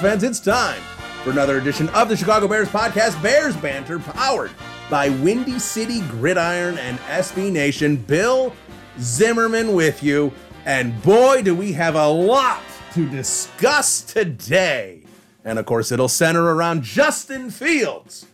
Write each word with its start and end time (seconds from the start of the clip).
Bears 0.00 0.12
fans. 0.12 0.22
It's 0.22 0.40
time 0.40 0.80
for 1.22 1.30
another 1.30 1.58
edition 1.58 1.88
of 1.90 2.08
the 2.08 2.16
Chicago 2.16 2.48
Bears 2.48 2.68
podcast, 2.68 3.20
Bears 3.22 3.56
Banter, 3.56 3.98
powered 3.98 4.50
by 4.88 5.10
Windy 5.10 5.58
City 5.58 6.00
Gridiron 6.02 6.78
and 6.78 6.98
SB 7.00 7.52
Nation. 7.52 7.96
Bill 7.96 8.54
Zimmerman 8.98 9.74
with 9.74 10.02
you. 10.02 10.32
And 10.64 11.02
boy, 11.02 11.42
do 11.42 11.54
we 11.54 11.72
have 11.72 11.96
a 11.96 12.08
lot 12.08 12.62
to 12.94 13.08
discuss 13.08 14.00
today. 14.00 15.02
And 15.44 15.58
of 15.58 15.66
course, 15.66 15.92
it'll 15.92 16.08
center 16.08 16.44
around 16.44 16.82
Justin 16.82 17.50
Fields, 17.50 18.26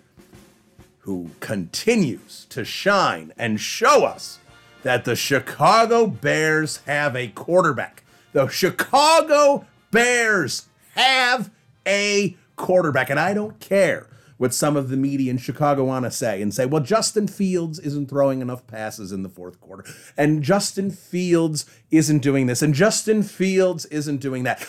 who 1.00 1.30
continues 1.40 2.46
to 2.50 2.64
shine 2.64 3.32
and 3.36 3.60
show 3.60 4.04
us 4.04 4.38
that 4.82 5.04
the 5.04 5.16
Chicago 5.16 6.06
Bears 6.06 6.78
have 6.86 7.16
a 7.16 7.28
quarterback. 7.28 8.04
The 8.32 8.48
Chicago 8.48 9.66
Bears 9.90 10.66
have 10.94 11.50
a 11.86 12.36
quarterback. 12.56 13.10
And 13.10 13.20
I 13.20 13.34
don't 13.34 13.60
care 13.60 14.08
what 14.38 14.52
some 14.52 14.76
of 14.76 14.88
the 14.88 14.96
media 14.96 15.30
in 15.30 15.38
Chicago 15.38 15.84
want 15.84 16.04
to 16.04 16.10
say 16.10 16.42
and 16.42 16.52
say, 16.52 16.66
well, 16.66 16.82
Justin 16.82 17.26
Fields 17.26 17.78
isn't 17.78 18.08
throwing 18.08 18.40
enough 18.42 18.66
passes 18.66 19.12
in 19.12 19.22
the 19.22 19.28
fourth 19.28 19.60
quarter. 19.60 19.84
And 20.16 20.42
Justin 20.42 20.90
Fields 20.90 21.64
isn't 21.90 22.18
doing 22.18 22.46
this. 22.46 22.60
And 22.60 22.74
Justin 22.74 23.22
Fields 23.22 23.86
isn't 23.86 24.18
doing 24.18 24.42
that. 24.42 24.66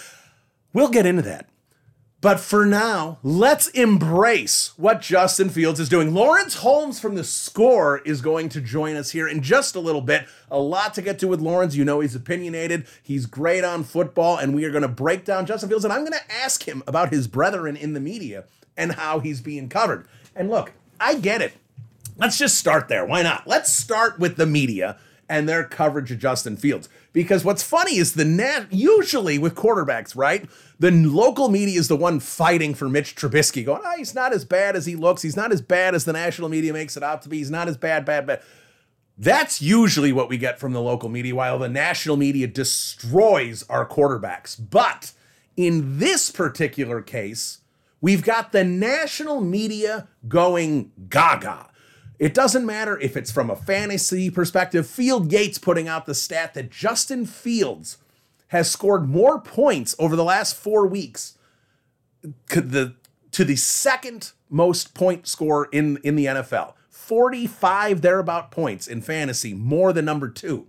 We'll 0.73 0.89
get 0.89 1.05
into 1.05 1.23
that. 1.23 1.49
But 2.19 2.39
for 2.39 2.65
now, 2.65 3.19
let's 3.21 3.67
embrace 3.69 4.73
what 4.75 5.01
Justin 5.01 5.49
Fields 5.49 5.79
is 5.79 5.87
doing. 5.87 6.15
Lawrence 6.15 6.55
Holmes 6.55 6.99
from 6.99 7.13
the 7.13 7.23
score 7.23 7.99
is 7.99 8.21
going 8.21 8.49
to 8.49 8.61
join 8.61 8.95
us 8.95 9.11
here 9.11 9.27
in 9.27 9.43
just 9.43 9.75
a 9.75 9.79
little 9.79 10.01
bit. 10.01 10.25
A 10.49 10.57
lot 10.57 10.95
to 10.95 11.03
get 11.03 11.19
to 11.19 11.27
with 11.27 11.41
Lawrence. 11.41 11.75
You 11.75 11.85
know, 11.85 11.99
he's 11.99 12.15
opinionated, 12.15 12.87
he's 13.03 13.27
great 13.27 13.63
on 13.63 13.83
football, 13.83 14.37
and 14.37 14.55
we 14.55 14.65
are 14.65 14.71
going 14.71 14.81
to 14.81 14.87
break 14.87 15.25
down 15.25 15.45
Justin 15.45 15.69
Fields. 15.69 15.85
And 15.85 15.93
I'm 15.93 16.01
going 16.01 16.13
to 16.13 16.33
ask 16.33 16.67
him 16.67 16.81
about 16.87 17.13
his 17.13 17.27
brethren 17.27 17.77
in 17.77 17.93
the 17.93 17.99
media 17.99 18.45
and 18.75 18.93
how 18.93 19.19
he's 19.19 19.39
being 19.39 19.69
covered. 19.69 20.07
And 20.35 20.49
look, 20.49 20.71
I 20.99 21.15
get 21.15 21.43
it. 21.43 21.53
Let's 22.17 22.39
just 22.39 22.57
start 22.57 22.87
there. 22.87 23.05
Why 23.05 23.21
not? 23.21 23.45
Let's 23.45 23.71
start 23.71 24.17
with 24.17 24.37
the 24.37 24.47
media 24.47 24.97
and 25.29 25.47
their 25.47 25.63
coverage 25.63 26.11
of 26.11 26.19
Justin 26.19 26.55
Fields. 26.55 26.87
Because 27.11 27.43
what's 27.43 27.63
funny 27.63 27.97
is 27.97 28.13
the 28.13 28.25
net, 28.25 28.71
usually 28.71 29.37
with 29.37 29.55
quarterbacks, 29.55 30.15
right? 30.15 30.47
The 30.79 30.91
local 30.91 31.49
media 31.49 31.79
is 31.79 31.87
the 31.87 31.95
one 31.95 32.19
fighting 32.19 32.73
for 32.73 32.87
Mitch 32.87 33.15
Trubisky, 33.15 33.65
going, 33.65 33.81
oh, 33.83 33.97
he's 33.97 34.15
not 34.15 34.33
as 34.33 34.45
bad 34.45 34.75
as 34.75 34.85
he 34.85 34.95
looks. 34.95 35.21
He's 35.23 35.35
not 35.35 35.51
as 35.51 35.61
bad 35.61 35.95
as 35.95 36.05
the 36.05 36.13
national 36.13 36.49
media 36.49 36.73
makes 36.73 36.95
it 36.95 37.03
out 37.03 37.21
to 37.23 37.29
be. 37.29 37.39
He's 37.39 37.51
not 37.51 37.67
as 37.67 37.77
bad, 37.77 38.05
bad, 38.05 38.27
bad. 38.27 38.41
That's 39.17 39.61
usually 39.61 40.13
what 40.13 40.29
we 40.29 40.37
get 40.37 40.59
from 40.59 40.73
the 40.73 40.81
local 40.81 41.09
media, 41.09 41.33
while 41.33 41.57
the 41.57 41.67
national 41.67 42.17
media 42.17 42.45
destroys 42.45 43.63
our 43.67 43.87
quarterbacks. 43.87 44.55
But 44.57 45.11
in 45.55 45.97
this 45.97 46.29
particular 46.29 47.01
case, 47.01 47.61
we've 47.99 48.23
got 48.23 48.51
the 48.51 48.63
national 48.63 49.41
media 49.41 50.07
going 50.27 50.91
gaga. 51.09 51.69
It 52.19 52.33
doesn't 52.33 52.65
matter 52.65 52.99
if 52.99 53.15
it's 53.15 53.31
from 53.31 53.49
a 53.49 53.55
fantasy 53.55 54.29
perspective. 54.29 54.87
Field 54.87 55.31
Yates 55.31 55.59
putting 55.59 55.87
out 55.87 56.05
the 56.05 56.15
stat 56.15 56.53
that 56.55 56.71
Justin 56.71 57.25
Fields 57.25 57.97
has 58.47 58.71
scored 58.71 59.07
more 59.07 59.39
points 59.39 59.95
over 59.99 60.15
the 60.15 60.23
last 60.23 60.55
four 60.55 60.87
weeks 60.87 61.37
to 62.49 62.61
the, 62.61 63.55
second 63.55 64.31
most 64.49 64.93
point 64.93 65.27
scorer 65.27 65.69
in, 65.71 65.97
in 66.03 66.15
the 66.15 66.25
NFL. 66.25 66.73
45 66.89 68.01
thereabout 68.01 68.51
points 68.51 68.87
in 68.87 69.01
fantasy, 69.01 69.53
more 69.53 69.93
than 69.93 70.05
number 70.05 70.29
two. 70.29 70.67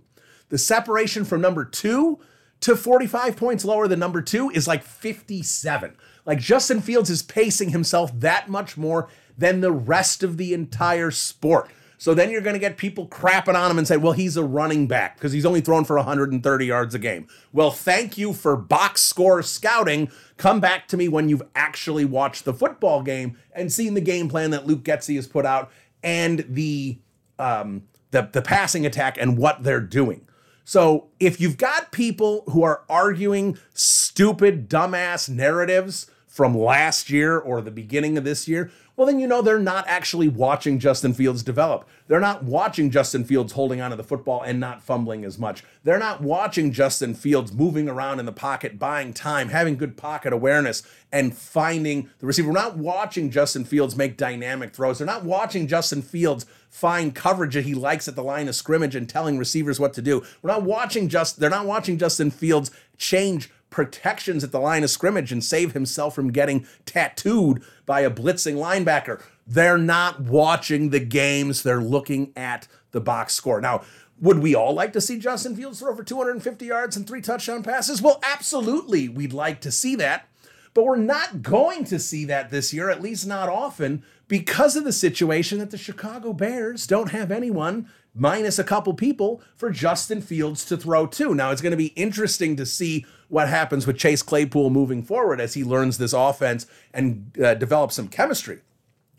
The 0.49 0.57
separation 0.57 1.25
from 1.25 1.41
number 1.41 1.65
two 1.65 2.19
to 2.61 2.75
45 2.75 3.37
points 3.37 3.65
lower 3.65 3.87
than 3.87 3.99
number 3.99 4.21
two 4.21 4.49
is 4.49 4.67
like 4.67 4.83
57. 4.83 5.95
Like 6.25 6.39
Justin 6.39 6.81
Fields 6.81 7.09
is 7.09 7.23
pacing 7.23 7.69
himself 7.69 8.17
that 8.19 8.49
much 8.49 8.77
more 8.77 9.09
than 9.39 9.61
the 9.61 9.71
rest 9.71 10.21
of 10.21 10.37
the 10.37 10.53
entire 10.53 11.11
sport. 11.11 11.69
So 11.97 12.13
then 12.13 12.31
you're 12.31 12.41
going 12.41 12.53
to 12.53 12.59
get 12.59 12.77
people 12.77 13.07
crapping 13.07 13.55
on 13.55 13.69
him 13.69 13.77
and 13.77 13.85
say, 13.85 13.97
well, 13.97 14.13
he's 14.13 14.37
a 14.37 14.43
running 14.43 14.87
back 14.87 15.15
because 15.15 15.33
he's 15.33 15.45
only 15.45 15.59
thrown 15.59 15.83
for 15.83 15.97
130 15.97 16.65
yards 16.65 16.95
a 16.95 16.99
game. 16.99 17.27
Well, 17.51 17.71
thank 17.71 18.17
you 18.17 18.31
for 18.31 18.55
box 18.55 19.01
score 19.01 19.43
scouting. 19.43 20.09
Come 20.37 20.61
back 20.61 20.87
to 20.89 20.97
me 20.97 21.09
when 21.09 21.27
you've 21.27 21.43
actually 21.55 22.05
watched 22.05 22.45
the 22.45 22.53
football 22.53 23.03
game 23.03 23.37
and 23.51 23.71
seen 23.71 23.95
the 23.95 24.01
game 24.01 24.29
plan 24.29 24.51
that 24.51 24.65
Luke 24.65 24.83
Getsy 24.83 25.15
has 25.15 25.27
put 25.27 25.45
out 25.45 25.71
and 26.01 26.45
the 26.47 26.99
um, 27.37 27.83
the, 28.11 28.29
the 28.31 28.41
passing 28.41 28.85
attack 28.85 29.17
and 29.19 29.37
what 29.37 29.63
they're 29.63 29.81
doing. 29.81 30.25
So 30.63 31.07
if 31.19 31.41
you've 31.41 31.57
got 31.57 31.91
people 31.91 32.43
who 32.47 32.63
are 32.63 32.83
arguing 32.89 33.57
stupid, 33.73 34.69
dumbass 34.69 35.27
narratives 35.27 36.09
from 36.27 36.57
last 36.57 37.09
year 37.09 37.37
or 37.37 37.61
the 37.61 37.71
beginning 37.71 38.17
of 38.17 38.23
this 38.23 38.47
year, 38.47 38.71
well, 38.99 39.05
then 39.05 39.17
you 39.17 39.27
know 39.27 39.41
they're 39.41 39.59
not 39.59 39.87
actually 39.87 40.27
watching 40.27 40.77
Justin 40.77 41.13
Fields 41.13 41.41
develop. 41.41 41.87
They're 42.09 42.19
not 42.19 42.43
watching 42.43 42.91
Justin 42.91 43.23
Fields 43.23 43.53
holding 43.53 43.79
onto 43.79 43.95
the 43.95 44.03
football 44.03 44.41
and 44.41 44.59
not 44.59 44.83
fumbling 44.83 45.23
as 45.23 45.39
much. 45.39 45.63
They're 45.85 45.97
not 45.97 46.19
watching 46.19 46.73
Justin 46.73 47.13
Fields 47.13 47.53
moving 47.53 47.87
around 47.87 48.19
in 48.19 48.25
the 48.25 48.33
pocket, 48.33 48.77
buying 48.77 49.13
time, 49.13 49.47
having 49.47 49.77
good 49.77 49.95
pocket 49.95 50.33
awareness, 50.33 50.83
and 51.13 51.33
finding 51.33 52.09
the 52.19 52.25
receiver. 52.25 52.49
We're 52.49 52.55
not 52.55 52.75
watching 52.75 53.31
Justin 53.31 53.63
Fields 53.63 53.95
make 53.95 54.17
dynamic 54.17 54.73
throws. 54.73 54.97
They're 54.97 55.07
not 55.07 55.23
watching 55.23 55.65
Justin 55.65 56.01
Fields 56.01 56.45
find 56.69 57.15
coverage 57.15 57.53
that 57.53 57.63
he 57.63 57.75
likes 57.75 58.09
at 58.09 58.17
the 58.17 58.23
line 58.23 58.49
of 58.49 58.55
scrimmage 58.55 58.95
and 58.95 59.07
telling 59.07 59.37
receivers 59.37 59.79
what 59.79 59.93
to 59.93 60.01
do. 60.01 60.25
We're 60.41 60.51
not 60.51 60.63
watching 60.63 61.07
just 61.07 61.39
they're 61.39 61.49
not 61.49 61.65
watching 61.65 61.97
Justin 61.97 62.31
Fields 62.31 62.69
change 62.97 63.49
protections 63.69 64.43
at 64.43 64.51
the 64.51 64.59
line 64.59 64.83
of 64.83 64.89
scrimmage 64.89 65.31
and 65.31 65.43
save 65.43 65.73
himself 65.73 66.15
from 66.15 66.31
getting 66.31 66.65
tattooed 66.85 67.63
by 67.85 68.01
a 68.01 68.11
blitzing 68.11 68.55
linebacker. 68.55 69.21
They're 69.45 69.77
not 69.77 70.21
watching 70.21 70.89
the 70.89 70.99
games, 70.99 71.63
they're 71.63 71.81
looking 71.81 72.31
at 72.35 72.67
the 72.91 73.01
box 73.01 73.33
score. 73.33 73.61
Now, 73.61 73.81
would 74.21 74.39
we 74.39 74.53
all 74.53 74.73
like 74.73 74.93
to 74.93 75.01
see 75.01 75.17
Justin 75.17 75.55
Fields 75.55 75.79
throw 75.79 75.95
for 75.95 76.03
250 76.03 76.65
yards 76.65 76.97
and 76.97 77.07
three 77.07 77.21
touchdown 77.21 77.63
passes? 77.63 78.01
Well, 78.01 78.19
absolutely, 78.23 79.07
we'd 79.07 79.33
like 79.33 79.61
to 79.61 79.71
see 79.71 79.95
that. 79.95 80.27
But 80.73 80.85
we're 80.85 80.97
not 80.97 81.41
going 81.41 81.83
to 81.85 81.99
see 81.99 82.25
that 82.25 82.51
this 82.51 82.73
year, 82.73 82.89
at 82.89 83.01
least 83.01 83.25
not 83.25 83.49
often, 83.49 84.03
because 84.27 84.75
of 84.75 84.83
the 84.83 84.93
situation 84.93 85.57
that 85.59 85.71
the 85.71 85.77
Chicago 85.77 86.31
Bears 86.31 86.85
don't 86.85 87.11
have 87.11 87.31
anyone 87.31 87.89
minus 88.13 88.59
a 88.59 88.63
couple 88.63 88.93
people 88.93 89.41
for 89.55 89.69
Justin 89.69 90.21
Fields 90.21 90.65
to 90.65 90.77
throw 90.77 91.05
to. 91.07 91.33
Now, 91.33 91.51
it's 91.51 91.61
going 91.61 91.71
to 91.71 91.77
be 91.77 91.87
interesting 91.87 92.55
to 92.55 92.65
see 92.65 93.05
what 93.27 93.47
happens 93.47 93.85
with 93.85 93.97
Chase 93.97 94.21
Claypool 94.21 94.69
moving 94.69 95.03
forward 95.03 95.39
as 95.39 95.53
he 95.53 95.63
learns 95.63 95.97
this 95.97 96.13
offense 96.13 96.65
and 96.93 97.37
uh, 97.41 97.53
develops 97.53 97.95
some 97.95 98.07
chemistry 98.07 98.61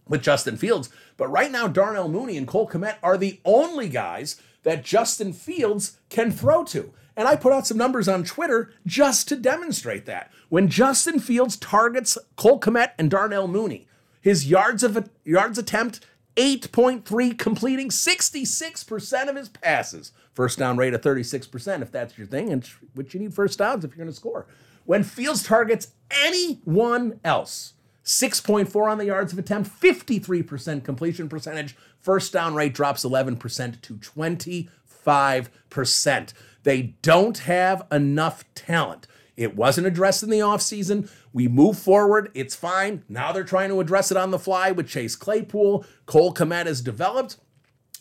with 0.08 0.22
Justin 0.22 0.56
Fields. 0.56 0.90
But 1.16 1.28
right 1.28 1.50
now, 1.50 1.68
Darnell 1.68 2.08
Mooney 2.08 2.36
and 2.36 2.46
Cole 2.46 2.68
Kmet 2.68 2.96
are 3.02 3.16
the 3.16 3.40
only 3.44 3.88
guys 3.88 4.40
that 4.64 4.84
Justin 4.84 5.32
Fields 5.32 5.98
can 6.08 6.30
throw 6.30 6.64
to. 6.64 6.92
And 7.16 7.28
I 7.28 7.36
put 7.36 7.52
out 7.52 7.66
some 7.66 7.76
numbers 7.76 8.08
on 8.08 8.24
Twitter 8.24 8.72
just 8.86 9.28
to 9.28 9.36
demonstrate 9.36 10.06
that. 10.06 10.30
When 10.48 10.68
Justin 10.68 11.20
Fields 11.20 11.56
targets 11.56 12.18
Cole 12.36 12.60
Kmet 12.60 12.92
and 12.98 13.10
Darnell 13.10 13.48
Mooney, 13.48 13.86
his 14.20 14.46
yards 14.46 14.82
of 14.82 15.08
yards 15.24 15.58
attempt 15.58 16.04
8.3 16.40 17.36
completing 17.36 17.90
66% 17.90 19.28
of 19.28 19.36
his 19.36 19.50
passes. 19.50 20.12
First 20.32 20.58
down 20.58 20.78
rate 20.78 20.94
of 20.94 21.02
36% 21.02 21.82
if 21.82 21.92
that's 21.92 22.16
your 22.16 22.26
thing 22.26 22.50
and 22.50 22.66
which 22.94 23.12
you 23.12 23.20
need 23.20 23.34
first 23.34 23.58
downs 23.58 23.84
if 23.84 23.90
you're 23.90 23.98
going 23.98 24.08
to 24.08 24.14
score. 24.14 24.46
When 24.86 25.04
Fields 25.04 25.42
targets 25.42 25.88
anyone 26.10 27.20
else, 27.22 27.74
6.4 28.06 28.90
on 28.90 28.96
the 28.96 29.04
yards 29.04 29.34
of 29.34 29.38
attempt, 29.38 29.68
53% 29.68 30.82
completion 30.82 31.28
percentage, 31.28 31.76
first 32.00 32.32
down 32.32 32.54
rate 32.54 32.72
drops 32.72 33.04
11% 33.04 33.82
to 33.82 33.94
25%. 33.96 36.32
They 36.62 36.82
don't 37.02 37.38
have 37.38 37.86
enough 37.92 38.44
talent. 38.54 39.06
It 39.40 39.56
wasn't 39.56 39.86
addressed 39.86 40.22
in 40.22 40.28
the 40.28 40.40
offseason. 40.40 41.10
We 41.32 41.48
move 41.48 41.78
forward. 41.78 42.30
It's 42.34 42.54
fine. 42.54 43.04
Now 43.08 43.32
they're 43.32 43.42
trying 43.42 43.70
to 43.70 43.80
address 43.80 44.10
it 44.10 44.18
on 44.18 44.32
the 44.32 44.38
fly 44.38 44.70
with 44.70 44.86
Chase 44.86 45.16
Claypool. 45.16 45.86
Cole 46.04 46.34
Kmet 46.34 46.66
has 46.66 46.82
developed. 46.82 47.38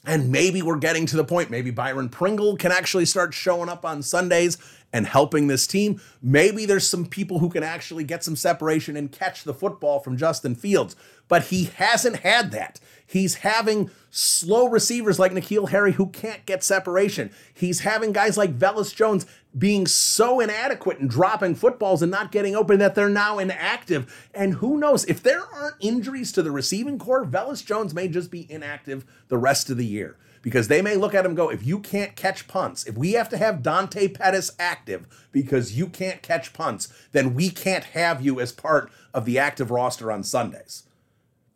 And 0.05 0.33
maybe 0.33 0.61
we're 0.61 0.79
getting 0.79 1.05
to 1.05 1.15
the 1.15 1.23
point. 1.23 1.49
Maybe 1.49 1.71
Byron 1.71 2.09
Pringle 2.09 2.57
can 2.57 2.73
actually 2.73 3.05
start 3.05 3.33
showing 3.33 3.69
up 3.69 3.85
on 3.85 4.01
Sundays 4.01 4.57
and 4.91 5.07
helping 5.07 5.47
this 5.47 5.65
team. 5.65 6.01
Maybe 6.21 6.65
there's 6.65 6.89
some 6.89 7.05
people 7.05 7.39
who 7.39 7.49
can 7.49 7.63
actually 7.63 8.03
get 8.03 8.21
some 8.21 8.35
separation 8.35 8.97
and 8.97 9.09
catch 9.09 9.45
the 9.45 9.53
football 9.53 10.01
from 10.01 10.17
Justin 10.17 10.55
Fields. 10.55 10.97
But 11.29 11.43
he 11.45 11.65
hasn't 11.65 12.17
had 12.17 12.51
that. 12.51 12.81
He's 13.09 13.35
having 13.35 13.89
slow 14.11 14.67
receivers 14.67 15.17
like 15.17 15.31
N'Keal 15.31 15.69
Harry 15.69 15.93
who 15.93 16.07
can't 16.07 16.45
get 16.45 16.63
separation. 16.63 17.31
He's 17.51 17.79
having 17.79 18.11
guys 18.11 18.37
like 18.37 18.59
Velus 18.59 18.93
Jones 18.93 19.25
being 19.57 19.87
so 19.87 20.39
inadequate 20.39 20.99
and 20.99 21.09
dropping 21.09 21.55
footballs 21.55 22.03
and 22.03 22.11
not 22.11 22.31
getting 22.31 22.55
open 22.55 22.77
that 22.77 22.93
they're 22.93 23.09
now 23.09 23.39
inactive. 23.39 24.29
And 24.35 24.53
who 24.55 24.77
knows, 24.77 25.05
if 25.05 25.23
there 25.23 25.43
aren't 25.51 25.77
injuries 25.79 26.31
to 26.33 26.43
the 26.43 26.51
receiving 26.51 26.99
corps, 26.99 27.25
Velus 27.25 27.65
Jones 27.65 27.95
may 27.95 28.07
just 28.07 28.29
be 28.29 28.45
inactive 28.47 29.05
the 29.27 29.39
rest 29.39 29.71
of 29.71 29.77
the 29.77 29.87
year 29.87 30.15
because 30.43 30.67
they 30.67 30.83
may 30.83 30.95
look 30.95 31.15
at 31.15 31.25
him 31.25 31.33
go, 31.33 31.49
if 31.49 31.65
you 31.65 31.79
can't 31.79 32.15
catch 32.15 32.47
punts, 32.47 32.85
if 32.85 32.95
we 32.95 33.13
have 33.13 33.29
to 33.29 33.37
have 33.37 33.63
Dante 33.63 34.07
Pettis 34.07 34.51
active 34.59 35.07
because 35.31 35.75
you 35.75 35.87
can't 35.87 36.21
catch 36.21 36.53
punts, 36.53 36.93
then 37.11 37.33
we 37.33 37.49
can't 37.49 37.85
have 37.85 38.21
you 38.21 38.39
as 38.39 38.51
part 38.51 38.91
of 39.15 39.25
the 39.25 39.39
active 39.39 39.71
roster 39.71 40.11
on 40.11 40.21
Sundays. 40.21 40.83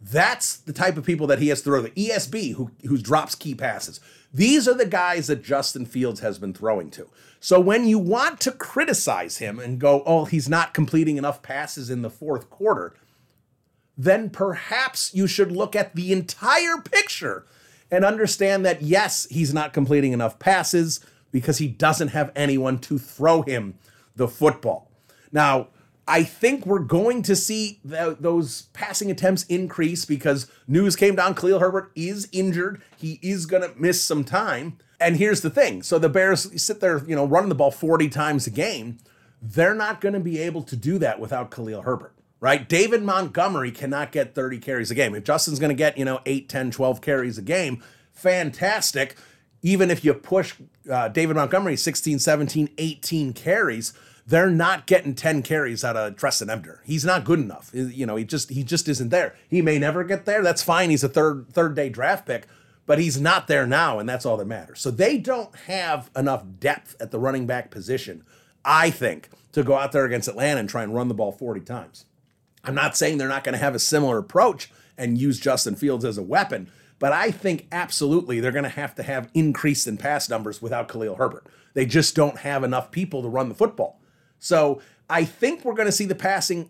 That's 0.04 0.58
the 0.58 0.74
type 0.74 0.98
of 0.98 1.06
people 1.06 1.28
that 1.28 1.40
he 1.40 1.48
has 1.48 1.60
to 1.60 1.64
throw. 1.64 1.82
The 1.82 1.92
ESB 1.92 2.56
who 2.56 2.72
who 2.86 2.98
drops 2.98 3.36
key 3.36 3.56
passes. 3.56 4.02
These 4.34 4.68
are 4.68 4.74
the 4.74 4.86
guys 4.86 5.28
that 5.28 5.44
Justin 5.44 5.86
Fields 5.86 6.20
has 6.20 6.38
been 6.38 6.54
throwing 6.54 6.90
to. 6.92 7.08
So 7.40 7.60
when 7.60 7.88
you 7.88 8.00
want 8.00 8.42
to 8.42 8.52
criticize 8.52 9.38
him 9.38 9.60
and 9.60 9.80
go, 9.80 10.04
"Oh, 10.06 10.26
he's 10.26 10.50
not 10.50 10.74
completing 10.74 11.18
enough 11.18 11.42
passes 11.42 11.90
in 11.90 12.02
the 12.02 12.10
fourth 12.10 12.50
quarter," 12.50 12.94
then 13.98 14.30
perhaps 14.30 15.14
you 15.14 15.26
should 15.26 15.52
look 15.52 15.76
at 15.76 15.96
the 15.96 16.12
entire 16.12 16.78
picture 16.84 17.46
and 17.90 18.04
understand 18.04 18.66
that 18.66 18.82
yes, 18.82 19.26
he's 19.30 19.54
not 19.54 19.72
completing 19.72 20.12
enough 20.12 20.38
passes 20.38 21.00
because 21.32 21.60
he 21.60 21.68
doesn't 21.68 22.10
have 22.10 22.32
anyone 22.36 22.78
to 22.80 22.98
throw 22.98 23.42
him 23.42 23.76
the 24.16 24.28
football. 24.28 24.92
Now, 25.32 25.70
I 26.08 26.24
think 26.24 26.66
we're 26.66 26.80
going 26.80 27.22
to 27.24 27.36
see 27.36 27.80
those 27.84 28.64
passing 28.74 29.10
attempts 29.10 29.44
increase 29.46 30.04
because 30.04 30.48
news 30.68 30.96
came 30.96 31.16
down. 31.16 31.34
Khalil 31.34 31.60
Herbert 31.60 31.92
is 31.96 32.28
injured. 32.34 32.82
He 32.98 33.20
is 33.22 33.46
going 33.46 33.64
to 33.64 33.72
miss 33.80 34.04
some 34.04 34.26
time. 34.26 34.78
And 35.00 35.18
here's 35.18 35.42
the 35.42 35.50
thing 35.50 35.82
so 35.82 36.00
the 36.00 36.10
Bears 36.10 36.62
sit 36.62 36.82
there, 36.82 37.04
you 37.06 37.16
know, 37.16 37.26
running 37.26 37.50
the 37.50 37.56
ball 37.56 37.72
40 37.72 38.10
times 38.10 38.48
a 38.48 38.50
game. 38.50 38.98
They're 39.42 39.76
not 39.76 40.02
going 40.02 40.14
to 40.14 40.20
be 40.20 40.40
able 40.40 40.64
to 40.64 40.76
do 40.76 40.98
that 41.00 41.20
without 41.20 41.52
Khalil 41.52 41.82
Herbert, 41.82 42.14
right? 42.40 42.68
David 42.68 43.04
Montgomery 43.04 43.72
cannot 43.72 44.14
get 44.14 44.36
30 44.36 44.60
carries 44.60 44.92
a 44.92 44.96
game. 44.96 45.16
If 45.16 45.26
Justin's 45.26 45.60
going 45.60 45.70
to 45.70 45.76
get, 45.76 45.98
you 45.98 46.06
know, 46.06 46.20
8, 46.26 46.48
10, 46.48 46.72
12 46.72 47.02
carries 47.02 47.38
a 47.38 47.42
game, 47.42 47.84
fantastic. 48.14 49.18
Even 49.62 49.92
if 49.92 50.06
you 50.06 50.14
push 50.14 50.56
uh, 50.90 51.10
David 51.10 51.36
Montgomery 51.36 51.76
16, 51.76 52.20
17, 52.20 52.70
18 52.78 53.34
carries, 53.34 53.94
they're 54.26 54.50
not 54.50 54.86
getting 54.86 55.16
10 55.16 55.44
carries 55.44 55.84
out 55.84 55.98
of 55.98 56.16
Trestan 56.16 56.50
Ebner. 56.50 56.82
He's 56.86 57.04
not 57.04 57.26
good 57.26 57.40
enough. 57.40 57.72
You 57.74 58.06
know, 58.06 58.16
he 58.16 58.24
just 58.24 58.50
he 58.50 58.64
just 58.64 58.88
isn't 58.88 59.10
there. 59.10 59.36
He 59.50 59.62
may 59.62 59.78
never 59.80 60.04
get 60.04 60.26
there. 60.26 60.42
That's 60.42 60.64
fine. 60.64 60.90
He's 60.90 61.04
a 61.04 61.10
third 61.10 61.50
third 61.52 61.76
day 61.76 61.90
draft 61.90 62.26
pick, 62.26 62.48
but 62.86 63.00
he's 63.00 63.20
not 63.20 63.48
there 63.48 63.68
now, 63.68 64.00
and 64.00 64.08
that's 64.08 64.26
all 64.26 64.38
that 64.38 64.48
matters. 64.48 64.80
So 64.80 64.92
they 64.92 65.18
don't 65.18 65.54
have 65.68 66.10
enough 66.16 66.44
depth 66.60 66.96
at 67.02 67.12
the 67.12 67.20
running 67.20 67.46
back 67.46 67.70
position, 67.70 68.24
I 68.64 68.90
think, 68.90 69.30
to 69.52 69.64
go 69.64 69.76
out 69.76 69.92
there 69.92 70.06
against 70.06 70.30
Atlanta 70.30 70.62
and 70.62 70.70
try 70.70 70.84
and 70.84 70.96
run 70.96 71.10
the 71.10 71.14
ball 71.14 71.32
40 71.32 71.62
times. 71.62 72.06
I'm 72.64 72.76
not 72.76 72.96
saying 72.96 73.18
they're 73.18 73.28
not 73.28 73.44
going 73.44 73.54
to 73.54 73.60
have 73.60 73.76
a 73.76 73.80
similar 73.80 74.18
approach 74.18 74.72
and 74.98 75.18
use 75.18 75.40
Justin 75.40 75.76
Fields 75.76 76.06
as 76.06 76.18
a 76.18 76.24
weapon, 76.24 76.72
but 76.98 77.12
I 77.12 77.30
think 77.30 77.68
absolutely 77.74 78.40
they're 78.40 78.52
going 78.54 78.64
to 78.64 78.70
have 78.70 78.96
to 78.96 79.04
have 79.04 79.30
increase 79.34 79.86
in 79.86 79.98
pass 79.98 80.30
numbers 80.30 80.62
without 80.62 80.88
Khalil 80.88 81.16
Herbert. 81.16 81.46
They 81.74 81.86
just 81.86 82.16
don't 82.16 82.40
have 82.40 82.64
enough 82.64 82.92
people 82.92 83.22
to 83.22 83.28
run 83.28 83.50
the 83.50 83.56
football. 83.56 84.00
So 84.44 84.82
I 85.10 85.24
think 85.24 85.64
we're 85.64 85.74
going 85.74 85.88
to 85.88 85.92
see 85.92 86.06
the 86.06 86.16
passing 86.16 86.70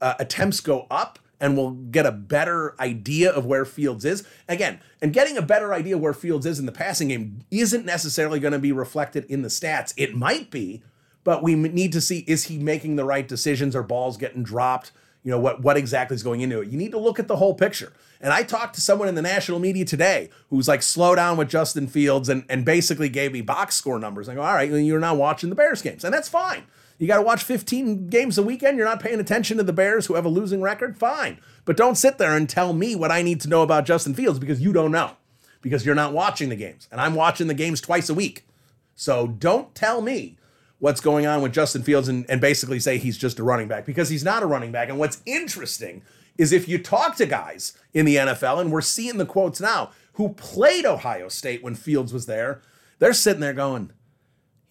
uh, 0.00 0.14
attempts 0.18 0.58
go 0.58 0.88
up 0.90 1.20
and 1.40 1.56
we'll 1.56 1.70
get 1.70 2.04
a 2.04 2.10
better 2.12 2.74
idea 2.80 3.30
of 3.30 3.46
where 3.46 3.64
Fields 3.64 4.04
is. 4.04 4.26
Again, 4.48 4.80
and 5.00 5.12
getting 5.12 5.36
a 5.36 5.42
better 5.42 5.72
idea 5.72 5.98
where 5.98 6.14
Fields 6.14 6.46
is 6.46 6.58
in 6.58 6.66
the 6.66 6.72
passing 6.72 7.08
game 7.08 7.44
isn't 7.50 7.86
necessarily 7.86 8.40
going 8.40 8.52
to 8.52 8.58
be 8.58 8.72
reflected 8.72 9.24
in 9.26 9.42
the 9.42 9.48
stats. 9.48 9.94
It 9.96 10.16
might 10.16 10.50
be, 10.50 10.82
but 11.22 11.44
we 11.44 11.54
need 11.54 11.92
to 11.92 12.00
see 12.00 12.20
is 12.26 12.44
he 12.44 12.58
making 12.58 12.96
the 12.96 13.04
right 13.04 13.26
decisions? 13.26 13.76
Are 13.76 13.84
balls 13.84 14.16
getting 14.16 14.42
dropped? 14.42 14.90
You 15.22 15.30
know, 15.30 15.38
what, 15.38 15.62
what 15.62 15.76
exactly 15.76 16.16
is 16.16 16.24
going 16.24 16.40
into 16.40 16.60
it? 16.60 16.68
You 16.68 16.76
need 16.76 16.90
to 16.90 16.98
look 16.98 17.20
at 17.20 17.28
the 17.28 17.36
whole 17.36 17.54
picture. 17.54 17.92
And 18.20 18.32
I 18.32 18.42
talked 18.42 18.74
to 18.74 18.80
someone 18.80 19.06
in 19.06 19.14
the 19.14 19.22
national 19.22 19.60
media 19.60 19.84
today 19.84 20.30
who's 20.50 20.66
like, 20.66 20.82
slow 20.82 21.14
down 21.14 21.36
with 21.36 21.48
Justin 21.48 21.86
Fields 21.86 22.28
and, 22.28 22.44
and 22.48 22.64
basically 22.64 23.08
gave 23.08 23.32
me 23.32 23.42
box 23.42 23.76
score 23.76 24.00
numbers. 24.00 24.28
I 24.28 24.34
go, 24.34 24.42
all 24.42 24.54
right, 24.54 24.68
you're 24.68 24.98
not 24.98 25.16
watching 25.16 25.50
the 25.50 25.56
Bears 25.56 25.82
games. 25.82 26.02
And 26.02 26.12
that's 26.12 26.28
fine. 26.28 26.64
You 27.02 27.08
got 27.08 27.16
to 27.16 27.22
watch 27.22 27.42
15 27.42 28.10
games 28.10 28.38
a 28.38 28.44
weekend. 28.44 28.78
You're 28.78 28.86
not 28.86 29.02
paying 29.02 29.18
attention 29.18 29.56
to 29.56 29.64
the 29.64 29.72
Bears 29.72 30.06
who 30.06 30.14
have 30.14 30.24
a 30.24 30.28
losing 30.28 30.62
record. 30.62 30.96
Fine. 30.96 31.40
But 31.64 31.76
don't 31.76 31.96
sit 31.96 32.18
there 32.18 32.36
and 32.36 32.48
tell 32.48 32.72
me 32.72 32.94
what 32.94 33.10
I 33.10 33.22
need 33.22 33.40
to 33.40 33.48
know 33.48 33.62
about 33.62 33.86
Justin 33.86 34.14
Fields 34.14 34.38
because 34.38 34.60
you 34.60 34.72
don't 34.72 34.92
know, 34.92 35.16
because 35.62 35.84
you're 35.84 35.96
not 35.96 36.12
watching 36.12 36.48
the 36.48 36.54
games. 36.54 36.86
And 36.92 37.00
I'm 37.00 37.16
watching 37.16 37.48
the 37.48 37.54
games 37.54 37.80
twice 37.80 38.08
a 38.08 38.14
week. 38.14 38.46
So 38.94 39.26
don't 39.26 39.74
tell 39.74 40.00
me 40.00 40.38
what's 40.78 41.00
going 41.00 41.26
on 41.26 41.42
with 41.42 41.52
Justin 41.52 41.82
Fields 41.82 42.06
and, 42.06 42.24
and 42.28 42.40
basically 42.40 42.78
say 42.78 42.98
he's 42.98 43.18
just 43.18 43.40
a 43.40 43.42
running 43.42 43.66
back 43.66 43.84
because 43.84 44.08
he's 44.08 44.22
not 44.22 44.44
a 44.44 44.46
running 44.46 44.70
back. 44.70 44.88
And 44.88 44.96
what's 44.96 45.22
interesting 45.26 46.04
is 46.38 46.52
if 46.52 46.68
you 46.68 46.78
talk 46.78 47.16
to 47.16 47.26
guys 47.26 47.76
in 47.92 48.06
the 48.06 48.14
NFL, 48.14 48.60
and 48.60 48.70
we're 48.70 48.80
seeing 48.80 49.18
the 49.18 49.26
quotes 49.26 49.60
now, 49.60 49.90
who 50.12 50.34
played 50.34 50.86
Ohio 50.86 51.28
State 51.28 51.64
when 51.64 51.74
Fields 51.74 52.12
was 52.12 52.26
there, 52.26 52.62
they're 53.00 53.12
sitting 53.12 53.40
there 53.40 53.54
going, 53.54 53.90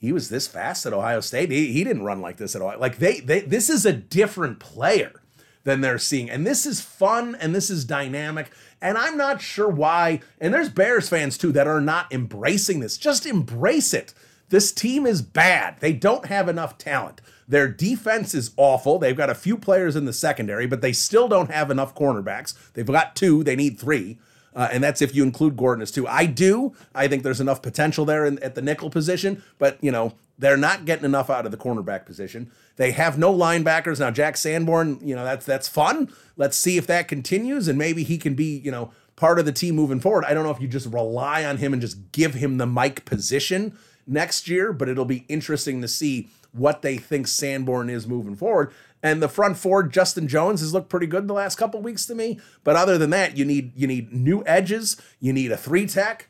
he 0.02 0.12
was 0.12 0.30
this 0.30 0.48
fast 0.48 0.88
at 0.88 0.94
Ohio 0.94 1.20
State. 1.20 1.52
He, 1.52 1.72
he 1.72 1.84
didn't 1.84 2.04
run 2.04 2.22
like 2.22 2.38
this 2.38 2.56
at 2.56 2.62
all. 2.62 2.78
Like 2.80 2.98
they, 2.98 3.20
they, 3.20 3.42
this 3.42 3.70
is 3.70 3.86
a 3.86 3.94
different 3.94 4.60
player 4.60 5.22
than 5.64 5.82
they're 5.82 6.00
seeing. 6.00 6.28
And 6.28 6.46
this 6.46 6.66
is 6.66 6.82
fun 6.82 7.36
and 7.36 7.54
this 7.54 7.70
is 7.70 7.86
dynamic. 7.86 8.50
And 8.82 8.98
I'm 8.98 9.16
not 9.16 9.44
sure 9.44 9.70
why. 9.70 10.22
And 10.40 10.52
there's 10.52 10.70
Bears 10.70 11.08
fans 11.08 11.38
too 11.38 11.52
that 11.52 11.68
are 11.68 11.80
not 11.80 12.12
embracing 12.12 12.80
this. 12.80 12.98
Just 12.98 13.28
embrace 13.28 13.94
it. 13.94 14.16
This 14.50 14.72
team 14.72 15.06
is 15.06 15.22
bad. 15.22 15.80
They 15.82 15.94
don't 15.94 16.26
have 16.26 16.50
enough 16.50 16.80
talent. 16.80 17.22
Their 17.48 17.68
defense 17.68 18.34
is 18.34 18.52
awful. 18.58 18.98
They've 18.98 19.16
got 19.16 19.30
a 19.30 19.36
few 19.36 19.56
players 19.56 19.96
in 19.96 20.06
the 20.06 20.14
secondary, 20.14 20.66
but 20.66 20.82
they 20.82 20.94
still 20.94 21.28
don't 21.28 21.52
have 21.52 21.70
enough 21.70 21.94
cornerbacks. 21.94 22.56
They've 22.74 22.86
got 22.86 23.16
two, 23.16 23.44
they 23.44 23.56
need 23.56 23.80
three. 23.80 24.18
Uh, 24.56 24.68
and 24.72 24.84
that's 24.84 25.02
if 25.02 25.16
you 25.16 25.24
include 25.24 25.56
Gordon 25.56 25.82
as 25.82 25.92
two. 25.92 26.08
I 26.08 26.26
do. 26.26 26.74
I 26.94 27.08
think 27.08 27.24
there's 27.24 27.40
enough 27.42 27.62
potential 27.62 28.06
there 28.06 28.26
in, 28.26 28.38
at 28.40 28.56
the 28.56 28.62
nickel 28.62 28.90
position, 28.90 29.44
but 29.58 29.78
you 29.82 29.92
know 29.92 30.14
they're 30.38 30.58
not 30.58 30.86
getting 30.86 31.06
enough 31.06 31.30
out 31.30 31.46
of 31.46 31.52
the 31.52 31.58
cornerback 31.58 32.06
position. 32.06 32.52
They 32.76 32.92
have 32.92 33.18
no 33.18 33.34
linebackers 33.34 34.00
now. 34.00 34.12
Jack 34.12 34.38
Sanborn, 34.38 35.00
you 35.02 35.16
know 35.16 35.24
that's 35.24 35.46
that's 35.46 35.68
fun. 35.68 36.12
Let's 36.36 36.58
see 36.58 36.78
if 36.78 36.88
that 36.88 37.08
continues, 37.08 37.68
and 37.68 37.78
maybe 37.78 38.04
he 38.04 38.18
can 38.18 38.34
be 38.34 38.58
you 38.58 38.72
know 38.72 38.92
part 39.16 39.40
of 39.40 39.46
the 39.46 39.52
team 39.52 39.76
moving 39.76 40.00
forward. 40.00 40.26
I 40.26 40.34
don't 40.34 40.44
know 40.44 40.52
if 40.52 40.60
you 40.60 40.68
just 40.68 40.88
rely 40.88 41.46
on 41.46 41.58
him 41.58 41.74
and 41.74 41.82
just 41.82 42.12
give 42.12 42.34
him 42.34 42.58
the 42.58 42.66
Mike 42.66 43.06
position 43.06 43.78
next 44.08 44.48
year, 44.48 44.74
but 44.74 44.90
it'll 44.90 45.06
be 45.06 45.26
interesting 45.30 45.82
to 45.82 45.88
see 45.88 46.30
what 46.54 46.82
they 46.82 46.98
think 46.98 47.28
Sanborn 47.28 47.90
is 47.90 48.08
moving 48.08 48.36
forward. 48.36 48.74
And 49.04 49.22
the 49.22 49.30
front 49.30 49.58
four, 49.58 49.84
Justin 49.84 50.28
Jones 50.28 50.62
has 50.62 50.74
looked 50.74 50.90
pretty 50.90 51.08
good 51.08 51.28
the 51.28 51.34
last 51.34 51.56
couple 51.56 51.82
weeks 51.82 52.06
to 52.06 52.16
me. 52.16 52.40
But 52.64 52.76
other 52.76 52.98
than 52.98 53.10
that, 53.12 53.38
you 53.38 53.46
need 53.46 53.72
you 53.76 53.88
need 53.88 54.14
new 54.14 54.44
edges. 54.46 55.02
You 55.20 55.34
need 55.34 55.52
a 55.52 55.58
three 55.58 55.88
tech. 55.88 56.28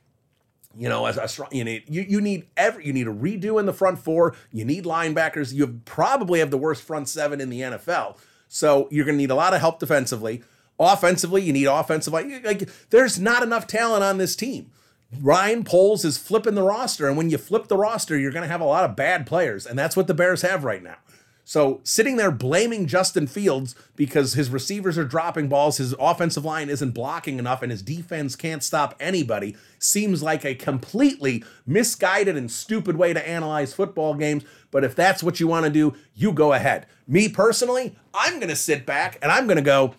You 0.73 0.87
know, 0.87 1.05
as 1.05 1.17
a 1.17 1.27
strong, 1.27 1.49
you 1.51 1.65
need 1.65 1.83
you, 1.89 2.01
you 2.01 2.21
need 2.21 2.47
every 2.55 2.85
you 2.85 2.93
need 2.93 3.07
a 3.07 3.13
redo 3.13 3.59
in 3.59 3.65
the 3.65 3.73
front 3.73 3.99
four. 3.99 4.35
You 4.51 4.63
need 4.63 4.85
linebackers. 4.85 5.51
You 5.53 5.81
probably 5.83 6.39
have 6.39 6.49
the 6.49 6.57
worst 6.57 6.81
front 6.81 7.09
seven 7.09 7.41
in 7.41 7.49
the 7.49 7.59
NFL. 7.59 8.17
So 8.47 8.87
you're 8.91 9.05
going 9.05 9.15
to 9.15 9.21
need 9.21 9.31
a 9.31 9.35
lot 9.35 9.53
of 9.53 9.59
help 9.59 9.79
defensively. 9.79 10.43
Offensively, 10.79 11.41
you 11.41 11.53
need 11.53 11.67
offensive. 11.67 12.11
Like, 12.11 12.43
like 12.43 12.69
there's 12.89 13.19
not 13.19 13.43
enough 13.43 13.67
talent 13.67 14.03
on 14.03 14.17
this 14.17 14.35
team. 14.35 14.71
Ryan 15.20 15.63
Poles 15.63 16.06
is 16.06 16.18
flipping 16.18 16.56
the 16.56 16.63
roster, 16.63 17.08
and 17.08 17.18
when 17.18 17.30
you 17.30 17.38
flip 17.38 17.68
the 17.68 17.77
roster, 17.77 18.18
you're 18.18 18.32
going 18.32 18.44
to 18.44 18.51
have 18.51 18.62
a 18.62 18.65
lot 18.65 18.86
of 18.86 18.96
bad 18.96 19.27
players, 19.27 19.65
and 19.65 19.77
that's 19.77 19.98
what 19.98 20.08
the 20.08 20.13
Bears 20.13 20.41
have 20.41 20.63
right 20.63 20.82
now. 20.82 20.98
So 21.44 21.82
sitting 21.84 22.15
there 22.15 22.32
blaming 22.32 22.88
Justin 22.88 23.27
Fields 23.27 23.75
because 23.98 24.34
his 24.34 24.50
receivers 24.50 24.98
are 24.98 25.03
dropping 25.03 25.50
balls, 25.50 25.77
his 25.77 25.94
offensive 26.00 26.46
line 26.46 26.70
isn't 26.70 26.91
blocking 26.91 27.39
enough, 27.39 27.62
and 27.62 27.72
his 27.72 27.82
defense 27.82 28.38
can't 28.38 28.63
stop 28.63 28.96
anybody 29.01 29.58
seems 29.77 30.24
like 30.24 30.46
a 30.46 30.56
completely 30.56 31.44
misguided 31.65 32.38
and 32.38 32.50
stupid 32.50 32.96
way 32.96 33.12
to 33.12 33.27
analyze 33.27 33.74
football 33.74 34.13
games. 34.13 34.46
But 34.70 34.86
if 34.86 34.96
that's 34.96 35.24
what 35.24 35.41
you 35.41 35.48
want 35.48 35.65
to 35.65 35.72
do, 35.72 35.94
you 36.15 36.32
go 36.32 36.53
ahead. 36.53 36.86
Me 37.06 37.27
personally, 37.27 37.98
I'm 38.13 38.36
going 38.36 38.48
to 38.48 38.56
sit 38.56 38.86
back 38.86 39.18
and 39.22 39.30
I'm 39.30 39.46
going 39.46 39.58
to 39.58 39.62
go, 39.62 39.96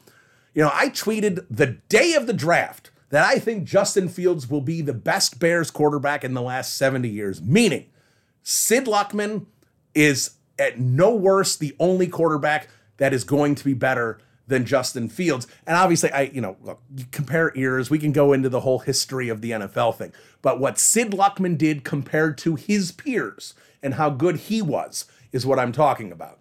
you 0.55 0.63
know, 0.63 0.71
I 0.73 0.89
tweeted 0.89 1.45
the 1.51 1.67
day 1.67 2.15
of 2.15 2.27
the 2.27 2.33
draft 2.33 2.92
that 3.13 3.27
I 3.27 3.39
think 3.39 3.65
Justin 3.65 4.09
Fields 4.09 4.49
will 4.49 4.63
be 4.63 4.81
the 4.81 4.95
best 4.95 5.39
Bears 5.39 5.71
quarterback 5.71 6.25
in 6.25 6.33
the 6.33 6.41
last 6.41 6.79
70 6.79 7.11
years, 7.11 7.43
meaning 7.43 7.91
Sid 8.43 8.87
Luckman 8.87 9.45
is 9.95 10.37
at 10.59 10.81
no 10.81 11.15
worse 11.15 11.55
the 11.55 11.77
only 11.79 12.07
quarterback 12.07 12.69
that 12.97 13.13
is 13.13 13.23
going 13.23 13.55
to 13.57 13.65
be 13.65 13.75
better 13.75 14.19
than 14.47 14.65
Justin 14.65 15.11
Fields. 15.11 15.47
And 15.67 15.77
obviously, 15.77 16.11
I, 16.11 16.23
you 16.23 16.41
know, 16.41 16.57
look, 16.63 16.81
you 16.97 17.05
compare 17.13 17.53
ears, 17.55 17.91
we 17.91 17.99
can 17.99 18.13
go 18.13 18.33
into 18.33 18.49
the 18.49 18.61
whole 18.61 18.79
history 18.79 19.29
of 19.29 19.43
the 19.43 19.51
NFL 19.51 19.97
thing. 19.97 20.15
But 20.41 20.59
what 20.59 20.79
Sid 20.79 21.11
Luckman 21.11 21.59
did 21.59 21.85
compared 21.85 22.39
to 22.39 22.57
his 22.57 22.93
peers 22.93 23.53
and 23.83 23.95
how 23.95 24.09
good 24.09 24.37
he 24.37 24.63
was 24.63 25.05
is 25.33 25.45
what 25.45 25.59
I'm 25.59 25.73
talking 25.73 26.13
about. 26.13 26.39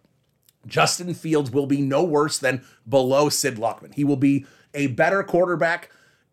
Justin 0.65 1.13
Fields 1.15 1.51
will 1.51 1.65
be 1.65 1.81
no 1.81 2.01
worse 2.01 2.37
than 2.37 2.63
below 2.87 3.27
Sid 3.27 3.57
Luckman. 3.57 3.93
He 3.93 4.05
will 4.05 4.15
be 4.15 4.45
a 4.73 4.87
better 4.87 5.21
quarterback 5.21 5.89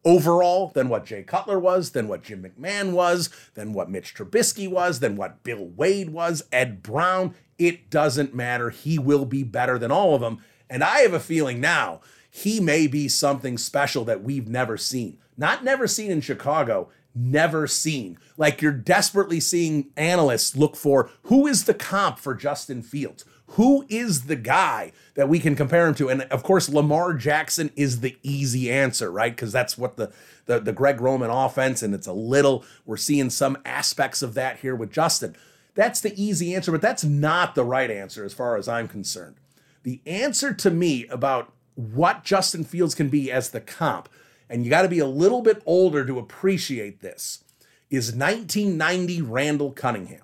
overall 0.08 0.68
than 0.68 0.88
what 0.88 1.04
Jay 1.04 1.22
Cutler 1.22 1.58
was, 1.58 1.90
than 1.90 2.08
what 2.08 2.22
Jim 2.22 2.42
McMahon 2.42 2.92
was, 2.92 3.28
than 3.52 3.74
what 3.74 3.90
Mitch 3.90 4.14
Trubisky 4.14 4.66
was, 4.66 5.00
than 5.00 5.16
what 5.16 5.42
Bill 5.42 5.66
Wade 5.66 6.08
was, 6.08 6.42
Ed 6.50 6.82
Brown. 6.82 7.34
It 7.58 7.90
doesn't 7.90 8.34
matter. 8.34 8.70
He 8.70 8.98
will 8.98 9.26
be 9.26 9.42
better 9.42 9.78
than 9.78 9.92
all 9.92 10.14
of 10.14 10.22
them. 10.22 10.42
And 10.70 10.82
I 10.82 11.00
have 11.00 11.12
a 11.12 11.20
feeling 11.20 11.60
now 11.60 12.00
he 12.30 12.58
may 12.58 12.86
be 12.86 13.06
something 13.08 13.58
special 13.58 14.04
that 14.06 14.22
we've 14.22 14.48
never 14.48 14.76
seen. 14.76 15.18
Not 15.36 15.62
never 15.62 15.86
seen 15.86 16.10
in 16.10 16.20
Chicago, 16.22 16.88
never 17.14 17.66
seen. 17.66 18.18
Like 18.36 18.62
you're 18.62 18.72
desperately 18.72 19.40
seeing 19.40 19.90
analysts 19.96 20.56
look 20.56 20.76
for 20.76 21.10
who 21.24 21.46
is 21.46 21.64
the 21.64 21.74
comp 21.74 22.18
for 22.18 22.34
Justin 22.34 22.82
Fields? 22.82 23.24
Who 23.52 23.86
is 23.88 24.26
the 24.26 24.36
guy 24.36 24.92
that 25.14 25.28
we 25.28 25.38
can 25.40 25.56
compare 25.56 25.86
him 25.86 25.94
to? 25.96 26.10
And 26.10 26.22
of 26.24 26.42
course, 26.42 26.68
Lamar 26.68 27.14
Jackson 27.14 27.70
is 27.76 28.00
the 28.00 28.16
easy 28.22 28.70
answer, 28.70 29.10
right? 29.10 29.34
Because 29.34 29.52
that's 29.52 29.78
what 29.78 29.96
the, 29.96 30.12
the 30.46 30.60
the 30.60 30.72
Greg 30.72 31.00
Roman 31.00 31.30
offense, 31.30 31.82
and 31.82 31.94
it's 31.94 32.06
a 32.06 32.12
little, 32.12 32.64
we're 32.84 32.98
seeing 32.98 33.30
some 33.30 33.56
aspects 33.64 34.22
of 34.22 34.34
that 34.34 34.58
here 34.58 34.76
with 34.76 34.92
Justin. 34.92 35.34
That's 35.74 36.00
the 36.00 36.12
easy 36.22 36.54
answer, 36.54 36.70
but 36.70 36.82
that's 36.82 37.04
not 37.04 37.54
the 37.54 37.64
right 37.64 37.90
answer 37.90 38.24
as 38.24 38.34
far 38.34 38.56
as 38.56 38.68
I'm 38.68 38.86
concerned. 38.86 39.36
The 39.82 40.00
answer 40.04 40.52
to 40.52 40.70
me 40.70 41.06
about 41.06 41.52
what 41.74 42.24
Justin 42.24 42.64
Fields 42.64 42.94
can 42.94 43.08
be 43.08 43.32
as 43.32 43.50
the 43.50 43.60
comp, 43.60 44.08
and 44.50 44.62
you 44.62 44.70
got 44.70 44.82
to 44.82 44.88
be 44.88 44.98
a 44.98 45.06
little 45.06 45.40
bit 45.40 45.62
older 45.64 46.04
to 46.04 46.18
appreciate 46.18 47.00
this, 47.00 47.44
is 47.88 48.14
1990 48.14 49.22
Randall 49.22 49.72
Cunningham. 49.72 50.22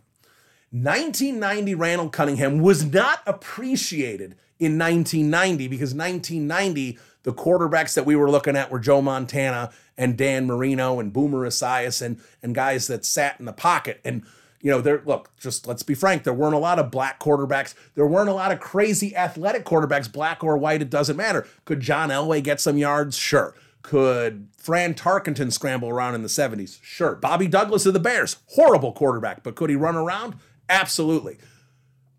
1990 0.74 1.76
Randall 1.76 2.08
Cunningham 2.08 2.58
was 2.58 2.84
not 2.84 3.20
appreciated 3.26 4.34
in 4.58 4.76
1990 4.76 5.68
because 5.68 5.94
1990 5.94 6.98
the 7.22 7.32
quarterbacks 7.32 7.94
that 7.94 8.04
we 8.04 8.16
were 8.16 8.28
looking 8.28 8.56
at 8.56 8.72
were 8.72 8.80
Joe 8.80 9.00
Montana 9.00 9.70
and 9.96 10.18
Dan 10.18 10.46
Marino 10.46 10.98
and 10.98 11.12
Boomer 11.12 11.46
Esiason 11.46 12.20
and 12.42 12.56
guys 12.56 12.88
that 12.88 13.04
sat 13.04 13.38
in 13.38 13.46
the 13.46 13.52
pocket. 13.52 14.00
And 14.04 14.24
you 14.60 14.70
know 14.72 14.80
there 14.80 15.00
look 15.06 15.30
just 15.36 15.68
let's 15.68 15.84
be 15.84 15.94
frank 15.94 16.24
there 16.24 16.34
weren't 16.34 16.56
a 16.56 16.58
lot 16.58 16.80
of 16.80 16.90
black 16.90 17.20
quarterbacks. 17.20 17.74
There 17.94 18.06
weren't 18.06 18.28
a 18.28 18.34
lot 18.34 18.50
of 18.50 18.58
crazy 18.58 19.14
athletic 19.14 19.64
quarterbacks 19.64 20.10
black 20.10 20.42
or 20.42 20.58
white 20.58 20.82
it 20.82 20.90
doesn't 20.90 21.16
matter. 21.16 21.46
Could 21.66 21.82
John 21.82 22.08
Elway 22.08 22.42
get 22.42 22.60
some 22.60 22.78
yards? 22.78 23.16
Sure. 23.16 23.54
Could 23.82 24.48
Fran 24.56 24.94
Tarkenton 24.94 25.52
scramble 25.52 25.88
around 25.88 26.16
in 26.16 26.22
the 26.22 26.28
70s 26.28 26.80
sure. 26.82 27.14
Bobby 27.14 27.46
Douglass 27.46 27.86
of 27.86 27.92
the 27.92 28.00
Bears 28.00 28.38
horrible 28.48 28.90
quarterback 28.92 29.44
but 29.44 29.54
could 29.54 29.70
he 29.70 29.76
run 29.76 29.94
around 29.94 30.34
Absolutely. 30.68 31.38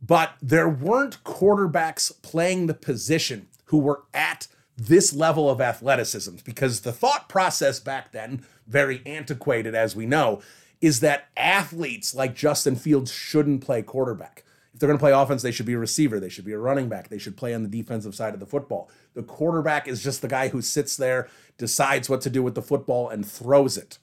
But 0.02 0.34
there 0.42 0.70
weren't 0.70 1.24
quarterbacks 1.24 2.12
playing 2.22 2.68
the 2.68 2.74
position 2.74 3.48
who 3.66 3.80
were 3.80 4.04
at 4.14 4.48
this 4.78 5.14
level 5.14 5.50
of 5.50 5.62
athleticism 5.62 6.36
because 6.44 6.82
the 6.82 6.92
thought 6.92 7.30
process 7.30 7.80
back 7.80 8.12
then, 8.12 8.46
very 8.68 9.02
antiquated 9.06 9.74
as 9.74 9.96
we 9.96 10.06
know, 10.06 10.42
is 10.82 11.00
that 11.00 11.30
athletes 11.38 12.14
like 12.14 12.36
Justin 12.36 12.75
Fields 12.75 13.12
shouldn't 13.12 13.64
play 13.64 13.82
quarterback. 13.82 14.44
If 14.74 14.80
they're 14.80 14.88
going 14.88 14.98
to 14.98 15.02
play 15.02 15.14
offense, 15.14 15.42
they 15.42 15.54
should 15.54 15.66
be 15.66 15.74
a 15.74 15.80
receiver. 15.80 16.20
They 16.20 16.28
should 16.28 16.44
be 16.44 16.52
a 16.52 16.60
running 16.60 16.90
back. 16.90 17.08
They 17.08 17.18
should 17.18 17.38
play 17.38 17.54
on 17.54 17.64
the 17.64 17.70
defensive 17.70 18.14
side 18.14 18.34
of 18.34 18.42
the 18.42 18.46
football. 18.46 18.90
The 19.14 19.24
quarterback 19.24 19.88
is 19.88 20.04
just 20.04 20.22
the 20.22 20.28
guy 20.28 20.50
who 20.50 20.62
sits 20.62 20.98
there, 20.98 21.30
decides 21.58 22.10
what 22.10 22.20
to 22.22 22.30
do 22.30 22.44
with 22.44 22.56
the 22.56 22.62
football, 22.62 23.08
and 23.08 23.25
throws 23.25 23.78
it. 23.78 23.98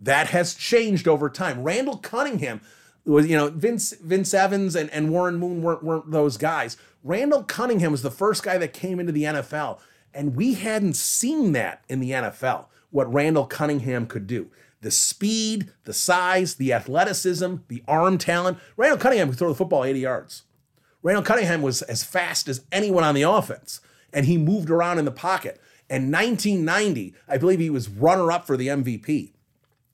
That 0.00 0.28
has 0.28 0.54
changed 0.54 1.06
over 1.06 1.30
time. 1.30 1.62
Randall 1.62 1.98
Cunningham 1.98 2.60
was 3.10 3.26
you 3.26 3.36
know 3.36 3.48
Vince 3.48 3.92
Vince 3.92 4.34
Evans 4.34 4.76
and, 4.76 4.90
and 4.90 5.10
Warren 5.10 5.36
Moon 5.36 5.62
weren't 5.62 5.82
weren't 5.82 6.10
those 6.10 6.36
guys. 6.36 6.76
Randall 7.02 7.42
Cunningham 7.42 7.92
was 7.92 8.02
the 8.02 8.10
first 8.10 8.42
guy 8.42 8.58
that 8.58 8.72
came 8.72 9.00
into 9.00 9.12
the 9.12 9.24
NFL, 9.24 9.78
and 10.12 10.36
we 10.36 10.54
hadn't 10.54 10.96
seen 10.96 11.52
that 11.52 11.84
in 11.88 12.00
the 12.00 12.10
NFL. 12.10 12.66
What 12.90 13.12
Randall 13.12 13.46
Cunningham 13.46 14.06
could 14.06 14.26
do. 14.26 14.50
The 14.80 14.90
speed, 14.90 15.70
the 15.84 15.92
size, 15.92 16.54
the 16.54 16.72
athleticism, 16.72 17.56
the 17.68 17.82
arm 17.86 18.16
talent. 18.16 18.58
Randall 18.76 18.98
Cunningham 18.98 19.28
could 19.28 19.38
throw 19.38 19.48
the 19.48 19.54
football 19.54 19.84
80 19.84 20.00
yards. 20.00 20.42
Randall 21.02 21.24
Cunningham 21.24 21.62
was 21.62 21.82
as 21.82 22.04
fast 22.04 22.48
as 22.48 22.64
anyone 22.72 23.04
on 23.04 23.14
the 23.14 23.22
offense, 23.22 23.80
and 24.12 24.26
he 24.26 24.38
moved 24.38 24.70
around 24.70 24.98
in 24.98 25.04
the 25.04 25.10
pocket. 25.10 25.60
And 25.90 26.12
1990, 26.12 27.14
I 27.26 27.38
believe 27.38 27.60
he 27.60 27.70
was 27.70 27.88
runner 27.88 28.30
up 28.30 28.46
for 28.46 28.56
the 28.56 28.68
MVP 28.68 29.32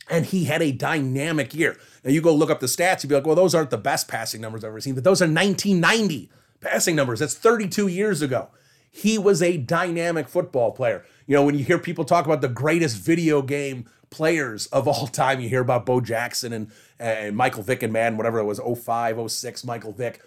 and 0.09 0.27
he 0.27 0.45
had 0.45 0.63
a 0.63 0.73
dynamic 0.73 1.55
year. 1.55 1.79
Now 2.03 2.11
you 2.11 2.21
go 2.21 2.35
look 2.35 2.51
up 2.51 2.61
the 2.61 2.67
stats, 2.67 3.03
you'd 3.03 3.09
be 3.09 3.15
like, 3.15 3.27
well, 3.27 3.37
those 3.37 3.55
aren't 3.55 3.71
the 3.71 3.79
best 3.79 4.09
passing 4.09 4.41
numbers 4.41 4.65
I've 4.65 4.69
ever 4.69 4.81
seen, 4.81 4.95
but 4.95 5.05
those 5.05 5.23
are 5.23 5.27
1990 5.27 6.31
passing 6.61 6.97
numbers. 6.97 7.21
That's 7.21 7.35
32 7.35 7.89
years 7.89 8.23
ago. 8.23 8.49
He 8.91 9.19
was 9.19 9.43
a 9.43 9.57
dynamic 9.57 10.29
football 10.29 10.71
player. 10.71 11.05
You 11.27 11.35
know, 11.35 11.45
when 11.45 11.59
you 11.59 11.65
hear 11.65 11.79
people 11.79 12.05
talk 12.05 12.27
about 12.27 12.43
the 12.43 12.49
greatest 12.49 12.97
video 12.99 13.43
game 13.43 13.87
players 14.11 14.67
of 14.67 14.87
all 14.87 15.07
time, 15.09 15.41
you 15.41 15.49
hear 15.49 15.63
about 15.63 15.85
Bo 15.85 16.01
Jackson 16.01 16.53
and, 16.53 16.71
and 16.99 17.37
Michael 17.37 17.63
Vick 17.63 17.83
and 17.83 17.93
man, 17.93 18.17
whatever 18.17 18.39
it 18.39 18.45
was, 18.45 18.61
05, 18.61 19.31
06, 19.31 19.65
Michael 19.65 19.93
Vick. 19.93 20.23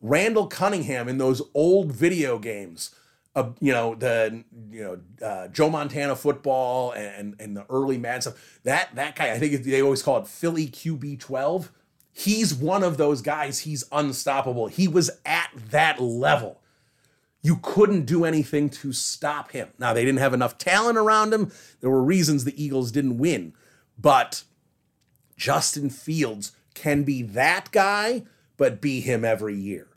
Randall 0.00 0.46
Cunningham 0.46 1.08
in 1.08 1.18
those 1.18 1.42
old 1.54 1.92
video 1.92 2.38
games 2.38 2.94
uh, 3.36 3.50
you 3.60 3.72
know 3.72 3.94
the 3.94 4.42
you 4.70 4.82
know 4.82 5.26
uh, 5.26 5.48
Joe 5.48 5.68
Montana 5.68 6.16
football 6.16 6.92
and 6.92 7.36
and 7.38 7.56
the 7.56 7.66
early 7.68 7.98
Mad 7.98 8.22
stuff. 8.22 8.58
That 8.64 8.94
that 8.96 9.14
guy, 9.14 9.30
I 9.30 9.38
think 9.38 9.62
they 9.62 9.82
always 9.82 10.02
call 10.02 10.18
it 10.18 10.26
Philly 10.26 10.66
QB 10.66 11.20
twelve. 11.20 11.70
He's 12.12 12.54
one 12.54 12.82
of 12.82 12.96
those 12.96 13.20
guys. 13.20 13.60
He's 13.60 13.84
unstoppable. 13.92 14.68
He 14.68 14.88
was 14.88 15.10
at 15.26 15.50
that 15.70 16.00
level. 16.00 16.62
You 17.42 17.60
couldn't 17.62 18.06
do 18.06 18.24
anything 18.24 18.70
to 18.70 18.92
stop 18.94 19.52
him. 19.52 19.68
Now 19.78 19.92
they 19.92 20.04
didn't 20.04 20.20
have 20.20 20.34
enough 20.34 20.56
talent 20.56 20.96
around 20.96 21.34
him. 21.34 21.52
There 21.80 21.90
were 21.90 22.02
reasons 22.02 22.44
the 22.44 22.60
Eagles 22.60 22.90
didn't 22.90 23.18
win, 23.18 23.52
but 23.98 24.44
Justin 25.36 25.90
Fields 25.90 26.52
can 26.72 27.02
be 27.02 27.20
that 27.22 27.70
guy, 27.70 28.24
but 28.56 28.80
be 28.80 29.00
him 29.00 29.22
every 29.22 29.54
year. 29.54 29.88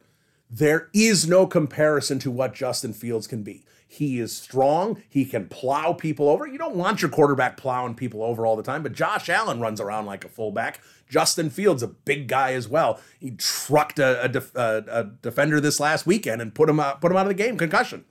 There 0.50 0.90
is 0.94 1.28
no 1.28 1.46
comparison 1.46 2.20
to 2.20 2.32
what 2.32 2.56
Justin 2.56 2.94
Fields 2.94 3.28
can 3.28 3.44
be. 3.44 3.66
He 3.88 4.20
is 4.20 4.36
strong. 4.36 5.02
He 5.10 5.26
can 5.26 5.48
plow 5.48 5.94
people 5.94 6.30
over. 6.30 6.46
You 6.48 6.60
don't 6.60 6.76
want 6.76 7.02
your 7.02 7.10
quarterback 7.10 7.58
plowing 7.58 7.96
people 7.96 8.24
over 8.24 8.46
all 8.46 8.56
the 8.56 8.64
time, 8.64 8.84
but 8.84 8.94
Josh 8.94 9.30
Allen 9.30 9.60
runs 9.60 9.82
around 9.82 10.06
like 10.06 10.24
a 10.24 10.30
fullback. 10.30 10.80
Justin 11.10 11.50
Fields, 11.50 11.82
a 11.82 11.88
big 11.88 12.28
guy 12.28 12.54
as 12.54 12.68
well. 12.68 13.00
He 13.20 13.32
trucked 13.32 13.98
a, 13.98 14.24
a, 14.24 14.30
def, 14.30 14.56
a, 14.56 14.84
a 14.88 15.04
defender 15.24 15.60
this 15.60 15.80
last 15.80 16.06
weekend 16.06 16.40
and 16.40 16.54
put 16.54 16.70
him 16.70 16.80
out, 16.80 17.02
put 17.02 17.12
him 17.12 17.18
out 17.18 17.26
of 17.26 17.30
the 17.30 17.34
game, 17.34 17.58
concussion. 17.58 18.06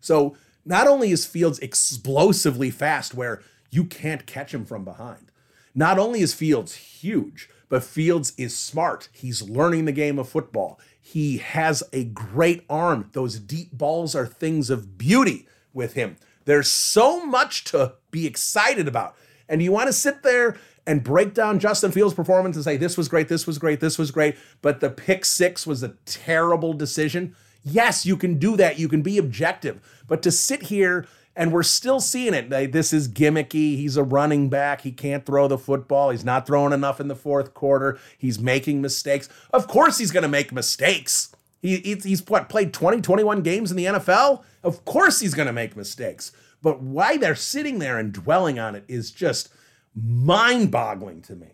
So 0.00 0.36
not 0.66 0.86
only 0.86 1.10
is 1.10 1.24
Fields 1.24 1.58
explosively 1.60 2.70
fast, 2.70 3.14
where 3.14 3.42
you 3.70 3.84
can't 3.84 4.26
catch 4.26 4.52
him 4.52 4.66
from 4.66 4.84
behind. 4.84 5.32
Not 5.74 5.98
only 5.98 6.20
is 6.20 6.34
Fields 6.34 6.74
huge, 6.74 7.48
but 7.70 7.82
Fields 7.82 8.34
is 8.36 8.54
smart. 8.54 9.08
He's 9.12 9.48
learning 9.48 9.86
the 9.86 9.92
game 9.92 10.18
of 10.18 10.28
football. 10.28 10.78
He 11.04 11.38
has 11.38 11.82
a 11.92 12.04
great 12.04 12.64
arm. 12.70 13.10
Those 13.12 13.38
deep 13.38 13.72
balls 13.72 14.14
are 14.14 14.26
things 14.26 14.70
of 14.70 14.96
beauty 14.96 15.46
with 15.74 15.94
him. 15.94 16.16
There's 16.44 16.70
so 16.70 17.26
much 17.26 17.64
to 17.64 17.94
be 18.12 18.26
excited 18.26 18.86
about. 18.86 19.16
And 19.48 19.60
you 19.60 19.72
want 19.72 19.88
to 19.88 19.92
sit 19.92 20.22
there 20.22 20.56
and 20.86 21.02
break 21.02 21.34
down 21.34 21.58
Justin 21.58 21.90
Fields' 21.92 22.14
performance 22.14 22.56
and 22.56 22.64
say, 22.64 22.76
this 22.76 22.96
was 22.96 23.08
great, 23.08 23.28
this 23.28 23.46
was 23.46 23.58
great, 23.58 23.80
this 23.80 23.98
was 23.98 24.10
great, 24.10 24.36
but 24.62 24.80
the 24.80 24.90
pick 24.90 25.24
six 25.24 25.66
was 25.66 25.82
a 25.82 25.94
terrible 26.04 26.72
decision. 26.72 27.34
Yes, 27.64 28.06
you 28.06 28.16
can 28.16 28.38
do 28.38 28.56
that. 28.56 28.78
You 28.78 28.88
can 28.88 29.02
be 29.02 29.18
objective. 29.18 29.80
But 30.08 30.22
to 30.22 30.30
sit 30.30 30.62
here 30.64 31.06
and 31.34 31.52
we're 31.52 31.62
still 31.62 32.00
seeing 32.00 32.34
it. 32.34 32.50
This 32.72 32.92
is 32.92 33.08
gimmicky. 33.08 33.76
He's 33.76 33.96
a 33.96 34.04
running 34.04 34.48
back. 34.48 34.82
He 34.82 34.92
can't 34.92 35.24
throw 35.24 35.48
the 35.48 35.58
football. 35.58 36.10
He's 36.10 36.24
not 36.24 36.46
throwing 36.46 36.72
enough 36.72 37.00
in 37.00 37.08
the 37.08 37.16
fourth 37.16 37.54
quarter. 37.54 37.98
He's 38.18 38.38
making 38.38 38.82
mistakes. 38.82 39.28
Of 39.52 39.66
course, 39.66 39.98
he's 39.98 40.10
going 40.10 40.22
to 40.22 40.28
make 40.28 40.52
mistakes. 40.52 41.34
He, 41.62 41.78
he's 41.78 42.26
what, 42.26 42.48
played 42.48 42.74
20, 42.74 43.00
21 43.00 43.42
games 43.42 43.70
in 43.70 43.76
the 43.76 43.86
NFL? 43.86 44.42
Of 44.62 44.84
course 44.84 45.20
he's 45.20 45.34
going 45.34 45.46
to 45.46 45.52
make 45.52 45.76
mistakes. 45.76 46.32
But 46.60 46.80
why 46.80 47.16
they're 47.16 47.34
sitting 47.34 47.78
there 47.78 47.98
and 47.98 48.12
dwelling 48.12 48.58
on 48.58 48.74
it 48.74 48.84
is 48.86 49.10
just 49.10 49.48
mind 49.94 50.70
boggling 50.70 51.22
to 51.22 51.34
me. 51.34 51.48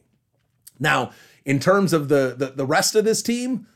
Now, 0.80 1.12
in 1.44 1.58
terms 1.58 1.92
of 1.92 2.08
the, 2.08 2.34
the, 2.36 2.46
the 2.48 2.66
rest 2.66 2.94
of 2.94 3.04
this 3.04 3.22
team, 3.22 3.66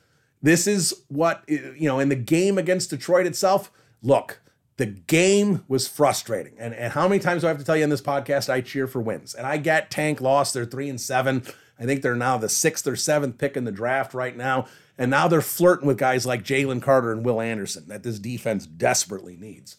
this 0.43 0.67
is 0.67 0.95
what, 1.09 1.45
you 1.49 1.89
know, 1.89 2.01
in 2.01 2.09
the 2.09 2.17
game 2.17 2.59
against 2.59 2.91
Detroit 2.91 3.27
itself, 3.27 3.71
look, 4.03 4.42
the 4.83 4.87
game 4.87 5.65
was 5.69 5.87
frustrating. 5.87 6.55
And, 6.59 6.75
and 6.75 6.93
how 6.93 7.07
many 7.07 7.21
times 7.21 7.43
do 7.43 7.47
I 7.47 7.51
have 7.51 7.59
to 7.59 7.65
tell 7.65 7.77
you 7.77 7.85
in 7.85 7.91
this 7.91 8.01
podcast 8.03 8.53
I 8.53 8.63
cheer 8.63 8.89
for 8.89 9.01
wins? 9.01 9.33
And 9.33 9.47
I 9.47 9.57
get 9.57 9.93
Tank 9.93 10.21
lost. 10.21 10.55
They're 10.55 10.65
three 10.65 10.89
and 10.89 11.01
seven. 11.01 11.45
I 11.79 11.85
think 11.85 12.03
they're 12.03 12.17
now 12.17 12.37
the 12.37 12.49
sixth 12.49 12.85
or 12.89 12.97
seventh 12.97 13.39
pick 13.39 13.57
in 13.57 13.63
the 13.63 13.71
draft 13.71 14.13
right 14.13 14.37
now. 14.37 14.67
And 14.99 15.09
now 15.09 15.29
they're 15.29 15.41
flirting 15.41 15.87
with 15.87 15.99
guys 15.99 16.27
like 16.27 16.43
Jalen 16.43 16.83
Carter 16.83 17.13
and 17.13 17.25
Will 17.25 17.41
Anderson 17.41 17.87
that 17.87 18.03
this 18.03 18.19
defense 18.19 18.67
desperately 18.67 19.37
needs. 19.37 19.77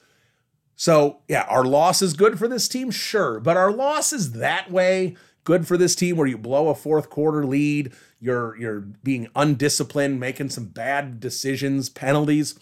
So, 0.77 1.19
yeah, 1.27 1.47
our 1.49 1.65
loss 1.65 2.01
is 2.01 2.13
good 2.13 2.39
for 2.39 2.47
this 2.47 2.69
team, 2.69 2.89
sure, 2.89 3.41
but 3.41 3.57
our 3.57 3.73
loss 3.73 4.13
is 4.13 4.31
that 4.31 4.71
way 4.71 5.17
good 5.43 5.67
for 5.67 5.75
this 5.75 5.95
team 5.95 6.15
where 6.15 6.27
you 6.27 6.37
blow 6.37 6.69
a 6.69 6.75
fourth 6.75 7.09
quarter 7.09 7.45
lead, 7.45 7.91
you're 8.21 8.55
you're 8.57 8.79
being 8.79 9.27
undisciplined, 9.35 10.21
making 10.21 10.49
some 10.49 10.67
bad 10.67 11.19
decisions, 11.19 11.89
penalties. 11.89 12.57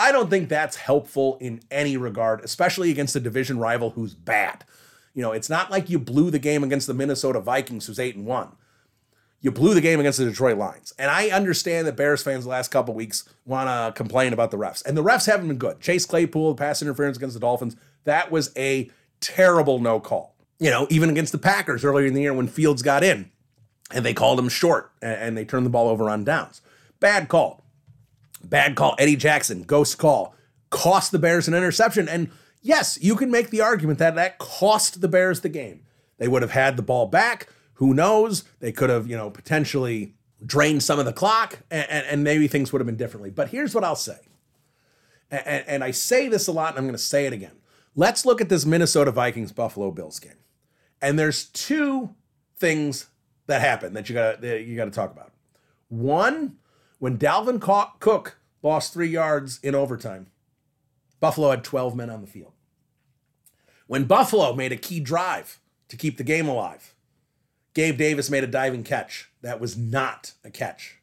I 0.00 0.12
don't 0.12 0.30
think 0.30 0.48
that's 0.48 0.76
helpful 0.76 1.36
in 1.40 1.60
any 1.70 1.96
regard, 1.96 2.40
especially 2.40 2.90
against 2.90 3.14
a 3.14 3.20
division 3.20 3.58
rival 3.58 3.90
who's 3.90 4.14
bad. 4.14 4.64
You 5.14 5.22
know, 5.22 5.32
it's 5.32 5.50
not 5.50 5.70
like 5.70 5.90
you 5.90 5.98
blew 5.98 6.30
the 6.30 6.38
game 6.38 6.64
against 6.64 6.86
the 6.86 6.94
Minnesota 6.94 7.40
Vikings 7.40 7.86
who's 7.86 7.98
8 7.98 8.16
and 8.16 8.26
1 8.26 8.52
you 9.40 9.50
blew 9.50 9.74
the 9.74 9.80
game 9.80 10.00
against 10.00 10.18
the 10.18 10.24
Detroit 10.24 10.58
Lions. 10.58 10.92
And 10.98 11.10
I 11.10 11.28
understand 11.28 11.86
that 11.86 11.96
Bears 11.96 12.22
fans 12.22 12.44
the 12.44 12.50
last 12.50 12.70
couple 12.70 12.94
weeks 12.94 13.28
want 13.46 13.68
to 13.68 13.96
complain 13.96 14.32
about 14.32 14.50
the 14.50 14.58
refs. 14.58 14.84
And 14.84 14.96
the 14.96 15.02
refs 15.02 15.26
haven't 15.26 15.48
been 15.48 15.56
good. 15.56 15.80
Chase 15.80 16.04
Claypool, 16.04 16.54
pass 16.56 16.82
interference 16.82 17.16
against 17.16 17.34
the 17.34 17.40
Dolphins, 17.40 17.76
that 18.04 18.30
was 18.30 18.52
a 18.56 18.90
terrible 19.20 19.78
no 19.78 19.98
call. 19.98 20.34
You 20.58 20.70
know, 20.70 20.86
even 20.90 21.08
against 21.08 21.32
the 21.32 21.38
Packers 21.38 21.84
earlier 21.84 22.06
in 22.06 22.12
the 22.12 22.20
year 22.20 22.34
when 22.34 22.48
Fields 22.48 22.82
got 22.82 23.02
in 23.02 23.30
and 23.90 24.04
they 24.04 24.12
called 24.12 24.38
him 24.38 24.50
short 24.50 24.92
and 25.00 25.36
they 25.36 25.46
turned 25.46 25.64
the 25.64 25.70
ball 25.70 25.88
over 25.88 26.10
on 26.10 26.22
downs. 26.22 26.60
Bad 27.00 27.28
call. 27.28 27.64
Bad 28.42 28.74
call. 28.74 28.94
Eddie 28.98 29.16
Jackson, 29.16 29.62
ghost 29.62 29.98
call, 29.98 30.34
cost 30.70 31.12
the 31.12 31.18
Bears 31.18 31.48
an 31.48 31.54
interception. 31.54 32.08
And 32.08 32.30
yes, 32.62 32.98
you 33.00 33.16
can 33.16 33.30
make 33.30 33.50
the 33.50 33.60
argument 33.60 33.98
that 33.98 34.14
that 34.14 34.38
cost 34.38 35.00
the 35.00 35.08
Bears 35.08 35.40
the 35.40 35.48
game. 35.48 35.82
They 36.18 36.28
would 36.28 36.42
have 36.42 36.50
had 36.50 36.76
the 36.76 36.82
ball 36.82 37.06
back 37.06 37.48
who 37.80 37.94
knows? 37.94 38.44
They 38.58 38.72
could 38.72 38.90
have, 38.90 39.08
you 39.08 39.16
know, 39.16 39.30
potentially 39.30 40.14
drained 40.44 40.82
some 40.82 40.98
of 40.98 41.06
the 41.06 41.14
clock 41.14 41.60
and, 41.70 41.88
and, 41.88 42.06
and 42.06 42.22
maybe 42.22 42.46
things 42.46 42.72
would 42.72 42.80
have 42.80 42.86
been 42.86 42.98
differently. 42.98 43.30
But 43.30 43.48
here's 43.48 43.74
what 43.74 43.84
I'll 43.84 43.96
say. 43.96 44.18
And, 45.30 45.64
and 45.66 45.84
I 45.84 45.90
say 45.90 46.28
this 46.28 46.46
a 46.46 46.52
lot 46.52 46.70
and 46.70 46.78
I'm 46.78 46.84
going 46.84 46.92
to 46.92 46.98
say 46.98 47.24
it 47.24 47.32
again. 47.32 47.56
Let's 47.96 48.26
look 48.26 48.42
at 48.42 48.50
this 48.50 48.66
Minnesota 48.66 49.10
Vikings 49.10 49.50
Buffalo 49.50 49.90
Bills 49.90 50.18
game. 50.18 50.34
And 51.00 51.18
there's 51.18 51.44
two 51.44 52.14
things 52.58 53.06
that 53.46 53.62
happen 53.62 53.94
that 53.94 54.10
you 54.10 54.14
got 54.14 54.42
you 54.42 54.76
got 54.76 54.84
to 54.84 54.90
talk 54.90 55.10
about. 55.10 55.32
One, 55.88 56.58
when 57.00 57.18
Dalvin 57.18 57.60
Cook 57.98 58.38
lost 58.62 58.92
3 58.92 59.08
yards 59.08 59.58
in 59.62 59.74
overtime, 59.74 60.28
Buffalo 61.18 61.50
had 61.50 61.64
12 61.64 61.96
men 61.96 62.10
on 62.10 62.20
the 62.20 62.26
field. 62.26 62.52
When 63.88 64.04
Buffalo 64.04 64.54
made 64.54 64.70
a 64.70 64.76
key 64.76 65.00
drive 65.00 65.58
to 65.88 65.96
keep 65.96 66.16
the 66.16 66.22
game 66.24 66.46
alive, 66.46 66.94
Gabe 67.74 67.96
Davis 67.98 68.30
made 68.30 68.44
a 68.44 68.46
diving 68.46 68.84
catch. 68.84 69.30
That 69.42 69.60
was 69.60 69.76
not 69.76 70.34
a 70.44 70.50
catch. 70.50 70.98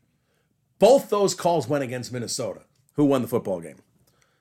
Both 0.79 1.09
those 1.09 1.33
calls 1.33 1.67
went 1.67 1.83
against 1.83 2.13
Minnesota. 2.13 2.61
Who 2.93 3.05
won 3.05 3.23
the 3.23 3.27
football 3.27 3.59
game? 3.59 3.81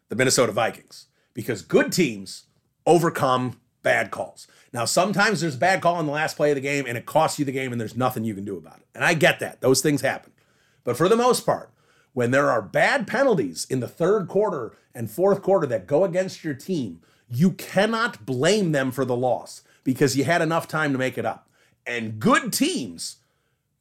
The 0.09 0.17
Minnesota 0.17 0.53
Vikings. 0.53 1.07
Because 1.35 1.63
good 1.63 1.93
teams 1.93 2.45
overcome 2.87 3.61
bad 3.83 4.11
calls. 4.11 4.47
Now, 4.73 4.85
sometimes 4.85 5.41
there's 5.41 5.55
a 5.55 5.59
bad 5.59 5.81
call 5.81 5.99
in 6.01 6.07
the 6.07 6.13
last 6.13 6.37
play 6.37 6.51
of 6.51 6.57
the 6.57 6.61
game 6.61 6.85
and 6.87 6.99
it 6.99 7.07
costs 7.07 7.39
you 7.39 7.45
the 7.45 7.53
game 7.53 7.73
and 7.73 7.81
there's 7.81 7.97
nothing 7.97 8.25
you 8.25 8.35
can 8.35 8.45
do 8.45 8.57
about 8.59 8.79
it. 8.79 8.87
And 8.95 9.05
I 9.05 9.15
get 9.15 9.41
that. 9.41 9.61
Those 9.61 9.81
things 9.81 10.03
happen. 10.03 10.33
But 10.87 10.97
for 10.97 11.09
the 11.09 11.17
most 11.17 11.45
part, 11.45 11.71
when 12.15 12.31
there 12.31 12.49
are 12.49 12.63
bad 12.63 13.07
penalties 13.09 13.67
in 13.69 13.81
the 13.81 13.89
third 13.89 14.29
quarter 14.29 14.73
and 14.95 15.11
fourth 15.11 15.43
quarter 15.43 15.67
that 15.67 15.89
go 15.89 16.05
against 16.05 16.45
your 16.45 16.55
team, 16.55 17.03
you 17.29 17.51
cannot 17.51 18.25
blame 18.25 18.71
them 18.71 18.93
for 18.93 19.05
the 19.05 19.17
loss 19.17 19.65
because 19.83 20.17
you 20.17 20.23
had 20.23 20.41
enough 20.41 20.69
time 20.69 20.93
to 20.93 20.99
make 20.99 21.19
it 21.19 21.27
up 21.27 21.51
and 21.87 22.21
good 22.21 22.53
teams 22.53 23.17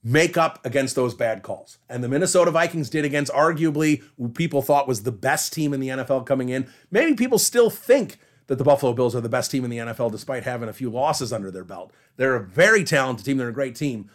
make 0.03 0.35
up 0.35 0.63
against 0.65 0.95
those 0.95 1.13
bad 1.13 1.43
calls. 1.43 1.77
And 1.89 2.03
the 2.03 2.09
Minnesota 2.09 2.51
Vikings 2.51 2.89
did 2.89 3.05
against 3.05 3.31
arguably 3.31 4.03
who 4.17 4.29
people 4.29 4.63
thought 4.63 4.87
was 4.87 5.03
the 5.03 5.11
best 5.11 5.53
team 5.53 5.73
in 5.73 5.79
the 5.79 5.89
NFL 5.89 6.25
coming 6.25 6.49
in. 6.49 6.67
Maybe 6.91 7.13
people 7.15 7.39
still 7.39 7.69
think 7.69 8.17
that 8.47 8.57
the 8.57 8.63
Buffalo 8.63 8.93
Bills 8.93 9.15
are 9.15 9.21
the 9.21 9.29
best 9.29 9.49
team 9.49 9.63
in 9.63 9.71
the 9.71 9.77
NFL 9.77 10.11
despite 10.11 10.43
having 10.43 10.69
a 10.69 10.73
few 10.73 10.89
losses 10.89 11.31
under 11.31 11.49
their 11.51 11.63
belt. 11.63 11.91
They're 12.17 12.35
a 12.35 12.43
very 12.43 12.83
talented 12.83 13.25
team, 13.25 13.37
they're 13.37 13.49
a 13.49 13.53
great 13.53 13.75
team. 13.75 14.09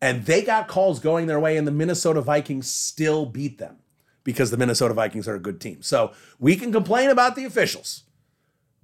And 0.00 0.26
they 0.26 0.42
got 0.42 0.68
calls 0.68 1.00
going 1.00 1.26
their 1.26 1.40
way, 1.40 1.56
and 1.56 1.66
the 1.66 1.72
Minnesota 1.72 2.20
Vikings 2.20 2.70
still 2.70 3.26
beat 3.26 3.58
them 3.58 3.78
because 4.24 4.50
the 4.50 4.56
Minnesota 4.56 4.92
Vikings 4.92 5.26
are 5.26 5.36
a 5.36 5.40
good 5.40 5.60
team. 5.60 5.82
So 5.82 6.12
we 6.38 6.56
can 6.56 6.72
complain 6.72 7.10
about 7.10 7.36
the 7.36 7.44
officials, 7.44 8.04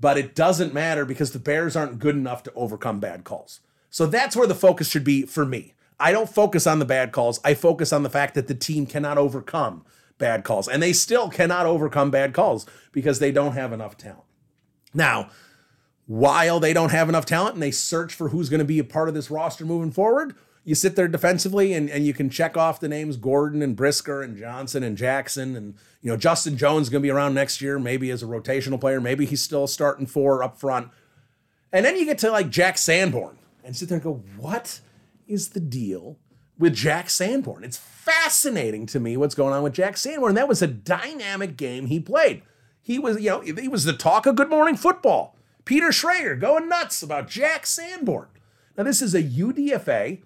but 0.01 0.17
it 0.17 0.35
doesn't 0.35 0.73
matter 0.73 1.05
because 1.05 1.33
the 1.33 1.39
Bears 1.39 1.77
aren't 1.77 1.99
good 1.99 2.15
enough 2.15 2.43
to 2.45 2.53
overcome 2.55 3.01
bad 3.01 3.25
calls. 3.25 3.61
So 3.91 4.07
that's 4.07 4.35
where 4.35 4.47
the 4.47 4.55
focus 4.55 4.89
should 4.89 5.05
be 5.05 5.27
for 5.27 5.45
me. 5.45 5.75
I 6.01 6.13
don't 6.13 6.29
focus 6.29 6.67
on 6.67 6.79
the 6.79 6.85
bad 6.85 7.13
calls. 7.13 7.41
I 7.45 7.55
focus 7.55 7.93
on 7.93 8.03
the 8.03 8.11
fact 8.11 8.35
that 8.35 8.49
the 8.49 8.55
team 8.55 8.87
cannot 8.87 9.19
overcome 9.19 9.85
bad 10.19 10.45
calls. 10.45 10.67
And 10.67 10.83
they 10.83 10.93
still 10.93 11.29
cannot 11.29 11.67
overcome 11.67 12.11
bad 12.11 12.33
calls 12.33 12.67
because 12.91 13.19
they 13.19 13.31
don't 13.33 13.53
have 13.53 13.73
enough 13.73 13.97
talent. 13.97 14.25
Now, 14.95 15.31
while 16.07 16.59
they 16.59 16.73
don't 16.73 16.91
have 16.91 17.09
enough 17.09 17.27
talent 17.27 17.55
and 17.55 17.63
they 17.63 17.71
search 17.71 18.15
for 18.15 18.31
who's 18.31 18.49
going 18.49 18.61
to 18.61 18.65
be 18.65 18.79
a 18.79 18.85
part 18.85 19.09
of 19.09 19.15
this 19.15 19.31
roster 19.31 19.65
moving 19.65 19.93
forward, 19.93 20.35
you 20.65 20.75
sit 20.75 20.95
there 20.95 21.09
defensively 21.09 21.73
and, 21.73 21.91
and 21.91 22.07
you 22.07 22.15
can 22.15 22.31
check 22.31 22.57
off 22.57 22.79
the 22.79 22.89
names 22.89 23.17
Gordon 23.17 23.63
and 23.63 23.75
Brisker 23.75 24.23
and 24.23 24.37
Johnson 24.37 24.83
and 24.83 24.97
Jackson. 24.97 25.57
And, 25.57 25.75
you 26.01 26.11
know, 26.11 26.17
Justin 26.17 26.57
Jones 26.57 26.87
is 26.87 26.91
going 26.91 27.03
to 27.03 27.07
be 27.07 27.11
around 27.11 27.35
next 27.35 27.61
year, 27.61 27.79
maybe 27.79 28.11
as 28.11 28.23
a 28.23 28.27
rotational 28.27 28.81
player. 28.81 29.01
Maybe 29.01 29.27
he's 29.27 29.43
still 29.43 29.67
starting 29.67 30.07
four 30.07 30.43
up 30.43 30.59
front. 30.59 30.89
And 31.73 31.85
then 31.85 31.97
you 31.97 32.05
get 32.05 32.19
to 32.19 32.31
like 32.31 32.51
Jack 32.51 32.79
Sanborn 32.79 33.39
and 33.65 33.77
sit 33.77 33.89
there 33.89 33.97
and 33.97 34.05
go, 34.05 34.23
what 34.37 34.81
is 35.27 35.51
the 35.51 35.61
deal 35.61 36.19
with 36.59 36.75
Jack 36.75 37.11
Sanborn? 37.11 37.65
It's 37.65 37.79
fascinating 37.79 38.87
to 38.87 39.01
me 39.01 39.17
what's 39.17 39.35
going 39.35 39.55
on 39.55 39.63
with 39.63 39.73
Jack 39.73 39.97
Sanborn. 39.97 40.35
That 40.35 40.49
was 40.49 40.63
a 40.63 40.67
dynamic 40.67 41.57
game 41.57 41.87
he 41.87 41.99
played. 41.99 42.43
He 42.81 42.99
was, 42.99 43.21
you 43.21 43.31
know, 43.31 43.41
he 43.41 43.69
was 43.69 43.85
the 43.85 43.93
talk 43.93 44.27
of 44.27 44.37
Good 44.37 44.51
Morning 44.51 44.77
Football. 44.77 45.37
Peter 45.65 45.89
Schrager 45.89 46.39
going 46.39 46.69
nuts 46.69 47.03
about 47.03 47.29
Jack 47.29 47.67
Sanborn. 47.67 48.27
Now, 48.77 48.85
this 48.85 49.01
is 49.01 49.15
a 49.15 49.23
UDFA 49.23 50.23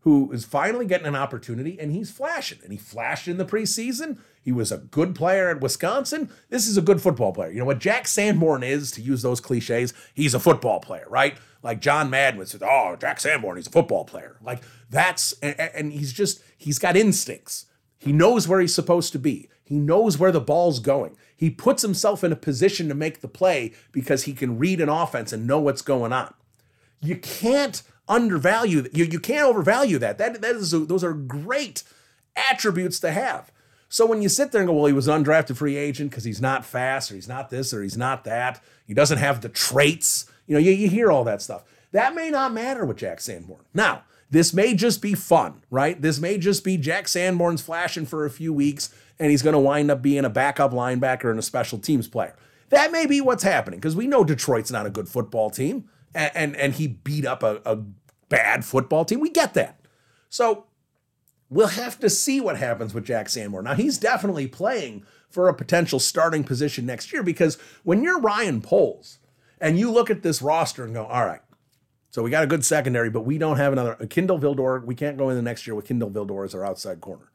who 0.00 0.32
is 0.32 0.44
finally 0.44 0.86
getting 0.86 1.06
an 1.06 1.16
opportunity 1.16 1.78
and 1.78 1.92
he's 1.92 2.10
flashing. 2.10 2.58
And 2.62 2.72
he 2.72 2.78
flashed 2.78 3.28
in 3.28 3.36
the 3.36 3.44
preseason. 3.44 4.18
He 4.40 4.50
was 4.50 4.72
a 4.72 4.78
good 4.78 5.14
player 5.14 5.50
at 5.50 5.60
Wisconsin. 5.60 6.30
This 6.48 6.66
is 6.66 6.78
a 6.78 6.82
good 6.82 7.02
football 7.02 7.32
player. 7.32 7.50
You 7.50 7.58
know 7.58 7.66
what 7.66 7.80
Jack 7.80 8.08
Sanborn 8.08 8.62
is, 8.62 8.90
to 8.92 9.02
use 9.02 9.22
those 9.22 9.40
cliches, 9.40 9.92
he's 10.14 10.34
a 10.34 10.40
football 10.40 10.80
player, 10.80 11.06
right? 11.08 11.36
Like 11.62 11.80
John 11.80 12.08
Madden 12.08 12.38
would 12.38 12.48
say, 12.48 12.58
oh, 12.62 12.96
Jack 12.98 13.20
Sanborn, 13.20 13.56
he's 13.56 13.66
a 13.66 13.70
football 13.70 14.04
player. 14.04 14.38
Like 14.42 14.62
that's, 14.88 15.32
and, 15.42 15.58
and 15.60 15.92
he's 15.92 16.12
just, 16.12 16.42
he's 16.56 16.78
got 16.78 16.96
instincts. 16.96 17.66
He 17.98 18.12
knows 18.12 18.48
where 18.48 18.60
he's 18.60 18.74
supposed 18.74 19.12
to 19.12 19.18
be. 19.18 19.50
He 19.62 19.78
knows 19.78 20.18
where 20.18 20.32
the 20.32 20.40
ball's 20.40 20.80
going. 20.80 21.16
He 21.36 21.50
puts 21.50 21.82
himself 21.82 22.24
in 22.24 22.32
a 22.32 22.36
position 22.36 22.88
to 22.88 22.94
make 22.94 23.20
the 23.20 23.28
play 23.28 23.72
because 23.92 24.24
he 24.24 24.32
can 24.32 24.58
read 24.58 24.80
an 24.80 24.88
offense 24.88 25.32
and 25.32 25.46
know 25.46 25.60
what's 25.60 25.82
going 25.82 26.12
on. 26.12 26.32
You 27.02 27.16
can't 27.16 27.82
undervalue 28.10 28.86
you, 28.92 29.04
you 29.04 29.20
can't 29.20 29.46
overvalue 29.46 29.98
that. 29.98 30.18
That 30.18 30.42
that 30.42 30.56
is 30.56 30.72
those 30.72 31.04
are 31.04 31.14
great 31.14 31.84
attributes 32.36 33.00
to 33.00 33.12
have. 33.12 33.50
So 33.88 34.06
when 34.06 34.22
you 34.22 34.28
sit 34.28 34.52
there 34.52 34.60
and 34.60 34.68
go, 34.68 34.74
well, 34.74 34.86
he 34.86 34.92
was 34.92 35.08
an 35.08 35.24
undrafted 35.24 35.56
free 35.56 35.76
agent 35.76 36.10
because 36.10 36.24
he's 36.24 36.40
not 36.40 36.64
fast 36.64 37.10
or 37.10 37.16
he's 37.16 37.28
not 37.28 37.50
this 37.50 37.74
or 37.74 37.82
he's 37.82 37.96
not 37.96 38.24
that, 38.24 38.62
he 38.86 38.94
doesn't 38.94 39.18
have 39.18 39.40
the 39.40 39.48
traits. 39.48 40.30
You 40.46 40.54
know, 40.54 40.60
you, 40.60 40.70
you 40.70 40.88
hear 40.88 41.10
all 41.10 41.24
that 41.24 41.42
stuff. 41.42 41.64
That 41.90 42.14
may 42.14 42.30
not 42.30 42.52
matter 42.52 42.84
with 42.84 42.98
Jack 42.98 43.20
Sanborn. 43.20 43.64
Now, 43.74 44.04
this 44.30 44.54
may 44.54 44.74
just 44.74 45.02
be 45.02 45.14
fun, 45.14 45.62
right? 45.70 46.00
This 46.00 46.20
may 46.20 46.38
just 46.38 46.62
be 46.62 46.76
Jack 46.76 47.08
Sanborn's 47.08 47.62
flashing 47.62 48.06
for 48.06 48.24
a 48.24 48.30
few 48.30 48.52
weeks 48.52 48.94
and 49.18 49.30
he's 49.30 49.42
going 49.42 49.54
to 49.54 49.58
wind 49.58 49.90
up 49.90 50.02
being 50.02 50.24
a 50.24 50.30
backup 50.30 50.70
linebacker 50.70 51.28
and 51.28 51.38
a 51.38 51.42
special 51.42 51.78
teams 51.78 52.06
player. 52.06 52.36
That 52.68 52.92
may 52.92 53.06
be 53.06 53.20
what's 53.20 53.42
happening 53.42 53.80
because 53.80 53.96
we 53.96 54.06
know 54.06 54.22
Detroit's 54.22 54.70
not 54.70 54.86
a 54.86 54.90
good 54.90 55.08
football 55.08 55.50
team 55.50 55.88
and, 56.14 56.30
and, 56.34 56.56
and 56.56 56.74
he 56.74 56.86
beat 56.86 57.26
up 57.26 57.42
a, 57.42 57.60
a 57.66 57.76
bad 58.30 58.64
football 58.64 59.04
team. 59.04 59.20
We 59.20 59.28
get 59.28 59.52
that. 59.54 59.78
So 60.30 60.64
we'll 61.50 61.66
have 61.66 62.00
to 62.00 62.08
see 62.08 62.40
what 62.40 62.56
happens 62.56 62.94
with 62.94 63.04
Jack 63.04 63.28
Sanborn. 63.28 63.64
Now, 63.66 63.74
he's 63.74 63.98
definitely 63.98 64.46
playing 64.46 65.04
for 65.28 65.48
a 65.48 65.54
potential 65.54 65.98
starting 66.00 66.44
position 66.44 66.86
next 66.86 67.12
year 67.12 67.22
because 67.22 67.58
when 67.84 68.02
you're 68.02 68.20
Ryan 68.20 68.62
Poles 68.62 69.18
and 69.60 69.78
you 69.78 69.90
look 69.90 70.08
at 70.10 70.22
this 70.22 70.40
roster 70.40 70.84
and 70.84 70.94
go, 70.94 71.04
all 71.04 71.26
right, 71.26 71.42
so 72.08 72.22
we 72.22 72.30
got 72.30 72.42
a 72.42 72.48
good 72.48 72.64
secondary, 72.64 73.10
but 73.10 73.20
we 73.20 73.38
don't 73.38 73.58
have 73.58 73.72
another. 73.72 73.94
Kindle 74.06 74.38
Vildor, 74.38 74.84
we 74.84 74.96
can't 74.96 75.16
go 75.18 75.28
in 75.28 75.36
the 75.36 75.42
next 75.42 75.66
year 75.66 75.76
with 75.76 75.84
Kindle 75.86 76.10
Vildor 76.10 76.44
as 76.44 76.54
our 76.54 76.64
outside 76.64 77.00
corner. 77.00 77.30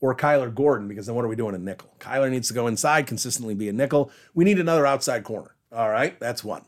or 0.00 0.14
Kyler 0.14 0.54
Gordon, 0.54 0.86
because 0.88 1.06
then 1.06 1.14
what 1.14 1.24
are 1.24 1.28
we 1.28 1.36
doing 1.36 1.54
a 1.54 1.58
nickel? 1.58 1.90
Kyler 1.98 2.30
needs 2.30 2.48
to 2.48 2.54
go 2.54 2.66
inside, 2.66 3.06
consistently 3.06 3.54
be 3.54 3.68
a 3.70 3.72
nickel. 3.72 4.10
We 4.34 4.44
need 4.44 4.58
another 4.58 4.86
outside 4.86 5.24
corner. 5.24 5.54
All 5.72 5.88
right, 5.88 6.18
that's 6.20 6.44
one. 6.44 6.62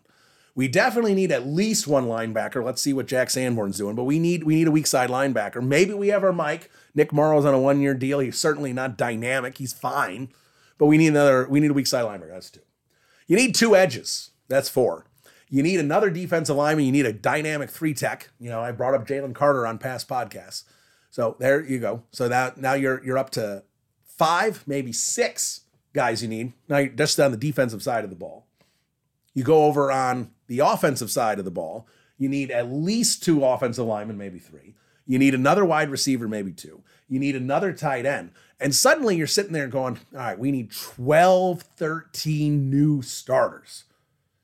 We 0.56 0.68
definitely 0.68 1.14
need 1.14 1.32
at 1.32 1.46
least 1.46 1.86
one 1.86 2.06
linebacker. 2.06 2.64
Let's 2.64 2.80
see 2.80 2.94
what 2.94 3.06
Jack 3.06 3.28
Sanborn's 3.28 3.76
doing, 3.76 3.94
but 3.94 4.04
we 4.04 4.18
need 4.18 4.44
we 4.44 4.54
need 4.54 4.66
a 4.66 4.70
weak 4.70 4.86
side 4.86 5.10
linebacker. 5.10 5.62
Maybe 5.62 5.92
we 5.92 6.08
have 6.08 6.24
our 6.24 6.32
Mike. 6.32 6.70
Nick 6.94 7.12
Morrow's 7.12 7.44
on 7.44 7.52
a 7.52 7.60
one 7.60 7.82
year 7.82 7.92
deal. 7.92 8.20
He's 8.20 8.38
certainly 8.38 8.72
not 8.72 8.96
dynamic. 8.96 9.58
He's 9.58 9.74
fine, 9.74 10.30
but 10.78 10.86
we 10.86 10.96
need 10.96 11.08
another. 11.08 11.46
We 11.46 11.60
need 11.60 11.70
a 11.70 11.74
weak 11.74 11.86
side 11.86 12.06
linebacker. 12.06 12.32
That's 12.32 12.50
two. 12.50 12.60
You 13.26 13.36
need 13.36 13.54
two 13.54 13.76
edges. 13.76 14.30
That's 14.48 14.70
four. 14.70 15.04
You 15.50 15.62
need 15.62 15.78
another 15.78 16.08
defensive 16.08 16.56
lineman. 16.56 16.86
You 16.86 16.92
need 16.92 17.06
a 17.06 17.12
dynamic 17.12 17.68
three 17.68 17.92
tech. 17.92 18.30
You 18.40 18.48
know, 18.48 18.60
I 18.60 18.72
brought 18.72 18.94
up 18.94 19.06
Jalen 19.06 19.34
Carter 19.34 19.66
on 19.66 19.76
past 19.76 20.08
podcasts. 20.08 20.64
So 21.10 21.36
there 21.38 21.62
you 21.62 21.78
go. 21.78 22.02
So 22.12 22.28
that 22.28 22.56
now 22.56 22.72
you're 22.72 23.04
you're 23.04 23.18
up 23.18 23.28
to 23.30 23.62
five, 24.06 24.64
maybe 24.66 24.92
six 24.92 25.62
guys 25.92 26.22
you 26.22 26.28
need. 26.28 26.54
Now 26.66 26.78
you're 26.78 26.88
just 26.94 27.20
on 27.20 27.30
the 27.30 27.36
defensive 27.36 27.82
side 27.82 28.04
of 28.04 28.10
the 28.10 28.16
ball. 28.16 28.46
You 29.34 29.44
go 29.44 29.64
over 29.64 29.92
on 29.92 30.30
the 30.46 30.60
offensive 30.60 31.10
side 31.10 31.38
of 31.38 31.44
the 31.44 31.50
ball. 31.50 31.86
You 32.18 32.28
need 32.28 32.50
at 32.50 32.72
least 32.72 33.22
two 33.22 33.44
offensive 33.44 33.84
linemen, 33.84 34.16
maybe 34.16 34.38
three. 34.38 34.74
You 35.06 35.18
need 35.18 35.34
another 35.34 35.64
wide 35.64 35.90
receiver, 35.90 36.26
maybe 36.26 36.52
two. 36.52 36.82
You 37.08 37.20
need 37.20 37.36
another 37.36 37.72
tight 37.72 38.06
end. 38.06 38.30
And 38.58 38.74
suddenly 38.74 39.16
you're 39.16 39.26
sitting 39.26 39.52
there 39.52 39.68
going, 39.68 39.98
all 40.14 40.18
right, 40.18 40.38
we 40.38 40.50
need 40.50 40.72
12, 40.72 41.62
13 41.62 42.70
new 42.70 43.02
starters 43.02 43.84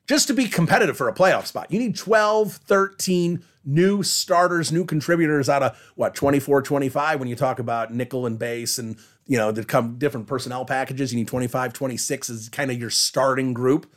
just 0.07 0.27
to 0.27 0.33
be 0.33 0.47
competitive 0.47 0.97
for 0.97 1.07
a 1.07 1.13
playoff 1.13 1.45
spot. 1.45 1.71
You 1.71 1.79
need 1.79 1.95
12, 1.95 2.53
13 2.53 3.43
new 3.65 4.03
starters, 4.03 4.71
new 4.71 4.85
contributors 4.85 5.49
out 5.49 5.63
of 5.63 5.93
what, 5.95 6.15
24, 6.15 6.61
25 6.61 7.19
when 7.19 7.29
you 7.29 7.35
talk 7.35 7.59
about 7.59 7.93
nickel 7.93 8.25
and 8.25 8.37
base 8.37 8.77
and, 8.77 8.97
you 9.25 9.37
know, 9.37 9.51
that 9.51 9.67
come 9.67 9.97
different 9.97 10.27
personnel 10.27 10.65
packages. 10.65 11.13
You 11.13 11.19
need 11.19 11.27
25, 11.27 11.73
26 11.73 12.29
is 12.29 12.49
kind 12.49 12.71
of 12.71 12.79
your 12.79 12.89
starting 12.89 13.53
group. 13.53 13.91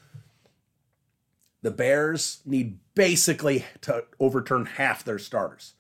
The 1.67 1.73
Bears 1.73 2.43
need 2.47 2.79
basically 2.95 3.65
to 3.81 4.05
overturn 4.21 4.67
half 4.67 5.03
their 5.03 5.19
starters. 5.19 5.73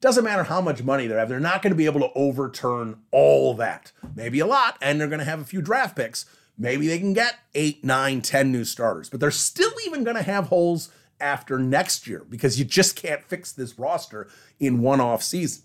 Doesn't 0.00 0.22
matter 0.22 0.44
how 0.44 0.60
much 0.60 0.84
money 0.84 1.08
they 1.08 1.16
have, 1.16 1.28
they're 1.28 1.40
not 1.40 1.62
going 1.62 1.72
to 1.72 1.76
be 1.76 1.86
able 1.86 1.98
to 1.98 2.12
overturn 2.14 3.00
all 3.10 3.52
that. 3.54 3.90
Maybe 4.14 4.38
a 4.38 4.46
lot, 4.46 4.78
and 4.80 5.00
they're 5.00 5.08
going 5.08 5.18
to 5.18 5.24
have 5.24 5.40
a 5.40 5.44
few 5.44 5.60
draft 5.60 5.96
picks. 5.96 6.26
Maybe 6.56 6.86
they 6.86 7.00
can 7.00 7.12
get 7.12 7.40
eight, 7.56 7.82
nine, 7.82 8.22
ten 8.22 8.52
new 8.52 8.64
starters, 8.64 9.10
but 9.10 9.18
they're 9.18 9.32
still 9.32 9.72
even 9.84 10.04
going 10.04 10.14
to 10.14 10.22
have 10.22 10.46
holes 10.46 10.92
after 11.18 11.58
next 11.58 12.06
year 12.06 12.24
because 12.30 12.56
you 12.56 12.64
just 12.64 12.94
can't 12.94 13.24
fix 13.24 13.50
this 13.50 13.80
roster 13.80 14.28
in 14.60 14.80
one 14.80 15.00
off 15.00 15.24
season. 15.24 15.64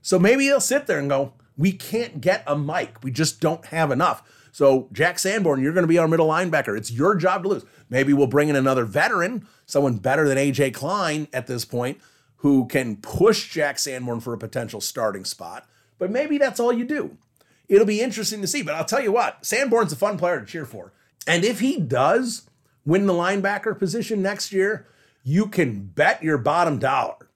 So 0.00 0.18
maybe 0.18 0.48
they'll 0.48 0.58
sit 0.58 0.86
there 0.86 0.98
and 0.98 1.10
go, 1.10 1.34
we 1.54 1.72
can't 1.72 2.22
get 2.22 2.44
a 2.46 2.56
Mike. 2.56 3.04
We 3.04 3.10
just 3.10 3.42
don't 3.42 3.66
have 3.66 3.90
enough. 3.90 4.22
So, 4.56 4.88
Jack 4.90 5.18
Sanborn, 5.18 5.62
you're 5.62 5.74
going 5.74 5.82
to 5.82 5.86
be 5.86 5.98
our 5.98 6.08
middle 6.08 6.28
linebacker. 6.28 6.78
It's 6.78 6.90
your 6.90 7.14
job 7.14 7.42
to 7.42 7.50
lose. 7.50 7.64
Maybe 7.90 8.14
we'll 8.14 8.26
bring 8.26 8.48
in 8.48 8.56
another 8.56 8.86
veteran, 8.86 9.46
someone 9.66 9.98
better 9.98 10.26
than 10.26 10.38
AJ 10.38 10.72
Klein 10.72 11.28
at 11.34 11.46
this 11.46 11.66
point, 11.66 12.00
who 12.36 12.66
can 12.66 12.96
push 12.96 13.50
Jack 13.50 13.78
Sanborn 13.78 14.20
for 14.20 14.32
a 14.32 14.38
potential 14.38 14.80
starting 14.80 15.26
spot. 15.26 15.68
But 15.98 16.10
maybe 16.10 16.38
that's 16.38 16.58
all 16.58 16.72
you 16.72 16.86
do. 16.86 17.18
It'll 17.68 17.84
be 17.84 18.00
interesting 18.00 18.40
to 18.40 18.46
see. 18.46 18.62
But 18.62 18.76
I'll 18.76 18.86
tell 18.86 19.02
you 19.02 19.12
what, 19.12 19.44
Sanborn's 19.44 19.92
a 19.92 19.96
fun 19.96 20.16
player 20.16 20.40
to 20.40 20.46
cheer 20.46 20.64
for. 20.64 20.94
And 21.26 21.44
if 21.44 21.60
he 21.60 21.78
does 21.78 22.48
win 22.86 23.04
the 23.04 23.12
linebacker 23.12 23.78
position 23.78 24.22
next 24.22 24.54
year, 24.54 24.86
you 25.22 25.48
can 25.48 25.80
bet 25.82 26.22
your 26.22 26.38
bottom 26.38 26.78
dollar 26.78 27.28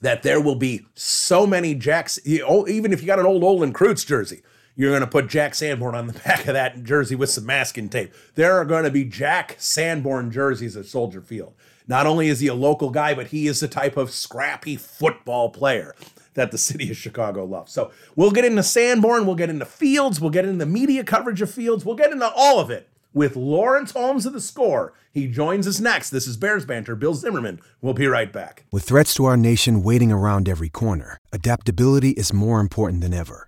that 0.00 0.22
there 0.22 0.40
will 0.40 0.56
be 0.56 0.86
so 0.94 1.46
many 1.46 1.74
Jacks, 1.74 2.18
oh, 2.42 2.66
even 2.66 2.94
if 2.94 3.02
you 3.02 3.06
got 3.06 3.18
an 3.18 3.26
old 3.26 3.44
Olin 3.44 3.74
Kreutz 3.74 4.06
jersey, 4.06 4.40
you're 4.78 4.92
going 4.92 5.00
to 5.00 5.06
put 5.08 5.26
Jack 5.26 5.56
Sanborn 5.56 5.96
on 5.96 6.06
the 6.06 6.12
back 6.24 6.46
of 6.46 6.54
that 6.54 6.84
jersey 6.84 7.16
with 7.16 7.28
some 7.28 7.44
masking 7.44 7.90
tape. 7.90 8.14
There 8.36 8.54
are 8.54 8.64
going 8.64 8.84
to 8.84 8.90
be 8.90 9.04
Jack 9.04 9.56
Sanborn 9.58 10.30
jerseys 10.30 10.76
at 10.76 10.86
Soldier 10.86 11.20
Field. 11.20 11.52
Not 11.88 12.06
only 12.06 12.28
is 12.28 12.40
he 12.40 12.46
a 12.46 12.54
local 12.54 12.90
guy, 12.90 13.12
but 13.12 13.28
he 13.28 13.46
is 13.48 13.60
the 13.60 13.68
type 13.68 13.96
of 13.96 14.10
scrappy 14.10 14.76
football 14.76 15.50
player 15.50 15.96
that 16.34 16.52
the 16.52 16.58
city 16.58 16.90
of 16.90 16.96
Chicago 16.96 17.44
loves. 17.44 17.72
So 17.72 17.90
we'll 18.14 18.30
get 18.30 18.44
into 18.44 18.62
Sanborn, 18.62 19.26
we'll 19.26 19.34
get 19.34 19.50
into 19.50 19.64
Fields, 19.64 20.20
we'll 20.20 20.30
get 20.30 20.44
into 20.44 20.64
the 20.64 20.70
media 20.70 21.02
coverage 21.02 21.42
of 21.42 21.50
Fields, 21.50 21.84
we'll 21.84 21.96
get 21.96 22.12
into 22.12 22.30
all 22.30 22.60
of 22.60 22.70
it 22.70 22.88
with 23.12 23.34
Lawrence 23.34 23.90
Holmes 23.92 24.26
of 24.26 24.32
the 24.32 24.40
score. 24.40 24.92
He 25.12 25.26
joins 25.26 25.66
us 25.66 25.80
next. 25.80 26.10
This 26.10 26.28
is 26.28 26.36
Bears 26.36 26.64
Banter. 26.64 26.94
Bill 26.94 27.14
Zimmerman. 27.14 27.58
We'll 27.80 27.94
be 27.94 28.06
right 28.06 28.32
back. 28.32 28.64
With 28.70 28.84
threats 28.84 29.14
to 29.14 29.24
our 29.24 29.36
nation 29.36 29.82
waiting 29.82 30.12
around 30.12 30.48
every 30.48 30.68
corner, 30.68 31.18
adaptability 31.32 32.10
is 32.10 32.32
more 32.32 32.60
important 32.60 33.00
than 33.00 33.14
ever. 33.14 33.47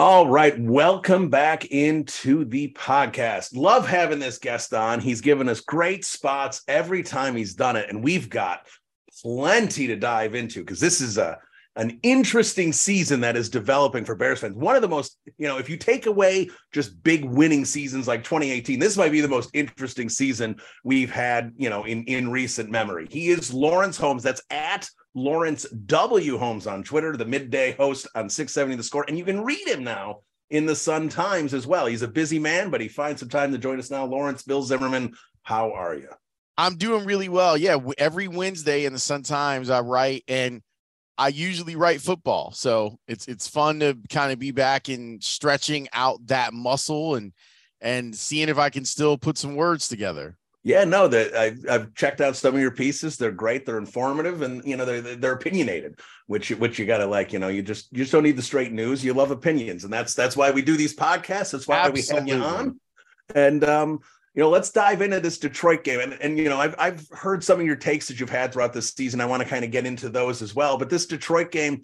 All 0.00 0.28
right, 0.28 0.56
welcome 0.56 1.28
back 1.28 1.72
into 1.72 2.44
the 2.44 2.68
podcast. 2.68 3.56
Love 3.56 3.84
having 3.84 4.20
this 4.20 4.38
guest 4.38 4.72
on. 4.72 5.00
He's 5.00 5.20
given 5.20 5.48
us 5.48 5.58
great 5.58 6.04
spots 6.04 6.62
every 6.68 7.02
time 7.02 7.34
he's 7.34 7.54
done 7.54 7.74
it, 7.74 7.88
and 7.88 8.00
we've 8.00 8.30
got 8.30 8.68
plenty 9.20 9.88
to 9.88 9.96
dive 9.96 10.36
into 10.36 10.60
because 10.60 10.78
this 10.78 11.00
is 11.00 11.18
a 11.18 11.40
an 11.74 11.98
interesting 12.04 12.72
season 12.72 13.20
that 13.22 13.36
is 13.36 13.48
developing 13.48 14.04
for 14.04 14.14
Bears 14.14 14.38
fans. 14.38 14.54
One 14.54 14.76
of 14.76 14.82
the 14.82 14.88
most, 14.88 15.18
you 15.36 15.48
know, 15.48 15.58
if 15.58 15.68
you 15.68 15.76
take 15.76 16.06
away 16.06 16.48
just 16.72 17.02
big 17.02 17.24
winning 17.24 17.64
seasons 17.64 18.06
like 18.06 18.22
2018, 18.22 18.78
this 18.78 18.96
might 18.96 19.10
be 19.10 19.20
the 19.20 19.26
most 19.26 19.50
interesting 19.52 20.08
season 20.08 20.60
we've 20.84 21.10
had, 21.10 21.52
you 21.56 21.70
know, 21.70 21.82
in 21.82 22.04
in 22.04 22.30
recent 22.30 22.70
memory. 22.70 23.08
He 23.10 23.30
is 23.30 23.52
Lawrence 23.52 23.98
Holmes. 23.98 24.22
That's 24.22 24.42
at 24.48 24.88
Lawrence 25.14 25.66
W. 25.86 26.38
Holmes 26.38 26.66
on 26.66 26.82
Twitter, 26.82 27.16
the 27.16 27.24
midday 27.24 27.72
host 27.72 28.06
on 28.14 28.28
670 28.28 28.76
The 28.76 28.82
Score. 28.82 29.04
And 29.08 29.18
you 29.18 29.24
can 29.24 29.42
read 29.42 29.66
him 29.66 29.82
now 29.82 30.20
in 30.50 30.66
the 30.66 30.76
Sun 30.76 31.08
Times 31.08 31.54
as 31.54 31.66
well. 31.66 31.86
He's 31.86 32.02
a 32.02 32.08
busy 32.08 32.38
man, 32.38 32.70
but 32.70 32.80
he 32.80 32.88
finds 32.88 33.20
some 33.20 33.28
time 33.28 33.52
to 33.52 33.58
join 33.58 33.78
us 33.78 33.90
now. 33.90 34.04
Lawrence, 34.04 34.42
Bill 34.42 34.62
Zimmerman, 34.62 35.14
how 35.42 35.72
are 35.72 35.94
you? 35.94 36.08
I'm 36.56 36.76
doing 36.76 37.04
really 37.04 37.28
well. 37.28 37.56
Yeah, 37.56 37.78
every 37.98 38.28
Wednesday 38.28 38.84
in 38.84 38.92
the 38.92 38.98
Sun 38.98 39.22
Times, 39.22 39.70
I 39.70 39.80
write, 39.80 40.24
and 40.26 40.60
I 41.16 41.28
usually 41.28 41.76
write 41.76 42.00
football, 42.00 42.52
so 42.52 42.98
it's 43.08 43.26
it's 43.26 43.48
fun 43.48 43.80
to 43.80 43.96
kind 44.08 44.32
of 44.32 44.38
be 44.38 44.52
back 44.52 44.88
and 44.88 45.22
stretching 45.22 45.88
out 45.92 46.26
that 46.26 46.52
muscle 46.52 47.16
and 47.16 47.32
and 47.80 48.14
seeing 48.14 48.48
if 48.48 48.58
I 48.58 48.70
can 48.70 48.84
still 48.84 49.18
put 49.18 49.38
some 49.38 49.56
words 49.56 49.88
together. 49.88 50.36
Yeah, 50.68 50.84
no, 50.84 51.08
that 51.08 51.34
I've, 51.34 51.64
I've 51.66 51.94
checked 51.94 52.20
out 52.20 52.36
some 52.36 52.54
of 52.54 52.60
your 52.60 52.70
pieces. 52.70 53.16
They're 53.16 53.30
great. 53.30 53.64
They're 53.64 53.78
informative, 53.78 54.42
and 54.42 54.62
you 54.66 54.76
know 54.76 54.84
they're 54.84 55.00
they're 55.00 55.32
opinionated, 55.32 55.98
which 56.26 56.50
which 56.50 56.78
you 56.78 56.84
got 56.84 56.98
to 56.98 57.06
like. 57.06 57.32
You 57.32 57.38
know, 57.38 57.48
you 57.48 57.62
just 57.62 57.90
you 57.90 58.00
just 58.00 58.12
don't 58.12 58.22
need 58.22 58.36
the 58.36 58.42
straight 58.42 58.70
news. 58.70 59.02
You 59.02 59.14
love 59.14 59.30
opinions, 59.30 59.84
and 59.84 59.90
that's 59.90 60.12
that's 60.12 60.36
why 60.36 60.50
we 60.50 60.60
do 60.60 60.76
these 60.76 60.94
podcasts. 60.94 61.52
That's 61.52 61.66
why 61.66 61.78
Absolutely. 61.78 62.02
we 62.02 62.18
have 62.18 62.28
you 62.28 62.44
on. 62.44 62.80
And 63.34 63.64
um, 63.64 64.00
you 64.34 64.42
know, 64.42 64.50
let's 64.50 64.68
dive 64.68 65.00
into 65.00 65.20
this 65.20 65.38
Detroit 65.38 65.84
game. 65.84 66.00
And 66.00 66.12
and 66.20 66.36
you 66.36 66.50
know, 66.50 66.58
I've 66.58 66.74
I've 66.78 67.08
heard 67.12 67.42
some 67.42 67.58
of 67.58 67.64
your 67.64 67.74
takes 67.74 68.06
that 68.08 68.20
you've 68.20 68.28
had 68.28 68.52
throughout 68.52 68.74
this 68.74 68.92
season. 68.92 69.22
I 69.22 69.24
want 69.24 69.42
to 69.42 69.48
kind 69.48 69.64
of 69.64 69.70
get 69.70 69.86
into 69.86 70.10
those 70.10 70.42
as 70.42 70.54
well. 70.54 70.76
But 70.76 70.90
this 70.90 71.06
Detroit 71.06 71.50
game, 71.50 71.80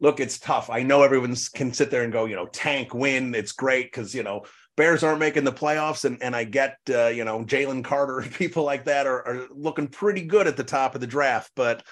look, 0.00 0.18
it's 0.18 0.40
tough. 0.40 0.70
I 0.70 0.82
know 0.82 1.04
everyone 1.04 1.36
can 1.54 1.72
sit 1.72 1.92
there 1.92 2.02
and 2.02 2.12
go, 2.12 2.24
you 2.24 2.34
know, 2.34 2.46
tank 2.46 2.94
win. 2.94 3.32
It's 3.32 3.52
great 3.52 3.92
because 3.92 4.12
you 4.12 4.24
know 4.24 4.42
Bears 4.76 5.04
aren't 5.04 5.20
making 5.20 5.44
the 5.44 5.52
playoffs, 5.52 6.04
and 6.04 6.22
and 6.22 6.34
I 6.34 6.44
get 6.44 6.78
uh, 6.90 7.06
you 7.06 7.24
know 7.24 7.44
Jalen 7.44 7.84
Carter 7.84 8.18
and 8.20 8.32
people 8.32 8.64
like 8.64 8.84
that 8.84 9.06
are, 9.06 9.26
are 9.26 9.48
looking 9.50 9.88
pretty 9.88 10.22
good 10.22 10.46
at 10.46 10.56
the 10.56 10.64
top 10.64 10.94
of 10.94 11.00
the 11.00 11.06
draft, 11.06 11.52
but 11.54 11.84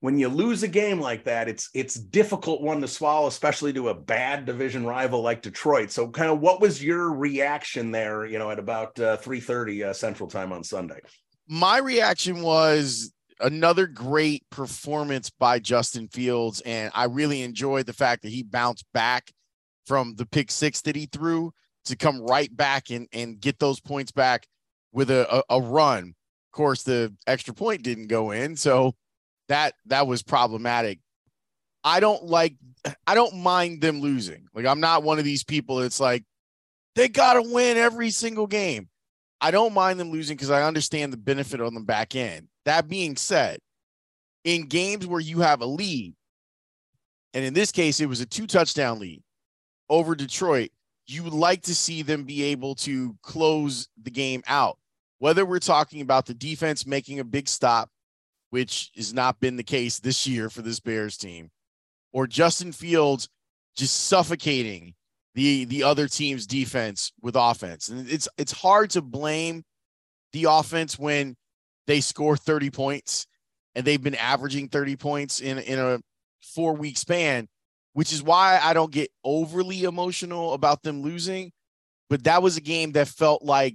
when 0.00 0.18
you 0.18 0.28
lose 0.28 0.62
a 0.62 0.68
game 0.68 1.00
like 1.00 1.24
that, 1.24 1.48
it's 1.48 1.70
it's 1.74 1.94
difficult 1.94 2.60
one 2.60 2.80
to 2.80 2.88
swallow, 2.88 3.26
especially 3.26 3.72
to 3.72 3.88
a 3.88 3.94
bad 3.94 4.44
division 4.44 4.86
rival 4.86 5.22
like 5.22 5.42
Detroit. 5.42 5.90
So, 5.90 6.08
kind 6.08 6.30
of, 6.30 6.40
what 6.40 6.60
was 6.60 6.82
your 6.82 7.12
reaction 7.12 7.90
there? 7.90 8.26
You 8.26 8.38
know, 8.38 8.50
at 8.50 8.58
about 8.58 8.98
uh, 9.00 9.16
three 9.16 9.40
thirty 9.40 9.82
uh, 9.82 9.92
Central 9.92 10.28
Time 10.28 10.52
on 10.52 10.62
Sunday. 10.64 11.00
My 11.48 11.78
reaction 11.78 12.42
was 12.42 13.12
another 13.40 13.86
great 13.86 14.44
performance 14.50 15.30
by 15.30 15.58
Justin 15.58 16.08
Fields, 16.08 16.60
and 16.60 16.90
I 16.94 17.04
really 17.04 17.42
enjoyed 17.42 17.86
the 17.86 17.92
fact 17.92 18.22
that 18.22 18.32
he 18.32 18.42
bounced 18.42 18.84
back 18.92 19.32
from 19.86 20.14
the 20.16 20.26
pick 20.26 20.50
six 20.50 20.82
that 20.82 20.96
he 20.96 21.06
threw 21.06 21.52
to 21.86 21.96
come 21.96 22.20
right 22.22 22.54
back 22.54 22.90
and, 22.90 23.08
and 23.12 23.40
get 23.40 23.58
those 23.58 23.80
points 23.80 24.12
back 24.12 24.46
with 24.92 25.10
a, 25.10 25.36
a, 25.36 25.58
a 25.58 25.60
run. 25.60 26.14
Of 26.52 26.56
course, 26.56 26.82
the 26.82 27.14
extra 27.26 27.54
point 27.54 27.82
didn't 27.82 28.06
go 28.06 28.30
in, 28.30 28.56
so 28.56 28.94
that 29.48 29.74
that 29.86 30.06
was 30.06 30.22
problematic. 30.22 31.00
I 31.84 32.00
don't 32.00 32.24
like 32.24 32.56
I 33.06 33.14
don't 33.14 33.36
mind 33.36 33.80
them 33.80 34.00
losing. 34.00 34.46
Like 34.54 34.66
I'm 34.66 34.80
not 34.80 35.02
one 35.02 35.18
of 35.18 35.24
these 35.24 35.44
people 35.44 35.76
that's 35.76 36.00
like 36.00 36.24
they 36.94 37.08
got 37.08 37.34
to 37.34 37.42
win 37.42 37.76
every 37.76 38.10
single 38.10 38.46
game. 38.46 38.88
I 39.40 39.50
don't 39.50 39.74
mind 39.74 40.00
them 40.00 40.10
losing 40.10 40.36
because 40.36 40.50
I 40.50 40.62
understand 40.62 41.12
the 41.12 41.18
benefit 41.18 41.60
on 41.60 41.74
the 41.74 41.80
back 41.80 42.16
end. 42.16 42.48
That 42.64 42.88
being 42.88 43.16
said, 43.16 43.58
in 44.44 44.66
games 44.66 45.06
where 45.06 45.20
you 45.20 45.40
have 45.40 45.60
a 45.60 45.66
lead, 45.66 46.14
and 47.34 47.44
in 47.44 47.52
this 47.52 47.70
case, 47.70 48.00
it 48.00 48.08
was 48.08 48.20
a 48.20 48.26
two 48.26 48.46
touchdown 48.46 48.98
lead 48.98 49.22
over 49.88 50.14
Detroit, 50.14 50.70
you 51.06 51.22
would 51.22 51.32
like 51.32 51.62
to 51.62 51.74
see 51.74 52.02
them 52.02 52.24
be 52.24 52.42
able 52.44 52.74
to 52.74 53.16
close 53.22 53.88
the 54.02 54.10
game 54.10 54.42
out. 54.46 54.78
Whether 55.18 55.46
we're 55.46 55.58
talking 55.58 56.00
about 56.00 56.26
the 56.26 56.34
defense 56.34 56.86
making 56.86 57.20
a 57.20 57.24
big 57.24 57.48
stop, 57.48 57.88
which 58.50 58.90
has 58.96 59.14
not 59.14 59.40
been 59.40 59.56
the 59.56 59.62
case 59.62 59.98
this 59.98 60.26
year 60.26 60.50
for 60.50 60.62
this 60.62 60.80
Bears 60.80 61.16
team, 61.16 61.50
or 62.12 62.26
Justin 62.26 62.72
Fields 62.72 63.28
just 63.76 64.06
suffocating 64.06 64.94
the 65.34 65.66
the 65.66 65.82
other 65.82 66.08
team's 66.08 66.46
defense 66.46 67.12
with 67.20 67.36
offense. 67.36 67.88
And 67.88 68.08
it's 68.08 68.28
it's 68.36 68.52
hard 68.52 68.90
to 68.90 69.02
blame 69.02 69.64
the 70.32 70.44
offense 70.44 70.98
when 70.98 71.36
they 71.86 72.00
score 72.00 72.36
30 72.36 72.70
points 72.70 73.26
and 73.74 73.84
they've 73.84 74.02
been 74.02 74.14
averaging 74.16 74.68
30 74.68 74.96
points 74.96 75.40
in 75.40 75.58
in 75.58 75.78
a 75.78 76.00
4 76.54 76.74
week 76.74 76.96
span, 76.96 77.48
which 77.96 78.12
is 78.12 78.22
why 78.22 78.60
I 78.62 78.74
don't 78.74 78.92
get 78.92 79.10
overly 79.24 79.84
emotional 79.84 80.52
about 80.52 80.82
them 80.82 81.00
losing, 81.00 81.50
but 82.10 82.24
that 82.24 82.42
was 82.42 82.58
a 82.58 82.60
game 82.60 82.92
that 82.92 83.08
felt 83.08 83.42
like 83.42 83.74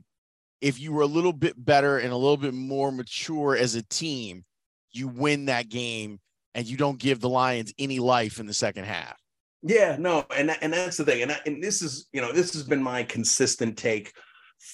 if 0.61 0.79
you 0.79 0.93
were 0.93 1.01
a 1.01 1.07
little 1.07 1.33
bit 1.33 1.55
better 1.57 1.97
and 1.97 2.13
a 2.13 2.15
little 2.15 2.37
bit 2.37 2.53
more 2.53 2.91
mature 2.91 3.57
as 3.57 3.73
a 3.73 3.81
team, 3.81 4.45
you 4.91 5.07
win 5.07 5.45
that 5.45 5.69
game 5.69 6.19
and 6.53 6.67
you 6.67 6.77
don't 6.77 6.99
give 6.99 7.19
the 7.19 7.29
Lions 7.29 7.73
any 7.79 7.97
life 7.97 8.39
in 8.39 8.45
the 8.45 8.53
second 8.53 8.83
half. 8.83 9.17
Yeah, 9.63 9.95
no, 9.97 10.23
and 10.37 10.55
and 10.61 10.71
that's 10.71 10.97
the 10.97 11.05
thing, 11.05 11.23
and 11.23 11.31
I, 11.31 11.39
and 11.47 11.63
this 11.63 11.81
is 11.81 12.07
you 12.13 12.21
know 12.21 12.31
this 12.31 12.53
has 12.53 12.61
been 12.61 12.83
my 12.83 13.01
consistent 13.01 13.75
take 13.75 14.13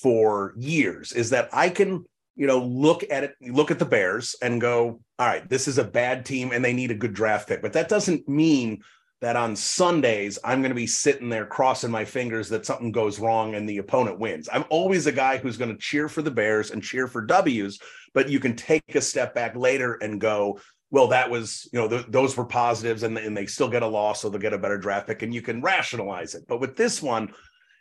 for 0.01 0.55
years 0.57 1.13
is 1.13 1.29
that 1.29 1.47
I 1.53 1.69
can 1.69 2.03
you 2.35 2.47
know 2.47 2.59
look 2.59 3.05
at 3.09 3.23
it, 3.23 3.35
look 3.39 3.71
at 3.71 3.79
the 3.79 3.85
Bears 3.85 4.35
and 4.41 4.59
go, 4.59 4.99
all 5.19 5.27
right, 5.27 5.47
this 5.47 5.69
is 5.69 5.77
a 5.77 5.85
bad 5.85 6.25
team 6.25 6.51
and 6.51 6.65
they 6.65 6.73
need 6.73 6.91
a 6.91 6.95
good 6.95 7.13
draft 7.13 7.47
pick, 7.47 7.61
but 7.61 7.71
that 7.71 7.87
doesn't 7.87 8.27
mean 8.27 8.83
that 9.21 9.35
on 9.35 9.55
Sundays 9.55 10.37
I'm 10.43 10.61
going 10.61 10.71
to 10.71 10.75
be 10.75 10.87
sitting 10.87 11.29
there 11.29 11.45
crossing 11.45 11.91
my 11.91 12.05
fingers 12.05 12.49
that 12.49 12.65
something 12.65 12.91
goes 12.91 13.19
wrong 13.19 13.55
and 13.55 13.67
the 13.67 13.79
opponent 13.79 14.19
wins. 14.19 14.47
I'm 14.51 14.65
always 14.69 15.07
a 15.07 15.11
guy 15.11 15.37
who's 15.37 15.57
going 15.57 15.71
to 15.71 15.77
cheer 15.77 16.07
for 16.07 16.21
the 16.21 16.31
Bears 16.31 16.71
and 16.71 16.83
cheer 16.83 17.07
for 17.07 17.21
W's, 17.21 17.79
but 18.13 18.29
you 18.29 18.39
can 18.39 18.55
take 18.55 18.95
a 18.95 19.01
step 19.01 19.33
back 19.33 19.55
later 19.55 19.95
and 19.95 20.21
go, 20.21 20.59
well, 20.89 21.07
that 21.07 21.29
was, 21.29 21.67
you 21.73 21.79
know, 21.79 21.87
th- 21.87 22.05
those 22.09 22.37
were 22.37 22.45
positives 22.45 23.03
and, 23.03 23.17
and 23.17 23.35
they 23.35 23.45
still 23.45 23.69
get 23.69 23.83
a 23.83 23.87
loss, 23.87 24.21
so 24.21 24.29
they'll 24.29 24.39
get 24.39 24.53
a 24.53 24.57
better 24.57 24.77
draft 24.77 25.07
pick 25.07 25.21
and 25.21 25.33
you 25.33 25.41
can 25.41 25.61
rationalize 25.61 26.33
it. 26.33 26.45
But 26.47 26.61
with 26.61 26.77
this 26.77 27.01
one, 27.01 27.33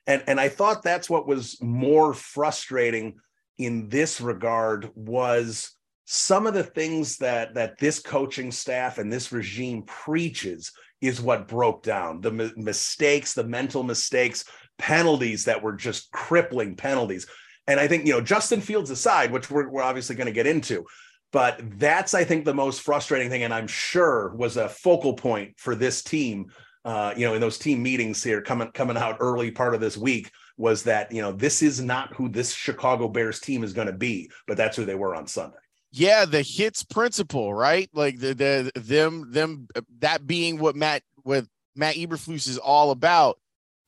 and, 0.07 0.25
and 0.27 0.41
I 0.41 0.49
thought 0.49 0.83
that's 0.83 1.11
what 1.11 1.27
was 1.27 1.61
more 1.61 2.15
frustrating 2.15 3.17
in 3.59 3.89
this 3.89 4.21
regard 4.21 4.91
was 4.95 5.73
some 6.05 6.47
of 6.47 6.55
the 6.55 6.63
things 6.63 7.19
that 7.19 7.55
that 7.55 7.79
this 7.79 7.99
coaching 7.99 8.53
staff 8.53 8.99
and 8.99 9.13
this 9.13 9.33
regime 9.33 9.83
preaches 9.83 10.73
is 11.01 11.21
what 11.21 11.49
broke 11.49 11.83
down 11.83 12.21
the 12.21 12.53
mistakes 12.57 13.35
the 13.35 13.45
mental 13.45 13.83
mistakes 13.83 14.45
penalties 14.79 15.45
that 15.45 15.63
were 15.63 15.75
just 15.75 16.11
crippling 16.11 16.77
penalties 16.77 17.27
and 17.67 17.79
i 17.81 17.87
think 17.87 18.07
you 18.07 18.13
know 18.13 18.21
justin 18.21 18.61
fields 18.61 18.91
aside 18.91 19.33
which 19.33 19.51
we're, 19.51 19.69
we're 19.69 19.83
obviously 19.83 20.17
going 20.17 20.27
to 20.27 20.33
get 20.33 20.47
into 20.47 20.85
but 21.33 21.61
that's, 21.79 22.15
I 22.15 22.25
think, 22.25 22.45
the 22.45 22.55
most 22.55 22.81
frustrating 22.81 23.29
thing, 23.29 23.43
and 23.43 23.53
I'm 23.53 23.67
sure 23.67 24.35
was 24.37 24.57
a 24.57 24.71
focal 24.71 25.15
point 25.15 25.53
for 25.59 25.75
this 25.75 26.03
team. 26.03 26.47
Uh, 26.85 27.13
you 27.17 27.27
know, 27.27 27.35
in 27.35 27.41
those 27.41 27.59
team 27.59 27.83
meetings 27.83 28.23
here 28.23 28.41
coming 28.41 28.71
coming 28.71 28.97
out 28.97 29.17
early 29.19 29.51
part 29.51 29.75
of 29.75 29.81
this 29.81 29.97
week 29.97 30.31
was 30.57 30.85
that 30.85 31.11
you 31.11 31.21
know 31.21 31.33
this 31.33 31.61
is 31.61 31.81
not 31.81 32.15
who 32.15 32.29
this 32.29 32.55
Chicago 32.55 33.09
Bears 33.09 33.41
team 33.41 33.65
is 33.65 33.73
going 33.73 33.89
to 33.89 33.93
be, 33.93 34.31
but 34.47 34.57
that's 34.57 34.77
who 34.77 34.85
they 34.85 34.95
were 34.95 35.15
on 35.15 35.27
Sunday. 35.27 35.59
Yeah, 35.99 36.27
the 36.27 36.43
hits 36.43 36.85
principle, 36.85 37.55
right? 37.55 37.89
Like 37.95 38.19
the 38.19 38.35
the 38.35 38.71
them 38.79 39.33
them 39.33 39.67
uh, 39.75 39.81
that 40.01 40.27
being 40.27 40.59
what 40.59 40.77
Matt 40.77 41.03
with 41.25 41.49
Matt 41.75 41.95
Eberflus 41.95 42.47
is 42.47 42.59
all 42.59 42.91
about. 42.91 43.39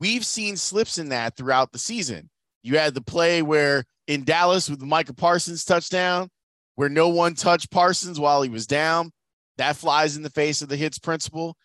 We've 0.01 0.25
seen 0.25 0.57
slips 0.57 0.97
in 0.97 1.11
that 1.11 1.37
throughout 1.37 1.71
the 1.71 1.79
season. 1.79 2.31
You 2.63 2.79
had 2.79 2.95
the 2.95 3.03
play 3.03 3.43
where 3.43 3.85
in 4.07 4.25
Dallas 4.25 4.71
with 4.71 4.81
Micah 4.81 5.13
Parsons 5.13 5.67
touchdown, 5.67 6.31
where 6.77 6.89
no 6.89 7.11
one 7.11 7.35
touched 7.35 7.71
Parsons 7.71 8.19
while 8.19 8.41
he 8.41 8.49
was 8.49 8.67
down. 8.67 9.13
That 9.59 9.77
flies 9.77 10.17
in 10.17 10.23
the 10.23 10.31
face 10.31 10.63
of 10.63 10.71
the 10.71 10.77
hits 10.77 10.99
principle. 10.99 11.59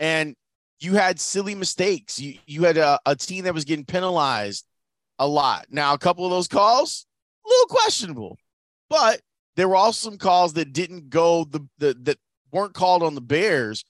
And 0.00 0.34
you 0.80 0.94
had 0.94 1.20
silly 1.20 1.54
mistakes. 1.54 2.18
You 2.18 2.38
you 2.46 2.64
had 2.64 2.78
a, 2.78 2.98
a 3.04 3.14
team 3.14 3.44
that 3.44 3.52
was 3.52 3.66
getting 3.66 3.84
penalized 3.84 4.64
a 5.18 5.28
lot. 5.28 5.66
Now, 5.68 5.92
a 5.92 5.98
couple 5.98 6.24
of 6.24 6.30
those 6.30 6.48
calls, 6.48 7.04
a 7.44 7.48
little 7.50 7.66
questionable, 7.66 8.38
but 8.88 9.20
there 9.56 9.68
were 9.68 9.76
also 9.76 10.10
some 10.10 10.18
calls 10.18 10.54
that 10.54 10.72
didn't 10.72 11.10
go 11.10 11.44
the, 11.44 11.66
the 11.78 11.94
that 12.02 12.18
weren't 12.50 12.74
called 12.74 13.02
on 13.02 13.14
the 13.14 13.20
Bears 13.20 13.84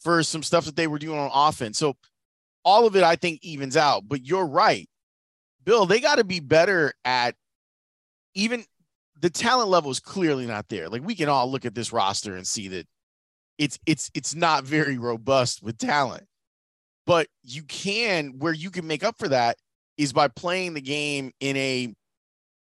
for 0.00 0.22
some 0.22 0.42
stuff 0.42 0.64
that 0.66 0.76
they 0.76 0.86
were 0.86 0.98
doing 0.98 1.18
on 1.18 1.30
offense. 1.32 1.78
So 1.78 1.96
all 2.64 2.86
of 2.86 2.96
it, 2.96 3.02
I 3.02 3.16
think, 3.16 3.42
evens 3.42 3.76
out. 3.76 4.04
But 4.06 4.26
you're 4.26 4.46
right, 4.46 4.88
Bill. 5.64 5.86
They 5.86 6.00
got 6.00 6.16
to 6.16 6.24
be 6.24 6.40
better 6.40 6.92
at 7.04 7.34
even 8.34 8.64
the 9.20 9.30
talent 9.30 9.70
level 9.70 9.90
is 9.90 10.00
clearly 10.00 10.46
not 10.46 10.68
there. 10.68 10.88
Like 10.88 11.04
we 11.04 11.14
can 11.14 11.28
all 11.28 11.50
look 11.50 11.64
at 11.64 11.74
this 11.74 11.92
roster 11.92 12.36
and 12.36 12.46
see 12.46 12.68
that 12.68 12.86
it's 13.58 13.78
it's 13.86 14.10
it's 14.14 14.34
not 14.34 14.64
very 14.64 14.98
robust 14.98 15.62
with 15.62 15.78
talent. 15.78 16.24
But 17.06 17.28
you 17.42 17.62
can 17.62 18.38
where 18.38 18.52
you 18.52 18.70
can 18.70 18.86
make 18.86 19.04
up 19.04 19.18
for 19.18 19.28
that 19.28 19.56
is 19.96 20.12
by 20.12 20.28
playing 20.28 20.74
the 20.74 20.80
game 20.80 21.32
in 21.40 21.56
a 21.56 21.94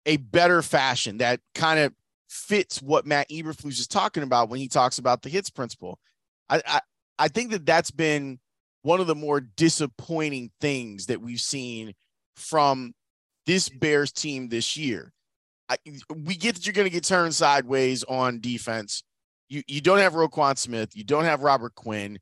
a 0.06 0.17
better 0.17 0.62
fashion 0.62 1.17
that 1.17 1.41
kind 1.54 1.80
of 1.80 1.93
fits 2.27 2.81
what 2.81 3.05
Matt 3.05 3.29
Eberflus 3.29 3.79
is 3.79 3.87
talking 3.87 4.23
about 4.23 4.49
when 4.49 4.59
he 4.59 4.67
talks 4.67 4.97
about 4.97 5.21
the 5.21 5.29
hits 5.29 5.49
principle. 5.49 5.99
I, 6.49 6.61
I 6.65 6.81
I 7.19 7.27
think 7.27 7.51
that 7.51 7.65
that's 7.65 7.91
been 7.91 8.39
one 8.83 8.99
of 8.99 9.07
the 9.07 9.15
more 9.15 9.41
disappointing 9.41 10.51
things 10.61 11.07
that 11.07 11.21
we've 11.21 11.41
seen 11.41 11.93
from 12.35 12.93
this 13.45 13.69
Bears 13.69 14.11
team 14.11 14.49
this 14.49 14.77
year 14.77 15.11
I, 15.69 15.77
we 16.15 16.35
get 16.35 16.55
that 16.55 16.65
you're 16.65 16.73
going 16.73 16.85
to 16.85 16.91
get 16.93 17.03
turned 17.03 17.35
sideways 17.35 18.03
on 18.05 18.39
defense. 18.39 19.03
You 19.49 19.63
you 19.67 19.81
don't 19.81 19.99
have 19.99 20.13
Roquan 20.13 20.57
Smith. 20.57 20.95
You 20.95 21.03
don't 21.03 21.25
have 21.25 21.41
Robert 21.41 21.75
Quinn. 21.75 22.19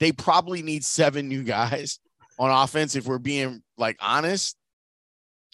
They 0.00 0.12
probably 0.12 0.62
need 0.62 0.84
seven 0.84 1.28
new 1.28 1.42
guys 1.42 1.98
on 2.38 2.50
offense 2.50 2.96
if 2.96 3.06
we're 3.06 3.18
being 3.18 3.62
like 3.76 3.96
honest. 4.00 4.56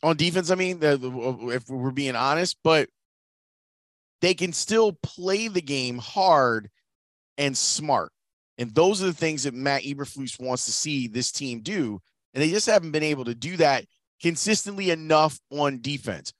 On 0.02 0.16
defense, 0.16 0.50
I 0.50 0.54
mean, 0.54 0.80
the, 0.80 0.98
the, 0.98 1.48
if 1.48 1.66
we're 1.68 1.90
being 1.90 2.14
honest, 2.14 2.58
but 2.62 2.90
they 4.24 4.32
can 4.32 4.54
still 4.54 4.94
play 5.02 5.48
the 5.48 5.60
game 5.60 5.98
hard 5.98 6.70
and 7.36 7.54
smart. 7.54 8.10
And 8.56 8.74
those 8.74 9.02
are 9.02 9.06
the 9.06 9.12
things 9.12 9.42
that 9.42 9.52
Matt 9.52 9.82
Eberflus 9.82 10.40
wants 10.40 10.64
to 10.64 10.72
see 10.72 11.08
this 11.08 11.30
team 11.30 11.60
do. 11.60 12.00
And 12.32 12.42
they 12.42 12.48
just 12.48 12.64
haven't 12.64 12.92
been 12.92 13.02
able 13.02 13.26
to 13.26 13.34
do 13.34 13.58
that 13.58 13.84
consistently 14.22 14.90
enough 14.90 15.38
on 15.50 15.82
defense. 15.82 16.32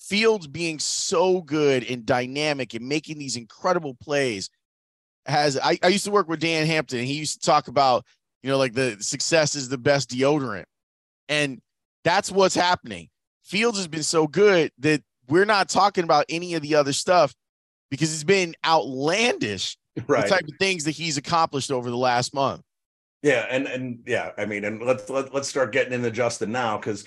Fields 0.00 0.48
being 0.48 0.80
so 0.80 1.40
good 1.42 1.88
and 1.88 2.04
dynamic 2.04 2.74
and 2.74 2.88
making 2.88 3.18
these 3.18 3.36
incredible 3.36 3.94
plays 4.02 4.50
has 5.26 5.56
I, 5.56 5.78
I 5.80 5.88
used 5.88 6.06
to 6.06 6.10
work 6.10 6.28
with 6.28 6.40
Dan 6.40 6.66
Hampton. 6.66 7.04
He 7.04 7.14
used 7.14 7.40
to 7.40 7.46
talk 7.46 7.68
about, 7.68 8.04
you 8.42 8.50
know, 8.50 8.58
like 8.58 8.72
the 8.72 8.96
success 8.98 9.54
is 9.54 9.68
the 9.68 9.78
best 9.78 10.10
deodorant. 10.10 10.64
And 11.28 11.60
that's 12.02 12.32
what's 12.32 12.56
happening. 12.56 13.10
Fields 13.44 13.78
has 13.78 13.86
been 13.86 14.02
so 14.02 14.26
good 14.26 14.72
that 14.80 15.04
we're 15.28 15.44
not 15.44 15.68
talking 15.68 16.04
about 16.04 16.24
any 16.28 16.54
of 16.54 16.62
the 16.62 16.74
other 16.74 16.92
stuff 16.92 17.34
because 17.90 18.12
it's 18.12 18.24
been 18.24 18.54
outlandish 18.64 19.76
right. 20.06 20.24
the 20.24 20.28
type 20.28 20.44
of 20.44 20.54
things 20.58 20.84
that 20.84 20.92
he's 20.92 21.16
accomplished 21.16 21.70
over 21.70 21.90
the 21.90 21.96
last 21.96 22.34
month. 22.34 22.62
Yeah, 23.22 23.46
and 23.50 23.66
and 23.66 23.98
yeah, 24.06 24.30
I 24.38 24.46
mean, 24.46 24.64
and 24.64 24.80
let's 24.80 25.08
let, 25.10 25.26
us 25.26 25.30
let 25.32 25.40
us 25.40 25.48
start 25.48 25.72
getting 25.72 25.92
into 25.92 26.10
Justin 26.10 26.52
now 26.52 26.78
because 26.78 27.04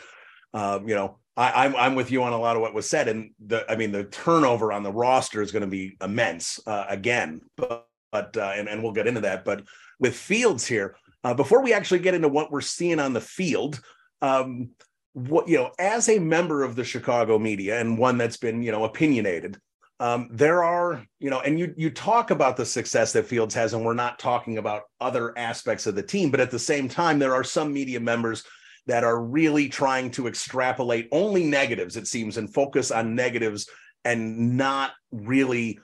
um, 0.54 0.88
you 0.88 0.96
know, 0.96 1.18
I, 1.38 1.66
am 1.66 1.76
I'm, 1.76 1.82
I'm 1.82 1.96
with 1.96 2.12
you 2.12 2.24
on 2.24 2.34
a 2.34 2.38
lot 2.38 2.56
of 2.56 2.62
what 2.62 2.74
was 2.74 2.90
said, 2.90 3.08
and 3.08 3.32
the 3.46 3.70
I 3.72 3.76
mean 3.76 3.92
the 3.92 4.04
turnover 4.06 4.74
on 4.74 4.84
the 4.84 4.92
roster 4.92 5.42
is 5.42 5.52
going 5.52 5.62
to 5.62 5.68
be 5.68 5.96
immense 6.02 6.60
uh, 6.68 6.86
again. 6.90 7.42
But 7.56 7.88
but 8.12 8.36
uh, 8.36 8.54
and 8.56 8.68
and 8.68 8.84
we'll 8.84 8.92
get 8.92 9.08
into 9.08 9.22
that. 9.22 9.46
But 9.46 9.64
with 10.00 10.16
Fields 10.16 10.66
here, 10.66 10.96
uh, 11.24 11.34
before 11.34 11.62
we 11.62 11.74
actually 11.74 12.00
get 12.00 12.14
into 12.14 12.28
what 12.28 12.52
we're 12.52 12.62
seeing 12.62 13.00
on 13.00 13.14
the 13.14 13.22
field, 13.22 13.80
um, 14.22 14.72
what 15.14 15.48
you 15.48 15.58
know, 15.58 15.72
as 15.80 16.10
a 16.10 16.20
member 16.20 16.64
of 16.64 16.76
the 16.76 16.84
Chicago 16.84 17.38
media 17.38 17.80
and 17.80 17.98
one 17.98 18.18
that's 18.18 18.38
been 18.38 18.62
you 18.64 18.72
know 18.72 18.86
opinionated, 18.86 19.58
um, 20.00 20.30
there 20.32 20.64
are 20.64 21.06
you 21.20 21.30
know, 21.30 21.42
and 21.42 21.60
you 21.60 21.74
you 21.78 21.90
talk 21.90 22.32
about 22.32 22.58
the 22.58 22.66
success 22.66 23.14
that 23.14 23.28
Fields 23.28 23.54
has, 23.56 23.74
and 23.74 23.86
we're 23.86 23.94
not 23.94 24.20
talking 24.20 24.58
about 24.58 24.84
other 25.00 25.38
aspects 25.38 25.86
of 25.86 25.96
the 25.96 26.04
team, 26.04 26.32
but 26.32 26.40
at 26.40 26.52
the 26.52 26.60
same 26.60 26.90
time, 26.90 27.20
there 27.20 27.36
are 27.36 27.44
some 27.44 27.74
media 27.74 28.00
members 28.00 28.44
that 28.88 29.04
are 29.04 29.22
really 29.22 29.70
trying 29.70 30.10
to 30.12 30.28
extrapolate 30.28 31.08
only 31.12 31.44
negatives, 31.44 31.98
it 31.98 32.08
seems, 32.08 32.38
and 32.38 32.54
focus 32.54 32.90
on 32.90 33.16
negatives 33.16 33.70
and 34.04 34.58
not 34.58 34.92
really, 35.12 35.78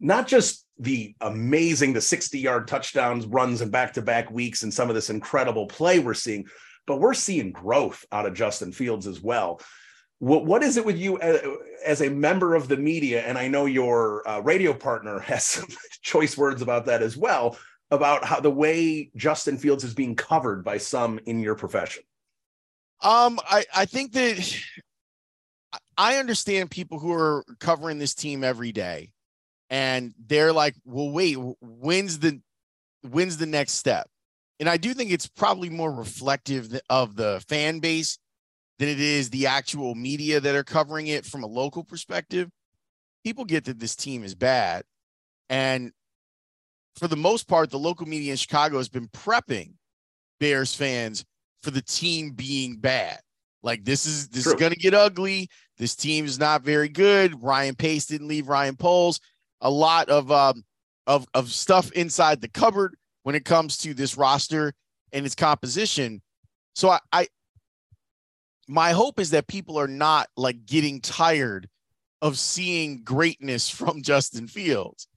not 0.00 0.26
just 0.26 0.66
the 0.78 1.14
amazing, 1.20 1.92
the 1.92 2.00
60 2.00 2.38
yard 2.40 2.66
touchdowns, 2.66 3.26
runs, 3.26 3.60
and 3.60 3.70
back 3.70 3.92
to 3.92 4.02
back 4.02 4.30
weeks, 4.30 4.64
and 4.64 4.74
some 4.74 4.88
of 4.88 4.96
this 4.96 5.10
incredible 5.10 5.66
play 5.66 6.00
we're 6.00 6.14
seeing, 6.14 6.44
but 6.86 7.00
we're 7.00 7.14
seeing 7.14 7.52
growth 7.52 8.04
out 8.12 8.26
of 8.26 8.34
Justin 8.34 8.72
Fields 8.72 9.06
as 9.06 9.20
well. 9.20 9.60
what 10.18 10.44
what 10.44 10.62
is 10.62 10.76
it 10.76 10.84
with 10.84 10.96
you 10.96 11.18
as, 11.20 11.40
as 11.84 12.02
a 12.02 12.08
member 12.10 12.54
of 12.54 12.68
the 12.68 12.76
media? 12.76 13.22
And 13.22 13.36
I 13.36 13.48
know 13.48 13.66
your 13.66 14.26
uh, 14.28 14.40
radio 14.40 14.72
partner 14.72 15.18
has 15.30 15.44
some 15.44 15.68
choice 16.02 16.36
words 16.36 16.62
about 16.62 16.86
that 16.86 17.02
as 17.02 17.16
well 17.16 17.56
about 17.90 18.24
how 18.24 18.40
the 18.40 18.50
way 18.50 19.10
Justin 19.16 19.58
Fields 19.58 19.84
is 19.84 19.94
being 19.94 20.16
covered 20.16 20.64
by 20.64 20.78
some 20.78 21.20
in 21.26 21.40
your 21.40 21.54
profession. 21.54 22.02
Um, 23.02 23.38
I 23.44 23.64
I 23.74 23.84
think 23.84 24.12
that 24.12 24.56
I 25.98 26.16
understand 26.16 26.70
people 26.70 26.98
who 26.98 27.12
are 27.12 27.44
covering 27.58 27.98
this 27.98 28.14
team 28.14 28.44
every 28.44 28.72
day, 28.72 29.12
and 29.70 30.14
they're 30.26 30.52
like, 30.52 30.76
"Well, 30.84 31.10
wait, 31.10 31.36
when's 31.60 32.18
the 32.20 32.40
when's 33.02 33.36
the 33.36 33.46
next 33.46 33.72
step?" 33.72 34.08
And 34.60 34.68
I 34.68 34.76
do 34.76 34.94
think 34.94 35.10
it's 35.10 35.26
probably 35.26 35.70
more 35.70 35.92
reflective 35.92 36.80
of 36.88 37.16
the 37.16 37.42
fan 37.48 37.80
base 37.80 38.18
than 38.78 38.88
it 38.88 39.00
is 39.00 39.30
the 39.30 39.46
actual 39.46 39.94
media 39.94 40.40
that 40.40 40.54
are 40.54 40.64
covering 40.64 41.08
it 41.08 41.24
from 41.24 41.42
a 41.42 41.48
local 41.48 41.84
perspective. 41.84 42.48
People 43.24 43.44
get 43.44 43.64
that 43.64 43.78
this 43.78 43.96
team 43.96 44.24
is 44.24 44.34
bad, 44.34 44.82
and 45.48 45.92
for 46.96 47.08
the 47.08 47.16
most 47.16 47.48
part, 47.48 47.70
the 47.70 47.78
local 47.78 48.06
media 48.06 48.32
in 48.32 48.36
Chicago 48.36 48.78
has 48.78 48.88
been 48.88 49.08
prepping 49.08 49.74
Bears 50.40 50.74
fans 50.74 51.24
for 51.62 51.70
the 51.70 51.82
team 51.82 52.32
being 52.32 52.76
bad. 52.76 53.20
Like 53.62 53.84
this 53.84 54.06
is 54.06 54.28
this 54.28 54.42
True. 54.44 54.54
is 54.54 54.60
going 54.60 54.72
to 54.72 54.78
get 54.78 54.94
ugly. 54.94 55.48
This 55.78 55.94
team 55.94 56.24
is 56.24 56.38
not 56.38 56.62
very 56.62 56.88
good. 56.88 57.40
Ryan 57.42 57.76
Pace 57.76 58.06
didn't 58.06 58.28
leave 58.28 58.48
Ryan 58.48 58.76
Poles. 58.76 59.20
A 59.60 59.70
lot 59.70 60.08
of 60.08 60.32
um 60.32 60.64
of 61.06 61.26
of 61.34 61.52
stuff 61.52 61.92
inside 61.92 62.40
the 62.40 62.48
cupboard 62.48 62.96
when 63.22 63.34
it 63.34 63.44
comes 63.44 63.78
to 63.78 63.94
this 63.94 64.16
roster 64.16 64.72
and 65.12 65.26
its 65.26 65.34
composition. 65.34 66.22
So 66.74 66.90
I, 66.90 67.00
I 67.12 67.26
my 68.68 68.92
hope 68.92 69.18
is 69.18 69.30
that 69.30 69.48
people 69.48 69.78
are 69.78 69.88
not 69.88 70.28
like 70.36 70.64
getting 70.66 71.00
tired 71.00 71.68
of 72.20 72.38
seeing 72.38 73.02
greatness 73.02 73.68
from 73.68 74.02
Justin 74.02 74.46
Fields. 74.46 75.08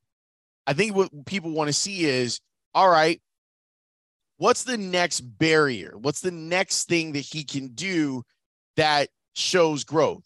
I 0.67 0.73
think 0.73 0.95
what 0.95 1.25
people 1.25 1.51
want 1.51 1.67
to 1.67 1.73
see 1.73 2.05
is 2.05 2.39
all 2.73 2.89
right, 2.89 3.21
what's 4.37 4.63
the 4.63 4.77
next 4.77 5.21
barrier? 5.21 5.93
What's 5.97 6.21
the 6.21 6.31
next 6.31 6.89
thing 6.89 7.13
that 7.13 7.19
he 7.19 7.43
can 7.43 7.69
do 7.69 8.23
that 8.75 9.09
shows 9.33 9.83
growth? 9.83 10.23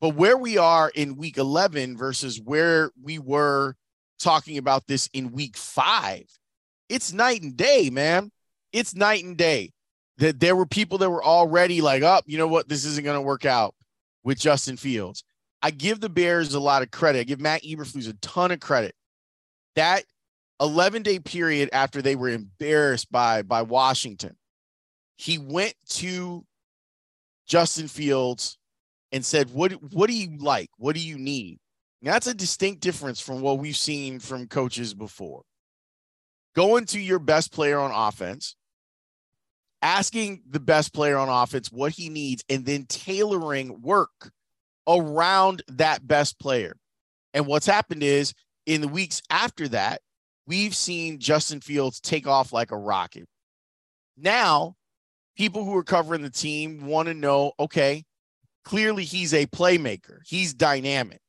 But 0.00 0.16
where 0.16 0.36
we 0.36 0.58
are 0.58 0.90
in 0.94 1.16
week 1.16 1.38
11 1.38 1.96
versus 1.96 2.40
where 2.40 2.90
we 3.00 3.18
were 3.18 3.76
talking 4.18 4.58
about 4.58 4.86
this 4.86 5.08
in 5.12 5.32
week 5.32 5.56
five, 5.56 6.26
it's 6.88 7.12
night 7.12 7.42
and 7.42 7.56
day, 7.56 7.90
man. 7.90 8.30
It's 8.72 8.94
night 8.94 9.24
and 9.24 9.36
day. 9.36 9.72
That 10.18 10.38
there 10.38 10.54
were 10.54 10.66
people 10.66 10.98
that 10.98 11.10
were 11.10 11.24
already 11.24 11.80
like, 11.80 12.02
up, 12.02 12.24
oh, 12.24 12.30
you 12.30 12.38
know 12.38 12.46
what? 12.46 12.68
This 12.68 12.84
isn't 12.84 13.04
going 13.04 13.18
to 13.18 13.22
work 13.22 13.44
out 13.44 13.74
with 14.22 14.38
Justin 14.38 14.76
Fields. 14.76 15.24
I 15.60 15.70
give 15.70 16.00
the 16.00 16.08
Bears 16.08 16.54
a 16.54 16.60
lot 16.60 16.82
of 16.82 16.90
credit. 16.90 17.20
I 17.20 17.24
give 17.24 17.40
Matt 17.40 17.62
Eberflus 17.62 18.08
a 18.08 18.12
ton 18.14 18.52
of 18.52 18.60
credit 18.60 18.94
that 19.74 20.04
11 20.60 21.02
day 21.02 21.18
period 21.18 21.70
after 21.72 22.00
they 22.00 22.16
were 22.16 22.28
embarrassed 22.28 23.10
by 23.10 23.42
by 23.42 23.62
Washington, 23.62 24.36
he 25.16 25.38
went 25.38 25.74
to 25.88 26.44
Justin 27.46 27.88
Fields 27.88 28.58
and 29.12 29.24
said, 29.24 29.50
"What 29.50 29.72
what 29.92 30.08
do 30.08 30.14
you 30.14 30.38
like? 30.38 30.70
What 30.76 30.94
do 30.94 31.00
you 31.00 31.18
need?" 31.18 31.58
And 32.00 32.12
that's 32.12 32.26
a 32.26 32.34
distinct 32.34 32.80
difference 32.82 33.20
from 33.20 33.40
what 33.40 33.58
we've 33.58 33.76
seen 33.76 34.20
from 34.20 34.46
coaches 34.46 34.94
before. 34.94 35.42
Going 36.54 36.84
to 36.86 37.00
your 37.00 37.18
best 37.18 37.52
player 37.52 37.78
on 37.78 37.90
offense, 37.90 38.56
asking 39.82 40.42
the 40.48 40.60
best 40.60 40.94
player 40.94 41.16
on 41.16 41.28
offense 41.28 41.70
what 41.72 41.92
he 41.92 42.08
needs, 42.08 42.44
and 42.48 42.64
then 42.64 42.86
tailoring 42.86 43.82
work 43.82 44.30
around 44.86 45.62
that 45.68 46.06
best 46.06 46.38
player. 46.38 46.76
And 47.32 47.46
what's 47.46 47.66
happened 47.66 48.02
is 48.02 48.32
in 48.66 48.80
the 48.80 48.88
weeks 48.88 49.20
after 49.30 49.68
that, 49.68 50.00
we've 50.46 50.74
seen 50.74 51.18
Justin 51.18 51.60
Fields 51.60 52.00
take 52.00 52.26
off 52.26 52.52
like 52.52 52.70
a 52.70 52.78
rocket. 52.78 53.26
Now, 54.16 54.76
people 55.36 55.64
who 55.64 55.76
are 55.76 55.84
covering 55.84 56.22
the 56.22 56.30
team 56.30 56.86
want 56.86 57.08
to 57.08 57.14
know 57.14 57.52
okay, 57.58 58.04
clearly 58.64 59.04
he's 59.04 59.34
a 59.34 59.46
playmaker, 59.46 60.18
he's 60.24 60.54
dynamic. 60.54 61.20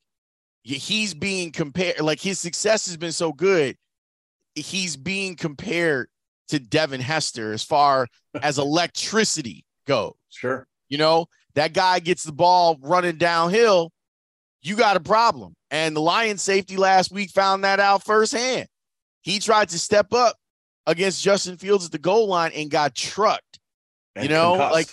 He's 0.63 1.13
being 1.13 1.51
compared, 1.51 1.99
like 1.99 2.19
his 2.19 2.39
success 2.39 2.87
has 2.87 2.97
been 2.97 3.11
so 3.11 3.31
good, 3.31 3.75
he's 4.55 4.97
being 4.97 5.35
compared 5.35 6.07
to 6.49 6.59
Devin 6.59 7.01
Hester 7.01 7.53
as 7.53 7.63
far 7.63 8.07
as 8.41 8.57
electricity 8.57 9.65
goes. 9.87 10.13
Sure. 10.29 10.67
You 10.89 10.97
know, 10.97 11.27
that 11.55 11.73
guy 11.73 11.99
gets 11.99 12.23
the 12.23 12.31
ball 12.31 12.77
running 12.81 13.17
downhill, 13.17 13.91
you 14.61 14.75
got 14.75 14.97
a 14.97 14.99
problem. 14.99 15.55
And 15.71 15.95
the 15.95 16.01
Lions 16.01 16.41
safety 16.41 16.77
last 16.77 17.11
week 17.11 17.31
found 17.31 17.63
that 17.63 17.79
out 17.79 18.03
firsthand. 18.03 18.67
He 19.21 19.39
tried 19.39 19.69
to 19.69 19.79
step 19.79 20.13
up 20.13 20.35
against 20.85 21.23
Justin 21.23 21.57
Fields 21.57 21.85
at 21.85 21.91
the 21.91 21.97
goal 21.97 22.27
line 22.27 22.51
and 22.53 22.69
got 22.69 22.95
trucked. 22.95 23.59
And 24.15 24.23
you 24.23 24.29
know, 24.29 24.51
concussed. 24.51 24.73
like 24.73 24.87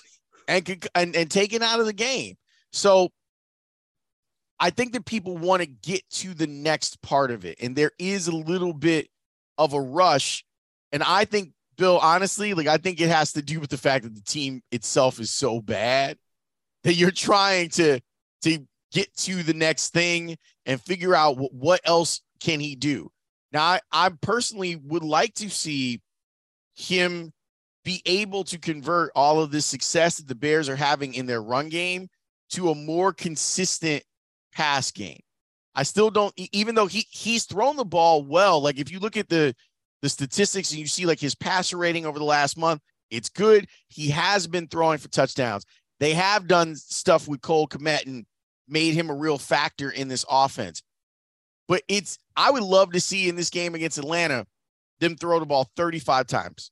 and, 0.48 0.88
and 0.94 1.16
and 1.16 1.30
taken 1.30 1.62
out 1.62 1.80
of 1.80 1.86
the 1.86 1.92
game. 1.92 2.34
So 2.72 3.10
I 4.58 4.70
think 4.70 4.92
that 4.92 5.04
people 5.04 5.36
want 5.36 5.62
to 5.62 5.66
get 5.66 6.08
to 6.10 6.34
the 6.34 6.46
next 6.46 7.02
part 7.02 7.30
of 7.30 7.44
it, 7.44 7.58
and 7.60 7.76
there 7.76 7.92
is 7.98 8.26
a 8.26 8.34
little 8.34 8.72
bit 8.72 9.08
of 9.58 9.74
a 9.74 9.80
rush. 9.80 10.44
And 10.92 11.02
I 11.02 11.24
think, 11.24 11.52
Bill, 11.76 11.98
honestly, 11.98 12.54
like 12.54 12.66
I 12.66 12.76
think 12.76 13.00
it 13.00 13.08
has 13.08 13.32
to 13.34 13.42
do 13.42 13.60
with 13.60 13.70
the 13.70 13.78
fact 13.78 14.04
that 14.04 14.14
the 14.14 14.22
team 14.22 14.62
itself 14.70 15.20
is 15.20 15.30
so 15.30 15.60
bad 15.60 16.18
that 16.84 16.94
you're 16.94 17.10
trying 17.10 17.70
to 17.70 18.00
to 18.42 18.58
get 18.92 19.14
to 19.16 19.42
the 19.42 19.54
next 19.54 19.92
thing 19.92 20.36
and 20.66 20.80
figure 20.80 21.14
out 21.14 21.38
what, 21.38 21.52
what 21.54 21.80
else 21.84 22.20
can 22.40 22.60
he 22.60 22.76
do. 22.76 23.10
Now, 23.52 23.62
I, 23.62 23.80
I 23.90 24.10
personally 24.20 24.76
would 24.76 25.04
like 25.04 25.34
to 25.34 25.48
see 25.48 26.00
him 26.74 27.32
be 27.84 28.02
able 28.06 28.44
to 28.44 28.58
convert 28.58 29.12
all 29.14 29.40
of 29.40 29.50
this 29.50 29.66
success 29.66 30.16
that 30.16 30.28
the 30.28 30.34
Bears 30.34 30.68
are 30.68 30.76
having 30.76 31.14
in 31.14 31.26
their 31.26 31.42
run 31.42 31.68
game 31.68 32.08
to 32.50 32.70
a 32.70 32.74
more 32.74 33.12
consistent 33.12 34.04
pass 34.54 34.90
game. 34.90 35.20
I 35.74 35.84
still 35.84 36.10
don't, 36.10 36.34
even 36.52 36.74
though 36.74 36.86
he 36.86 37.06
he's 37.10 37.44
thrown 37.44 37.76
the 37.76 37.84
ball 37.84 38.22
well. 38.22 38.60
Like 38.60 38.78
if 38.78 38.90
you 38.90 38.98
look 38.98 39.16
at 39.16 39.28
the 39.28 39.54
the 40.02 40.08
statistics 40.08 40.70
and 40.70 40.80
you 40.80 40.86
see 40.86 41.06
like 41.06 41.20
his 41.20 41.34
passer 41.34 41.76
rating 41.76 42.04
over 42.04 42.18
the 42.18 42.24
last 42.24 42.58
month, 42.58 42.82
it's 43.10 43.28
good. 43.28 43.66
He 43.88 44.10
has 44.10 44.46
been 44.46 44.68
throwing 44.68 44.98
for 44.98 45.08
touchdowns. 45.08 45.64
They 46.00 46.14
have 46.14 46.46
done 46.48 46.74
stuff 46.76 47.28
with 47.28 47.40
Cole 47.40 47.68
Kmet 47.68 48.06
and 48.06 48.26
made 48.68 48.94
him 48.94 49.10
a 49.10 49.14
real 49.14 49.38
factor 49.38 49.90
in 49.90 50.08
this 50.08 50.24
offense. 50.28 50.82
But 51.68 51.82
it's 51.88 52.18
I 52.36 52.50
would 52.50 52.62
love 52.62 52.92
to 52.92 53.00
see 53.00 53.28
in 53.28 53.36
this 53.36 53.50
game 53.50 53.74
against 53.74 53.98
Atlanta 53.98 54.46
them 55.00 55.16
throw 55.16 55.38
the 55.40 55.46
ball 55.46 55.70
35 55.76 56.26
times. 56.26 56.70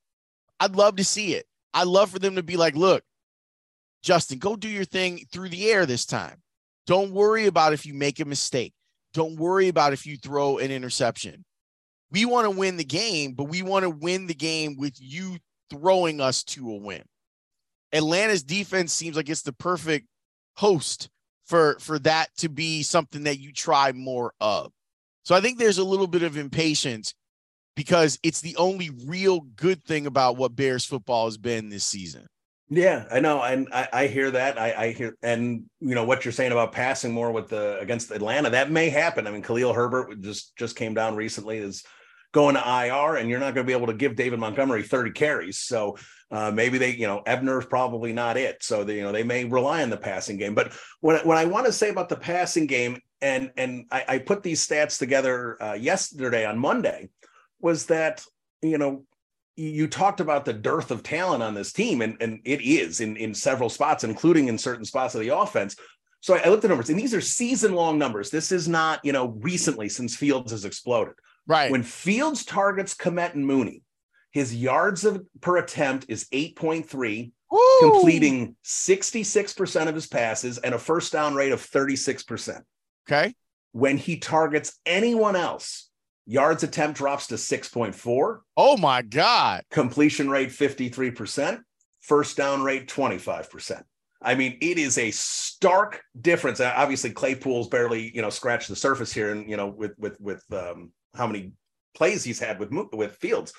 I'd 0.59 0.77
love 0.77 0.97
to 0.97 1.05
see 1.05 1.35
it. 1.35 1.47
I'd 1.73 1.87
love 1.87 2.11
for 2.11 2.19
them 2.19 2.37
to 2.37 2.43
be 2.43 2.57
like, 2.57 2.75
look, 2.75 3.03
Justin, 4.03 4.39
go 4.39 4.57
do 4.57 4.69
your 4.69 4.85
thing 4.85 5.25
through 5.33 5.51
the 5.51 5.71
air 5.71 5.87
this 5.87 6.07
time. 6.07 6.43
Don't 6.87 7.13
worry 7.13 7.47
about 7.47 7.73
if 7.73 7.87
you 7.87 7.95
make 7.95 8.21
a 8.21 8.25
mistake. 8.25 8.73
Don't 9.13 9.37
worry 9.37 9.69
about 9.69 9.93
if 9.93 10.07
you 10.07 10.17
throw 10.17 10.59
an 10.59 10.71
interception. 10.71 11.45
We 12.13 12.25
want 12.25 12.51
to 12.51 12.57
win 12.57 12.77
the 12.77 12.85
game, 12.85 13.33
but 13.33 13.45
we 13.45 13.63
want 13.63 13.85
to 13.85 13.91
win 13.91 14.27
the 14.27 14.35
game 14.35 14.77
with 14.77 14.95
you 14.99 15.39
throwing 15.71 16.21
us 16.21 16.43
to 16.45 16.71
a 16.71 16.77
win. 16.77 17.03
Atlanta's 17.93 18.43
defense 18.43 18.93
seems 18.93 19.17
like 19.17 19.29
it's 19.29 19.43
the 19.43 19.53
perfect 19.53 20.07
host 20.57 21.09
for 21.47 21.77
for 21.81 21.99
that 22.01 22.29
to 22.39 22.49
be 22.49 22.83
something 22.83 23.25
that 23.25 23.41
you 23.41 23.53
try 23.53 23.93
more 23.93 24.33
of. 24.41 24.73
So 25.25 25.35
I 25.35 25.41
think 25.41 25.59
there's 25.59 25.79
a 25.79 25.85
little 25.85 26.07
bit 26.07 26.23
of 26.23 26.37
impatience 26.37 27.15
because 27.77 28.19
it's 28.23 28.41
the 28.41 28.57
only 28.57 28.91
real 29.07 29.41
good 29.41 29.83
thing 29.85 30.07
about 30.07 30.37
what 30.37 30.57
Bears 30.57 30.85
football 30.85 31.27
has 31.27 31.39
been 31.39 31.69
this 31.69 31.85
season. 31.85 32.27
Yeah, 32.73 33.05
I 33.11 33.19
know, 33.19 33.43
and 33.43 33.69
I, 33.73 33.89
I 33.93 34.07
hear 34.07 34.31
that. 34.31 34.57
I, 34.57 34.73
I, 34.73 34.93
hear, 34.93 35.17
and 35.25 35.65
you 35.81 35.97
know 35.97 36.05
what 36.05 36.25
you're 36.25 36.31
saying 36.31 36.53
about 36.53 36.71
passing 36.71 37.13
more 37.13 37.33
with 37.33 37.49
the 37.49 37.81
against 37.81 38.13
Atlanta. 38.13 38.51
That 38.51 38.71
may 38.71 38.91
happen. 38.91 39.27
I 39.27 39.33
mean, 39.33 39.43
Khalil 39.43 39.73
Herbert 39.73 40.21
just 40.21 40.57
just 40.57 40.77
came 40.77 40.95
down 40.95 41.17
recently. 41.17 41.59
Is 41.59 41.83
going 42.33 42.55
to 42.55 42.61
IR, 42.61 43.17
and 43.17 43.29
you're 43.29 43.41
not 43.41 43.55
going 43.55 43.67
to 43.67 43.71
be 43.71 43.77
able 43.77 43.89
to 43.89 43.95
give 43.95 44.15
David 44.15 44.39
Montgomery 44.39 44.85
30 44.85 45.11
carries. 45.11 45.59
So 45.59 45.97
uh, 46.31 46.53
maybe 46.53 46.79
they, 46.79 46.95
you 46.95 47.09
know, 47.09 47.23
Ebner's 47.27 47.67
probably 47.67 48.13
not 48.13 48.37
it. 48.37 48.63
So 48.63 48.85
they, 48.85 48.99
you 48.99 49.03
know, 49.03 49.11
they 49.11 49.25
may 49.25 49.45
rely 49.45 49.83
on 49.83 49.91
the 49.91 49.97
passing 49.97 50.37
game. 50.37 50.55
But 50.55 50.73
what 51.01 51.27
what 51.27 51.37
I 51.37 51.47
want 51.47 51.67
to 51.67 51.73
say 51.73 51.91
about 51.91 52.09
the 52.09 52.17
passing 52.17 52.67
game, 52.67 53.01
and 53.21 53.51
and 53.57 53.87
I, 53.91 54.05
I 54.07 54.19
put 54.19 54.45
these 54.45 54.65
stats 54.65 54.97
together 54.99 55.61
uh, 55.61 55.73
yesterday 55.73 56.47
on 56.47 56.57
Monday, 56.57 57.09
was 57.61 57.87
that 57.87 58.25
you 58.63 58.79
know 58.79 59.05
you 59.61 59.89
talked 59.89 60.21
about 60.21 60.45
the 60.45 60.53
dearth 60.53 60.91
of 60.91 61.03
talent 61.03 61.43
on 61.43 61.55
this 61.55 61.73
team, 61.73 62.01
and, 62.01 62.17
and 62.21 62.41
it 62.45 62.63
is 62.63 63.01
in, 63.01 63.17
in 63.17 63.35
several 63.35 63.69
spots, 63.69 64.05
including 64.05 64.49
in 64.49 64.57
certain 64.57 64.85
spots 64.85 65.15
of 65.15 65.21
the 65.21 65.37
offense. 65.37 65.77
So 66.21 66.35
I 66.35 66.49
looked 66.49 66.65
at 66.65 66.69
numbers, 66.69 66.91
and 66.91 66.99
these 66.99 67.15
are 67.15 67.21
season 67.21 67.75
long 67.75 67.99
numbers. 67.99 68.31
This 68.31 68.53
is 68.53 68.69
not, 68.69 69.05
you 69.05 69.13
know, 69.13 69.29
recently 69.41 69.89
since 69.89 70.17
Fields 70.17 70.53
has 70.53 70.65
exploded. 70.65 71.15
Right. 71.47 71.71
When 71.71 71.83
Fields 71.83 72.45
targets 72.45 72.95
Kmet 72.95 73.35
and 73.35 73.47
Mooney, 73.47 73.83
his 74.31 74.55
yards 74.55 75.05
of, 75.05 75.23
per 75.41 75.59
attempt 75.59 76.07
is 76.09 76.27
8.3, 76.33 77.33
Woo! 77.51 77.59
completing 77.81 78.57
66% 78.65 79.89
of 79.89 79.95
his 79.95 80.07
passes 80.07 80.59
and 80.59 80.75
a 80.75 80.79
first 80.79 81.13
down 81.13 81.35
rate 81.35 81.53
of 81.53 81.61
36%. 81.61 82.63
Okay. 83.09 83.35
When 83.73 83.99
he 83.99 84.19
targets 84.19 84.79
anyone 84.87 85.37
else, 85.37 85.90
yards 86.31 86.63
attempt 86.63 86.97
drops 86.97 87.27
to 87.27 87.35
6.4. 87.35 88.39
Oh 88.57 88.77
my 88.77 89.03
God. 89.03 89.65
Completion 89.71 90.31
rate 90.31 90.51
53%, 90.51 91.61
first 92.01 92.37
down 92.37 92.63
rate 92.63 92.89
25%. 92.89 93.83
I 94.23 94.35
mean, 94.35 94.57
it 94.61 94.79
is 94.79 94.97
a 94.99 95.11
stark 95.11 96.03
difference. 96.21 96.61
Obviously, 96.61 97.11
Claypool's 97.11 97.69
barely, 97.69 98.15
you 98.15 98.23
know, 98.23 98.31
scratched 98.31 98.69
the 98.69 98.77
surface 98.77 99.13
here, 99.13 99.33
and 99.33 99.49
you 99.49 99.57
know, 99.57 99.69
with 99.69 99.93
with 99.99 100.21
with 100.21 100.45
um, 100.53 100.93
how 101.17 101.27
many 101.27 101.53
plays 101.95 102.23
he's 102.23 102.39
had 102.39 102.61
with 102.61 102.71
with 102.93 103.17
Fields. 103.17 103.55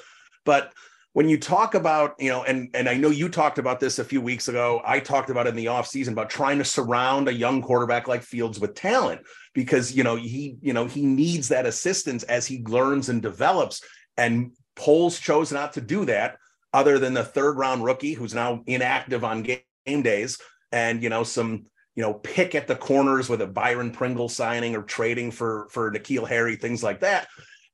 But 0.45 0.71
when 1.13 1.27
you 1.27 1.39
talk 1.39 1.73
about, 1.73 2.13
you 2.19 2.29
know, 2.29 2.43
and 2.43 2.69
and 2.75 2.87
I 2.87 2.93
know 2.93 3.09
you 3.09 3.27
talked 3.27 3.57
about 3.57 3.79
this 3.79 3.97
a 3.97 4.05
few 4.05 4.21
weeks 4.21 4.49
ago. 4.49 4.81
I 4.85 4.99
talked 4.99 5.31
about 5.31 5.47
it 5.47 5.49
in 5.49 5.55
the 5.55 5.65
offseason 5.65 6.11
about 6.11 6.29
trying 6.29 6.59
to 6.59 6.63
surround 6.63 7.27
a 7.27 7.33
young 7.33 7.63
quarterback 7.63 8.07
like 8.07 8.21
Fields 8.21 8.59
with 8.59 8.75
talent 8.75 9.21
because 9.53 9.93
you 9.93 10.03
know 10.03 10.15
he, 10.15 10.57
you 10.61 10.73
know, 10.73 10.85
he 10.85 11.05
needs 11.05 11.49
that 11.49 11.65
assistance 11.65 12.23
as 12.23 12.45
he 12.47 12.63
learns 12.63 13.09
and 13.09 13.21
develops. 13.21 13.81
And 14.17 14.51
Poles 14.75 15.19
chose 15.19 15.51
not 15.51 15.73
to 15.73 15.81
do 15.81 16.05
that, 16.05 16.37
other 16.73 16.99
than 16.99 17.13
the 17.13 17.23
third 17.23 17.57
round 17.57 17.83
rookie 17.83 18.13
who's 18.13 18.33
now 18.33 18.63
inactive 18.65 19.23
on 19.23 19.43
game 19.43 20.01
days 20.01 20.37
and 20.71 21.03
you 21.03 21.09
know 21.09 21.23
some 21.23 21.65
you 21.95 22.03
know 22.03 22.13
pick 22.13 22.55
at 22.55 22.67
the 22.67 22.75
corners 22.75 23.29
with 23.29 23.41
a 23.41 23.47
Byron 23.47 23.91
Pringle 23.91 24.29
signing 24.29 24.75
or 24.75 24.83
trading 24.83 25.31
for 25.31 25.67
for 25.71 25.91
N'Keal 25.91 26.27
Harry 26.27 26.55
things 26.55 26.83
like 26.83 27.01
that 27.01 27.27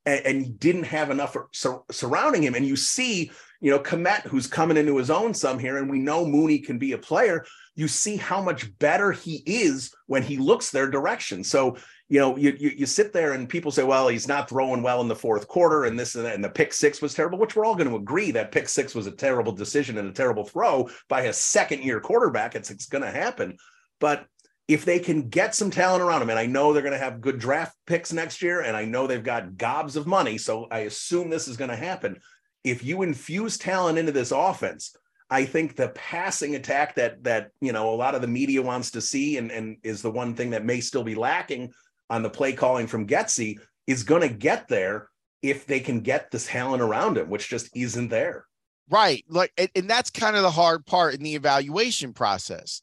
and, 0.05 0.25
and 0.25 0.59
didn't 0.59 0.84
have 0.84 1.11
enough 1.11 1.36
sur- 1.53 1.84
surrounding 1.91 2.43
him 2.43 2.55
and 2.55 2.65
you 2.65 2.75
see 2.75 3.32
you 3.61 3.71
know 3.71 3.80
Kmet 3.80 4.21
who's 4.21 4.47
coming 4.47 4.78
into 4.78 4.97
his 4.97 5.09
own 5.09 5.34
some 5.34 5.59
here 5.59 5.78
and 5.78 5.89
we 5.89 5.99
know 5.99 6.25
Mooney 6.25 6.59
can 6.59 6.78
be 6.78 6.93
a 6.93 6.97
player 6.97 7.45
you 7.78 7.88
see 7.88 8.17
how 8.17 8.41
much 8.41 8.78
better 8.80 9.13
he 9.13 9.41
is 9.45 9.93
when 10.07 10.21
he 10.21 10.36
looks 10.36 10.71
their 10.71 10.89
direction 10.89 11.43
so 11.43 11.78
you 12.09 12.19
know, 12.19 12.38
you, 12.38 12.55
you, 12.57 12.69
you 12.69 12.86
sit 12.86 13.11
there 13.11 13.34
and 13.34 13.49
people 13.49 13.69
say, 13.69 13.84
well, 13.84 14.07
he's 14.07 14.28
not 14.28 14.47
throwing 14.47 14.82
well 14.82 15.01
in 15.01 15.09
the 15.09 15.15
fourth 15.15 15.47
quarter, 15.47 15.86
and 15.86 15.99
this 15.99 16.15
and, 16.15 16.25
that, 16.25 16.36
and 16.36 16.43
the 16.43 16.49
pick 16.49 16.71
six 16.71 17.01
was 17.01 17.13
terrible, 17.13 17.38
which 17.38 17.55
we're 17.55 17.65
all 17.65 17.75
going 17.75 17.89
to 17.89 17.97
agree 17.97 18.32
that 18.32 18.51
pick 18.51 18.69
six 18.69 18.95
was 18.95 19.07
a 19.07 19.11
terrible 19.11 19.51
decision 19.51 19.97
and 19.97 20.07
a 20.07 20.13
terrible 20.13 20.45
throw 20.45 20.89
by 21.09 21.23
a 21.23 21.34
second 21.34 21.84
year 21.84 21.99
quarterback. 21.99 22.55
It's, 22.55 22.71
it's 22.71 22.86
going 22.86 23.03
to 23.03 23.11
happen. 23.11 23.57
But 23.99 24.25
if 24.69 24.86
they 24.86 24.99
can 24.99 25.28
get 25.30 25.53
some 25.53 25.69
talent 25.69 26.01
around 26.01 26.21
him, 26.21 26.30
and 26.30 26.39
I 26.39 26.45
know 26.45 26.71
they're 26.71 26.82
going 26.82 26.93
to 26.93 26.97
have 26.97 27.21
good 27.21 27.39
draft 27.39 27.75
picks 27.86 28.13
next 28.13 28.41
year, 28.41 28.61
and 28.61 28.75
I 28.75 28.86
know 28.86 29.05
they've 29.05 29.23
got 29.23 29.57
gobs 29.57 29.97
of 29.97 30.07
money, 30.07 30.38
so 30.38 30.67
I 30.71 30.80
assume 30.80 31.30
this 31.30 31.47
is 31.47 31.57
going 31.57 31.71
to 31.71 31.75
happen. 31.75 32.19
If 32.63 32.86
you 32.86 33.01
infuse 33.01 33.57
talent 33.57 33.97
into 33.97 34.11
this 34.13 34.32
offense, 34.32 34.95
I 35.30 35.45
think 35.45 35.75
the 35.75 35.89
passing 35.89 36.55
attack 36.55 36.95
that 36.95 37.23
that 37.23 37.51
you 37.61 37.73
know 37.73 37.93
a 37.93 37.95
lot 37.95 38.15
of 38.15 38.21
the 38.21 38.28
media 38.28 38.61
wants 38.61 38.91
to 38.91 39.01
see 39.01 39.38
and, 39.38 39.51
and 39.51 39.78
is 39.84 40.01
the 40.01 40.11
one 40.11 40.36
thing 40.36 40.51
that 40.51 40.65
may 40.65 40.80
still 40.80 41.03
be 41.03 41.15
lacking 41.15 41.73
on 42.09 42.23
the 42.23 42.30
play 42.30 42.53
calling 42.53 42.88
from 42.88 43.07
Getsy 43.07 43.59
is 43.86 44.03
going 44.03 44.21
to 44.21 44.30
get 44.30 44.67
there 44.67 45.09
if 45.41 45.65
they 45.65 45.80
can 45.80 46.01
get 46.01 46.32
this 46.32 46.47
talent 46.47 46.82
around 46.82 47.17
him, 47.17 47.30
which 47.30 47.49
just 47.49 47.69
isn't 47.75 48.09
there. 48.09 48.45
Right. 48.89 49.23
Like, 49.28 49.51
and 49.75 49.89
that's 49.89 50.09
kind 50.09 50.36
of 50.36 50.43
the 50.43 50.51
hard 50.51 50.86
part 50.86 51.13
in 51.13 51.23
the 51.23 51.36
evaluation 51.36 52.13
process. 52.13 52.82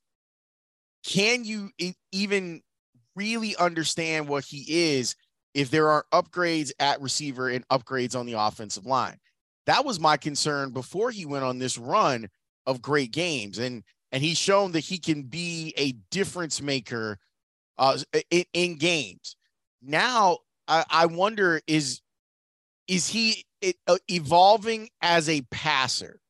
Can 1.05 1.45
you 1.45 1.71
even 2.13 2.63
really 3.17 3.57
understand 3.57 4.29
what 4.29 4.45
he 4.45 4.65
is 4.93 5.17
if 5.55 5.71
there 5.71 5.89
are 5.89 6.07
upgrades 6.13 6.73
at 6.79 7.01
receiver 7.01 7.49
and 7.49 7.67
upgrades 7.69 8.19
on 8.19 8.27
the 8.27 8.35
offensive 8.35 8.87
line? 8.87 9.19
That 9.67 9.85
was 9.85 9.99
my 9.99 10.17
concern 10.17 10.71
before 10.71 11.11
he 11.11 11.27
went 11.27 11.45
on 11.45 11.59
this 11.59 11.79
run 11.79 12.29
of 12.67 12.83
great 12.83 13.13
games. 13.13 13.59
And 13.59 13.83
and 14.13 14.23
he's 14.23 14.39
shown 14.39 14.73
that 14.73 14.81
he 14.81 14.99
can 14.99 15.23
be 15.23 15.75
a 15.77 15.93
difference 16.11 16.63
maker 16.63 17.19
uh, 17.79 17.99
in, 18.31 18.45
in 18.53 18.77
games. 18.77 19.35
Now, 19.83 20.39
I, 20.69 20.85
I, 20.89 21.07
wonder 21.07 21.61
is 21.67 22.01
is 22.87 23.09
he 23.09 23.45
uh, 23.89 23.97
evolving 24.09 24.89
as 25.03 25.29
a 25.29 25.43
passer? 25.51 26.21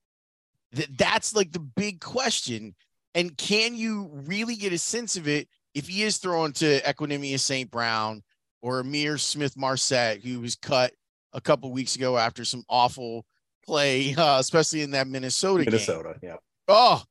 That 0.73 0.97
that's 0.97 1.35
like 1.37 1.53
the 1.53 1.61
big 1.61 2.01
question. 2.01 2.75
And 3.15 3.37
can 3.37 3.77
you 3.77 4.11
really 4.27 4.57
get 4.57 4.73
a 4.73 4.79
sense 4.79 5.17
of 5.17 5.29
it 5.29 5.49
if 5.75 5.87
he 5.87 6.03
is 6.03 6.17
thrown 6.17 6.53
to 6.55 6.81
Equanimeous 6.81 7.41
St. 7.41 7.71
Brown 7.71 8.23
or 8.63 8.83
Ihmir 8.83 9.21
Smith-Marsette, 9.21 10.25
who 10.25 10.41
was 10.41 10.57
cut 10.57 10.93
a 11.35 11.41
couple 11.41 11.71
weeks 11.73 11.97
ago 11.97 12.17
after 12.17 12.45
some 12.45 12.65
awful 12.69 13.27
play, 13.67 14.15
uh, 14.19 14.39
especially 14.39 14.83
in 14.83 14.93
that 14.93 15.07
Minnesota 15.07 15.65
game 15.65 15.73
Minnesota, 15.73 16.15
game. 16.21 16.31
yeah. 16.31 16.37
Oh, 16.69 17.03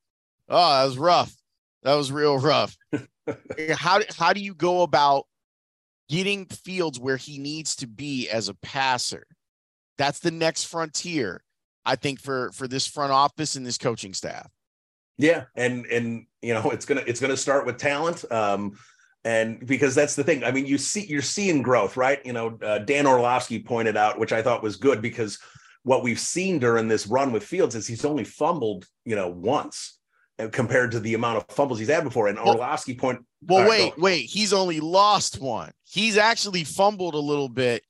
oh, 0.50 0.80
that 0.80 0.86
was 0.86 0.98
rough. 0.98 1.36
That 1.84 1.96
was 1.96 2.12
real 2.12 2.40
rough. 2.40 2.76
how 3.76 4.00
how 4.18 4.34
do 4.34 4.42
you 4.42 4.56
go 4.56 4.82
about 4.82 5.26
getting 6.10 6.46
Fields 6.46 7.00
where 7.00 7.18
he 7.18 7.38
needs 7.38 7.76
to 7.78 7.88
be 7.88 8.30
as 8.30 8.50
a 8.50 8.56
passer? 8.56 9.28
That's 9.98 10.20
the 10.20 10.32
next 10.32 10.64
frontier, 10.64 11.44
I 11.86 11.96
think, 11.96 12.20
for 12.20 12.52
for 12.54 12.68
this 12.68 12.88
front 12.88 13.12
office 13.12 13.56
and 13.56 13.66
this 13.66 13.78
coaching 13.78 14.14
staff. 14.14 14.50
Yeah, 15.18 15.44
and 15.56 15.86
and 15.86 16.26
you 16.42 16.54
know 16.54 16.72
it's 16.72 16.86
gonna 16.86 17.04
it's 17.06 17.20
gonna 17.20 17.38
start 17.38 17.66
with 17.66 17.78
talent. 17.78 18.26
Um, 18.32 18.78
and 19.26 19.66
because 19.66 19.96
that's 19.96 20.16
the 20.16 20.24
thing. 20.24 20.44
I 20.44 20.52
mean, 20.52 20.66
you 20.66 20.78
see 20.78 21.06
you're 21.06 21.22
seeing 21.22 21.62
growth, 21.62 21.98
right? 21.98 22.24
You 22.26 22.34
know, 22.34 22.58
uh, 22.62 22.80
Dan 22.80 23.08
Orlovsky 23.08 23.60
pointed 23.60 23.98
out, 23.98 24.20
which 24.20 24.34
I 24.34 24.42
thought 24.42 24.64
was 24.64 24.76
good 24.76 25.02
because 25.02 25.40
what 25.84 26.04
we've 26.04 26.20
seen 26.20 26.60
during 26.60 26.88
this 26.88 27.08
run 27.08 27.32
with 27.32 27.44
Fields 27.44 27.76
is 27.76 27.88
he's 27.88 28.06
only 28.06 28.24
fumbled, 28.24 28.86
you 29.06 29.16
know, 29.16 29.30
once 29.30 30.00
compared 30.52 30.92
to 30.92 31.00
the 31.00 31.14
amount 31.14 31.38
of 31.38 31.46
fumbles 31.56 31.80
he's 31.80 31.90
had 31.90 32.04
before. 32.04 32.28
And 32.28 32.38
well, 32.38 32.56
Orlovsky 32.56 32.96
point. 32.96 33.24
Well, 33.46 33.70
wait, 33.70 33.98
wait. 33.98 34.26
He's 34.26 34.54
only 34.54 34.80
lost 34.80 35.40
one. 35.42 35.72
He's 35.84 36.18
actually 36.18 36.64
fumbled 36.64 37.14
a 37.14 37.20
little 37.20 37.50
bit, 37.50 37.84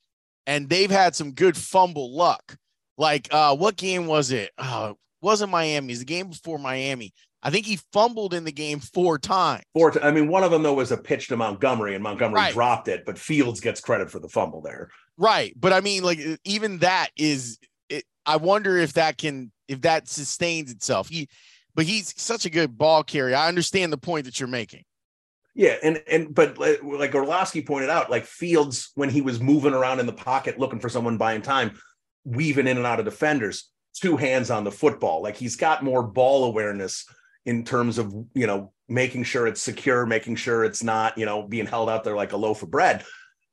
and 0.46 0.70
they've 0.70 0.92
had 0.92 1.16
some 1.16 1.32
good 1.32 1.56
fumble 1.56 2.16
luck. 2.16 2.58
Like, 2.98 3.28
uh, 3.32 3.56
what 3.56 3.76
game 3.76 4.06
was 4.08 4.32
it? 4.32 4.52
Uh, 4.58 4.94
wasn't 5.22 5.52
Miami? 5.52 5.94
It's 5.94 6.00
the 6.00 6.06
game 6.06 6.30
before 6.30 6.60
Miami. 6.60 7.14
I 7.44 7.50
think 7.50 7.66
he 7.66 7.78
fumbled 7.92 8.34
in 8.34 8.46
the 8.46 8.52
game 8.52 8.80
four 8.80 9.20
times. 9.20 9.64
Four. 9.74 9.92
T- 9.92 10.00
I 10.02 10.12
mean, 10.12 10.30
one 10.30 10.44
of 10.44 10.52
them 10.52 10.64
though 10.64 10.74
was 10.74 10.92
a 10.92 10.98
pitch 10.98 11.28
to 11.28 11.38
Montgomery, 11.38 11.94
and 11.94 12.02
Montgomery 12.02 12.40
right. 12.40 12.54
dropped 12.54 12.88
it, 12.88 13.06
but 13.06 13.20
Fields 13.20 13.60
gets 13.60 13.82
credit 13.82 14.10
for 14.10 14.20
the 14.20 14.30
fumble 14.30 14.62
there. 14.62 14.90
Right, 15.18 15.54
but 15.60 15.74
I 15.74 15.82
mean, 15.82 16.04
like 16.04 16.20
even 16.46 16.80
that 16.80 17.10
is. 17.18 17.60
It, 17.90 18.06
I 18.26 18.38
wonder 18.38 18.78
if 18.78 18.94
that 18.94 19.18
can 19.18 19.52
if 19.68 19.82
that 19.82 20.08
sustains 20.08 20.72
itself. 20.72 21.10
He 21.10 21.28
but 21.76 21.86
he's 21.86 22.20
such 22.20 22.46
a 22.46 22.50
good 22.50 22.78
ball 22.78 23.04
carrier. 23.04 23.36
I 23.36 23.50
understand 23.50 23.92
the 23.92 23.98
point 23.98 24.26
that 24.26 24.40
you're 24.40 24.48
making. 24.48 24.84
Yeah, 25.56 25.76
and 25.84 26.02
and 26.10 26.34
but 26.34 26.58
like 26.58 27.14
Orlovsky 27.14 27.62
pointed 27.62 27.90
out, 27.90 28.10
like 28.10 28.26
Fields 28.26 28.92
when 28.96 29.10
he 29.10 29.22
was 29.22 29.40
moving 29.40 29.74
around 29.74 30.00
in 30.00 30.06
the 30.06 30.14
pocket 30.14 30.58
looking 30.58 30.80
for 30.80 30.90
someone 30.90 31.18
buying 31.18 31.42
time, 31.42 31.78
weaving 32.24 32.68
in 32.68 32.78
and 32.78 32.86
out 32.86 33.00
of 33.00 33.06
defenders, 33.06 33.70
two 33.94 34.18
hands 34.18 34.50
on 34.50 34.64
the 34.64 34.72
football. 34.72 35.22
Like 35.22 35.36
he's 35.36 35.56
got 35.56 35.84
more 35.84 36.02
ball 36.02 36.46
awareness 36.46 37.06
in 37.46 37.64
terms 37.66 37.98
of 37.98 38.14
you 38.34 38.48
know 38.48 38.72
making 38.88 39.24
sure 39.24 39.48
it's 39.48 39.62
secure, 39.62 40.06
making 40.06 40.36
sure 40.36 40.64
it's 40.64 40.84
not 40.84 41.18
you 41.18 41.26
know 41.26 41.44
being 41.48 41.66
held 41.66 41.90
out 41.90 42.04
there 42.04 42.16
like 42.16 42.34
a 42.34 42.38
loaf 42.38 42.64
of 42.64 42.72
bread. 42.72 43.04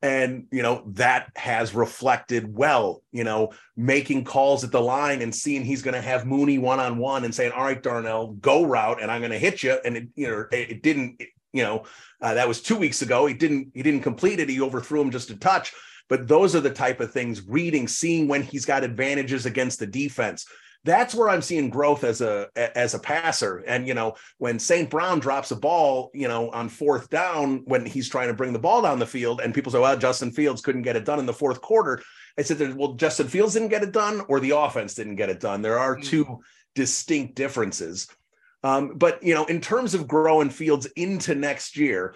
And 0.02 0.46
you 0.50 0.62
know 0.62 0.82
that 0.94 1.30
has 1.36 1.74
reflected 1.74 2.56
well 2.56 3.02
you 3.12 3.22
know 3.22 3.52
making 3.76 4.24
calls 4.24 4.64
at 4.64 4.72
the 4.72 4.80
line 4.80 5.20
and 5.20 5.34
seeing 5.34 5.62
he's 5.62 5.82
going 5.82 5.94
to 5.94 6.00
have 6.00 6.24
mooney 6.24 6.56
one-on-one 6.56 7.26
and 7.26 7.34
saying 7.34 7.52
all 7.52 7.64
right 7.64 7.82
darnell 7.82 8.28
go 8.28 8.64
route 8.64 9.02
and 9.02 9.10
i'm 9.10 9.20
going 9.20 9.30
to 9.30 9.38
hit 9.38 9.62
you 9.62 9.76
and 9.84 9.98
it 9.98 10.08
you 10.14 10.26
know 10.26 10.46
it, 10.52 10.70
it 10.70 10.82
didn't 10.82 11.20
you 11.52 11.62
know 11.62 11.84
uh, 12.20 12.34
that 12.34 12.48
was 12.48 12.60
two 12.60 12.76
weeks 12.76 13.02
ago. 13.02 13.26
He 13.26 13.34
didn't 13.34 13.70
he 13.74 13.82
didn't 13.82 14.02
complete 14.02 14.40
it. 14.40 14.48
He 14.48 14.60
overthrew 14.60 15.00
him 15.00 15.10
just 15.10 15.30
a 15.30 15.36
touch. 15.36 15.72
But 16.08 16.26
those 16.26 16.56
are 16.56 16.60
the 16.60 16.70
type 16.70 17.00
of 17.00 17.12
things 17.12 17.46
reading 17.46 17.86
seeing 17.86 18.26
when 18.26 18.42
he's 18.42 18.64
got 18.64 18.84
advantages 18.84 19.46
against 19.46 19.78
the 19.78 19.86
defense 19.86 20.44
that's 20.84 21.14
where 21.14 21.28
I'm 21.28 21.42
seeing 21.42 21.68
growth 21.68 22.04
as 22.04 22.20
a 22.20 22.48
as 22.56 22.94
a 22.94 22.98
passer. 22.98 23.58
And 23.66 23.86
you 23.86 23.94
know, 23.94 24.14
when 24.38 24.58
St. 24.58 24.88
Brown 24.88 25.18
drops 25.18 25.50
a 25.50 25.56
ball, 25.56 26.10
you 26.14 26.26
know, 26.26 26.50
on 26.50 26.68
fourth 26.68 27.10
down 27.10 27.62
when 27.66 27.84
he's 27.84 28.08
trying 28.08 28.28
to 28.28 28.34
bring 28.34 28.52
the 28.52 28.58
ball 28.58 28.82
down 28.82 28.98
the 28.98 29.06
field, 29.06 29.40
and 29.40 29.54
people 29.54 29.72
say, 29.72 29.78
"Well, 29.78 29.98
Justin 29.98 30.30
Fields 30.30 30.62
couldn't 30.62 30.82
get 30.82 30.96
it 30.96 31.04
done 31.04 31.18
in 31.18 31.26
the 31.26 31.32
fourth 31.32 31.60
quarter." 31.60 32.02
I 32.38 32.42
said, 32.42 32.76
"Well, 32.76 32.94
Justin 32.94 33.28
Fields 33.28 33.52
didn't 33.52 33.68
get 33.68 33.82
it 33.82 33.92
done, 33.92 34.22
or 34.28 34.40
the 34.40 34.56
offense 34.56 34.94
didn't 34.94 35.16
get 35.16 35.30
it 35.30 35.40
done. 35.40 35.60
There 35.60 35.78
are 35.78 35.96
two 35.96 36.40
distinct 36.74 37.34
differences." 37.34 38.08
Um, 38.62 38.96
but 38.96 39.22
you 39.22 39.34
know, 39.34 39.44
in 39.44 39.60
terms 39.60 39.94
of 39.94 40.08
growing 40.08 40.48
Fields 40.48 40.86
into 40.96 41.34
next 41.34 41.76
year, 41.76 42.14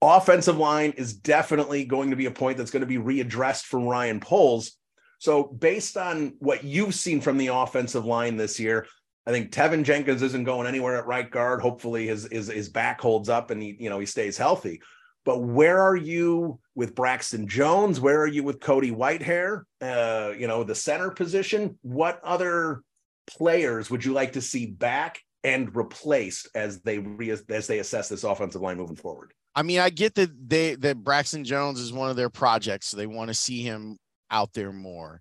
offensive 0.00 0.56
line 0.56 0.92
is 0.96 1.12
definitely 1.12 1.84
going 1.84 2.10
to 2.10 2.16
be 2.16 2.26
a 2.26 2.30
point 2.30 2.56
that's 2.56 2.70
going 2.70 2.80
to 2.80 2.86
be 2.86 2.98
readdressed 2.98 3.64
from 3.64 3.84
Ryan 3.84 4.20
Poles 4.20 4.78
so, 5.22 5.44
based 5.44 5.96
on 5.96 6.34
what 6.40 6.64
you've 6.64 6.96
seen 6.96 7.20
from 7.20 7.38
the 7.38 7.46
offensive 7.46 8.04
line 8.04 8.36
this 8.36 8.58
year, 8.58 8.88
I 9.24 9.30
think 9.30 9.52
Teven 9.52 9.84
Jenkins 9.84 10.20
isn't 10.20 10.42
going 10.42 10.66
anywhere 10.66 10.96
at 10.96 11.06
right 11.06 11.30
guard. 11.30 11.60
Hopefully, 11.60 12.08
his 12.08 12.26
his, 12.28 12.48
his 12.48 12.68
back 12.68 13.00
holds 13.00 13.28
up 13.28 13.52
and 13.52 13.62
he 13.62 13.76
you 13.78 13.88
know 13.88 14.00
he 14.00 14.06
stays 14.06 14.36
healthy. 14.36 14.80
But 15.24 15.38
where 15.38 15.80
are 15.80 15.94
you 15.94 16.58
with 16.74 16.96
Braxton 16.96 17.46
Jones? 17.46 18.00
Where 18.00 18.20
are 18.20 18.26
you 18.26 18.42
with 18.42 18.58
Cody 18.58 18.90
Whitehair? 18.90 19.62
Uh, 19.80 20.32
you 20.36 20.48
know 20.48 20.64
the 20.64 20.74
center 20.74 21.12
position. 21.12 21.78
What 21.82 22.20
other 22.24 22.82
players 23.28 23.92
would 23.92 24.04
you 24.04 24.14
like 24.14 24.32
to 24.32 24.40
see 24.40 24.66
back 24.66 25.20
and 25.44 25.72
replaced 25.76 26.48
as 26.56 26.80
they 26.80 26.98
re- 26.98 27.30
as 27.30 27.68
they 27.68 27.78
assess 27.78 28.08
this 28.08 28.24
offensive 28.24 28.60
line 28.60 28.76
moving 28.76 28.96
forward? 28.96 29.34
I 29.54 29.62
mean, 29.62 29.78
I 29.78 29.90
get 29.90 30.16
that 30.16 30.30
they 30.48 30.74
that 30.74 31.04
Braxton 31.04 31.44
Jones 31.44 31.78
is 31.78 31.92
one 31.92 32.10
of 32.10 32.16
their 32.16 32.28
projects, 32.28 32.88
so 32.88 32.96
they 32.96 33.06
want 33.06 33.28
to 33.28 33.34
see 33.34 33.62
him 33.62 33.98
out 34.32 34.52
there 34.54 34.72
more. 34.72 35.20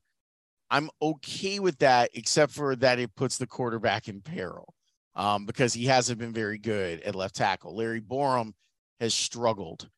I'm 0.72 0.90
okay 1.02 1.60
with 1.60 1.78
that, 1.80 2.10
except 2.14 2.54
for 2.54 2.76
that 2.78 2.98
it 2.98 3.14
puts 3.16 3.38
the 3.38 3.46
quarterback 3.46 4.08
in 4.08 4.22
peril 4.22 4.74
um, 5.16 5.46
because 5.46 5.74
he 5.74 5.86
hasn't 5.86 6.18
been 6.18 6.34
very 6.34 6.58
good 6.58 7.02
at 7.02 7.14
left 7.14 7.36
tackle. 7.36 7.76
Larry 7.76 8.02
Borom 8.02 8.54
has 9.00 9.14
struggled. 9.14 9.90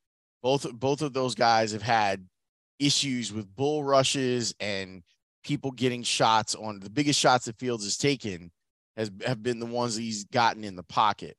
Both 0.41 0.69
both 0.73 1.01
of 1.01 1.13
those 1.13 1.35
guys 1.35 1.71
have 1.71 1.83
had 1.83 2.27
issues 2.79 3.31
with 3.31 3.55
bull 3.55 3.83
rushes 3.83 4.53
and 4.59 5.03
people 5.43 5.71
getting 5.71 6.03
shots 6.03 6.55
on 6.55 6.79
the 6.79 6.89
biggest 6.89 7.19
shots 7.19 7.45
that 7.45 7.59
Fields 7.59 7.83
has 7.83 7.97
taken 7.97 8.51
has 8.97 9.11
have 9.25 9.43
been 9.43 9.59
the 9.59 9.65
ones 9.65 9.95
he's 9.95 10.25
gotten 10.25 10.63
in 10.63 10.75
the 10.75 10.83
pocket. 10.83 11.37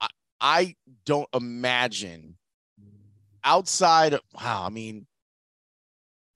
I, 0.00 0.08
I 0.40 0.74
don't 1.04 1.28
imagine 1.34 2.36
outside 3.44 4.18
wow, 4.34 4.64
I 4.64 4.68
mean, 4.68 5.06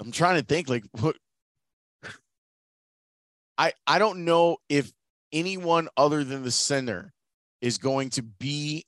I'm 0.01 0.13
trying 0.13 0.41
to 0.41 0.45
think 0.45 0.69
like 0.69 0.85
what 1.01 1.17
I 3.59 3.73
I 3.87 3.99
don't 3.99 4.25
know 4.25 4.59
if 4.69 4.93
anyone 5.33 5.89
other 5.97 6.25
than 6.25 6.43
the 6.43 6.51
center 6.51 7.13
is 7.61 7.79
going 7.79 8.11
to 8.11 8.23
be 8.23 8.85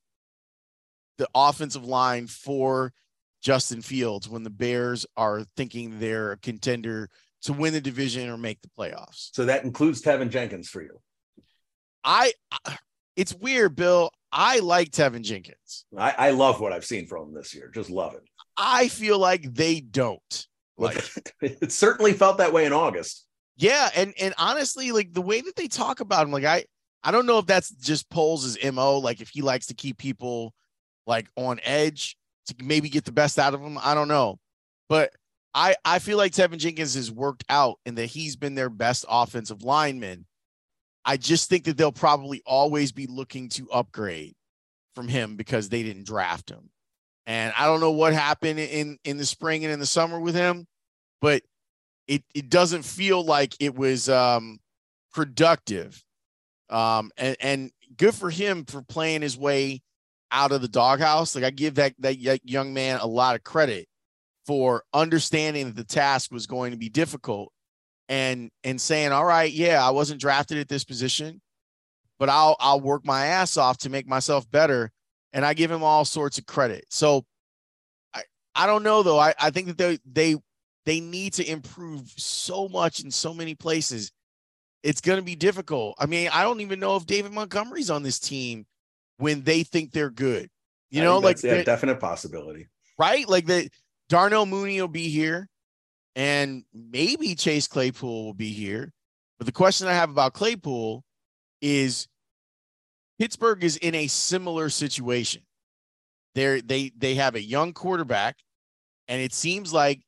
the 1.17 1.29
offensive 1.35 1.85
line 1.85 2.27
for 2.27 2.93
Justin 3.43 3.83
Fields 3.83 4.29
when 4.29 4.43
the 4.43 4.51
Bears 4.51 5.07
are 5.17 5.45
thinking 5.57 5.99
they're 5.99 6.33
a 6.33 6.37
contender 6.39 7.09
to 7.43 7.53
win 7.53 7.73
the 7.73 7.81
division 7.81 8.29
or 8.29 8.37
make 8.37 8.61
the 8.63 8.71
playoffs. 8.79 9.31
So 9.33 9.45
that 9.45 9.65
includes 9.65 10.03
Teven 10.03 10.31
Jenkins 10.31 10.69
for 10.69 10.83
you. 10.83 11.01
I 12.05 12.33
it's 13.17 13.35
weird, 13.35 13.75
Bill. 13.75 14.11
I 14.31 14.61
like 14.61 14.91
Teven 14.91 15.23
Jenkins. 15.23 15.85
I, 15.97 16.15
I 16.17 16.31
love 16.31 16.61
what 16.61 16.73
I've 16.73 16.85
seen 16.85 17.07
from 17.07 17.29
him 17.29 17.35
this 17.35 17.55
year. 17.55 17.71
Just 17.75 17.91
love 17.91 18.15
it. 18.15 18.23
I 18.57 18.89
feel 18.89 19.19
like 19.19 19.55
they 19.55 19.81
don't. 19.81 20.47
Like 20.79 21.05
it 21.43 21.73
certainly 21.73 22.13
felt 22.13 22.39
that 22.39 22.53
way 22.53 22.65
in 22.65 22.73
August. 22.73 23.27
Yeah, 23.57 23.91
and 23.95 24.15
and 24.21 24.35
honestly, 24.39 24.93
like 24.93 25.13
the 25.13 25.21
way 25.21 25.41
that 25.41 25.57
they 25.57 25.67
talk 25.67 26.01
about 26.01 26.25
him, 26.25 26.33
like 26.33 26.45
I 26.45 26.65
I 27.03 27.11
don't 27.11 27.27
know 27.27 27.39
if 27.39 27.47
that's 27.47 27.71
just 27.71 28.09
Poles' 28.09 28.57
mo, 28.73 28.99
like 28.99 29.21
if 29.21 29.29
he 29.29 29.43
likes 29.43 29.67
to 29.67 29.75
keep 29.75 29.99
people 29.99 30.55
like 31.07 31.29
on 31.37 31.61
edge 31.65 32.17
to 32.47 32.55
maybe 32.63 32.89
get 32.89 33.05
the 33.05 33.13
best 33.13 33.39
out 33.39 33.55
of 33.55 33.61
them. 33.61 33.79
I 33.83 33.95
don't 33.95 34.09
know, 34.09 34.39
but 34.89 35.13
I 35.55 35.75
I 35.85 35.99
feel 35.99 36.17
like 36.17 36.33
Teven 36.33 36.59
Jenkins 36.59 36.95
has 36.95 37.11
worked 37.11 37.45
out 37.49 37.79
and 37.85 37.99
that 37.99 38.07
he's 38.07 38.37
been 38.37 38.55
their 38.55 38.71
best 38.71 39.05
offensive 39.09 39.65
lineman. 39.65 40.25
I 41.05 41.17
just 41.17 41.49
think 41.49 41.65
that 41.65 41.77
they'll 41.77 41.91
probably 41.91 42.43
always 42.47 42.93
be 42.93 43.07
looking 43.07 43.49
to 43.51 43.71
upgrade 43.71 44.35
from 44.95 45.09
him 45.09 45.37
because 45.37 45.69
they 45.69 45.83
didn't 45.83 46.07
draft 46.07 46.51
him. 46.51 46.71
And 47.29 47.53
I 47.59 47.67
don't 47.67 47.81
know 47.81 47.91
what 47.91 48.15
happened 48.15 48.59
in 48.59 48.99
in 49.05 49.19
the 49.19 49.27
spring 49.27 49.63
and 49.63 49.73
in 49.73 49.79
the 49.79 49.87
summer 49.87 50.19
with 50.19 50.35
him, 50.35 50.67
but 51.21 51.43
it 52.07 52.25
it 52.35 52.49
doesn't 52.49 52.85
feel 52.85 53.23
like 53.23 53.55
it 53.61 53.75
was 53.75 54.09
um, 54.09 54.59
productive. 55.13 56.03
Um, 56.71 57.11
and 57.19 57.37
and 57.41 57.71
good 57.99 58.15
for 58.15 58.31
him 58.31 58.65
for 58.65 58.81
playing 58.81 59.21
his 59.21 59.37
way 59.37 59.83
out 60.33 60.53
of 60.53 60.63
the 60.63 60.69
doghouse. 60.69 61.35
Like 61.35 61.45
I 61.45 61.51
give 61.51 61.75
that 61.75 61.93
that 61.99 62.19
young 62.49 62.73
man 62.73 62.99
a 62.99 63.07
lot 63.07 63.37
of 63.37 63.45
credit 63.45 63.87
for 64.47 64.83
understanding 64.95 65.67
that 65.67 65.77
the 65.77 65.85
task 65.85 66.33
was 66.33 66.47
going 66.47 66.71
to 66.71 66.79
be 66.79 66.89
difficult 66.89 67.53
and 68.09 68.51
and 68.65 68.81
saying, 68.81 69.13
"All 69.13 69.27
right, 69.27 69.53
yeah, 69.53 69.87
I 69.87 69.91
wasn't 69.91 70.23
drafted 70.23 70.57
at 70.57 70.69
this 70.69 70.85
position, 70.85 71.43
but 72.19 72.31
I'll 72.31 72.57
I'll 72.59 72.81
work 72.81 73.05
my 73.05 73.27
ass 73.27 73.59
off 73.59 73.77
to 73.79 73.91
make 73.91 74.09
myself 74.09 74.51
better." 74.51 74.93
And 75.33 75.45
I 75.45 75.55
give 75.55 75.71
him 75.71 75.83
all 75.83 76.05
sorts 76.05 76.39
of 76.39 76.47
credit. 76.47 76.87
So 76.89 77.25
I 78.15 78.23
I 78.55 78.67
don't 78.67 78.83
know 78.83 79.03
though. 79.03 79.19
I 79.19 79.35
I 79.39 79.51
think 79.51 79.67
that 79.69 79.79
they 79.79 79.99
they 80.05 80.37
they 80.87 81.01
need 81.01 81.35
to 81.35 81.51
improve 81.51 82.11
so 82.17 82.69
much 82.69 83.01
in 83.01 83.11
so 83.11 83.35
many 83.35 83.55
places. 83.55 84.11
It's 84.83 85.01
going 85.01 85.19
to 85.19 85.25
be 85.25 85.37
difficult. 85.37 85.97
I 85.99 86.07
mean, 86.07 86.31
I 86.33 86.43
don't 86.43 86.61
even 86.61 86.81
know 86.81 86.97
if 86.97 87.05
David 87.05 87.33
Montgomery's 87.33 87.91
on 87.91 88.03
this 88.03 88.19
team 88.19 88.65
when 89.19 89.43
they 89.43 89.65
think 89.65 89.93
they're 89.93 90.11
good. 90.11 90.49
You 90.91 91.03
know, 91.03 91.19
like 91.19 91.45
a 91.45 91.65
definite 91.65 92.01
possibility, 92.01 92.69
right? 92.99 93.29
Like 93.29 93.47
that 93.47 93.69
Darnell 94.09 94.47
Mooney 94.47 94.81
will 94.81 94.89
be 94.89 95.11
here, 95.11 95.51
and 96.17 96.65
maybe 96.73 97.35
Chase 97.35 97.69
Claypool 97.69 98.25
will 98.25 98.35
be 98.35 98.51
here. 98.51 98.95
But 99.37 99.47
the 99.47 99.53
question 99.53 99.87
I 99.87 99.93
have 99.93 100.09
about 100.09 100.33
Claypool 100.33 101.05
is 101.61 102.09
Pittsburgh 103.19 103.65
is 103.65 103.77
in 103.77 103.95
a 103.95 104.07
similar 104.07 104.69
situation. 104.69 105.43
They're, 106.35 106.61
they 106.61 106.93
they 106.97 107.17
have 107.17 107.35
a 107.35 107.43
young 107.43 107.73
quarterback, 107.73 108.37
and 109.09 109.21
it 109.21 109.33
seems 109.33 109.73
like 109.73 110.03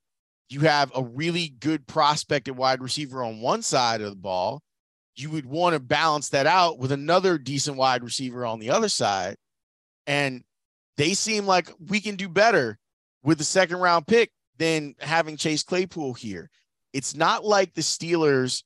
you 0.49 0.61
have 0.61 0.93
a 0.95 1.03
really 1.03 1.49
good 1.49 1.87
prospect 1.87 2.49
at 2.49 2.57
wide 2.57 2.83
receiver 2.83 3.23
on 3.23 3.41
one 3.41 3.63
side 3.63 4.01
of 4.01 4.11
the 4.11 4.17
ball. 4.17 4.63
You 5.17 5.31
would 5.31 5.47
want 5.47 5.75
to 5.75 5.81
balance 5.81 6.29
that 6.31 6.47
out 6.47 6.79
with 6.79 6.93
another 6.93 7.39
decent 7.39 7.77
wide 7.77 8.03
receiver 8.03 8.45
on 8.45 8.59
the 8.59 8.71
other 8.71 8.89
side. 8.89 9.37
And 10.07 10.43
they 10.97 11.15
seem 11.15 11.47
like 11.47 11.71
we 11.89 12.01
can 12.01 12.17
do 12.17 12.29
better 12.29 12.79
with 13.23 13.39
the 13.39 13.45
second 13.45 13.79
round 13.79 14.07
pick 14.07 14.31
than 14.59 14.95
having 14.99 15.37
Chase 15.37 15.63
Claypool 15.63 16.15
here. 16.15 16.51
It's 16.93 17.15
not 17.15 17.45
like 17.45 17.75
the 17.75 17.83
Steelers 17.83 18.63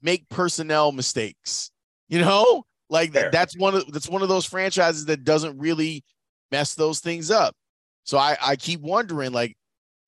make 0.00 0.28
personnel 0.28 0.92
mistakes, 0.92 1.70
you 2.08 2.20
know? 2.20 2.64
Like 2.90 3.12
Fair. 3.12 3.30
that's 3.30 3.56
one 3.56 3.74
of 3.74 3.92
that's 3.92 4.08
one 4.08 4.22
of 4.22 4.28
those 4.28 4.44
franchises 4.44 5.06
that 5.06 5.24
doesn't 5.24 5.58
really 5.58 6.04
mess 6.50 6.74
those 6.74 7.00
things 7.00 7.30
up. 7.30 7.54
So 8.04 8.16
I, 8.16 8.36
I 8.42 8.56
keep 8.56 8.80
wondering, 8.80 9.32
like, 9.32 9.56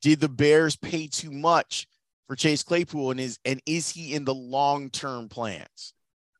did 0.00 0.20
the 0.20 0.28
Bears 0.28 0.76
pay 0.76 1.06
too 1.06 1.30
much 1.30 1.86
for 2.26 2.36
Chase 2.36 2.62
Claypool 2.62 3.10
and 3.10 3.20
is 3.20 3.38
and 3.44 3.60
is 3.66 3.90
he 3.90 4.14
in 4.14 4.24
the 4.24 4.34
long-term 4.34 5.28
plans? 5.28 5.92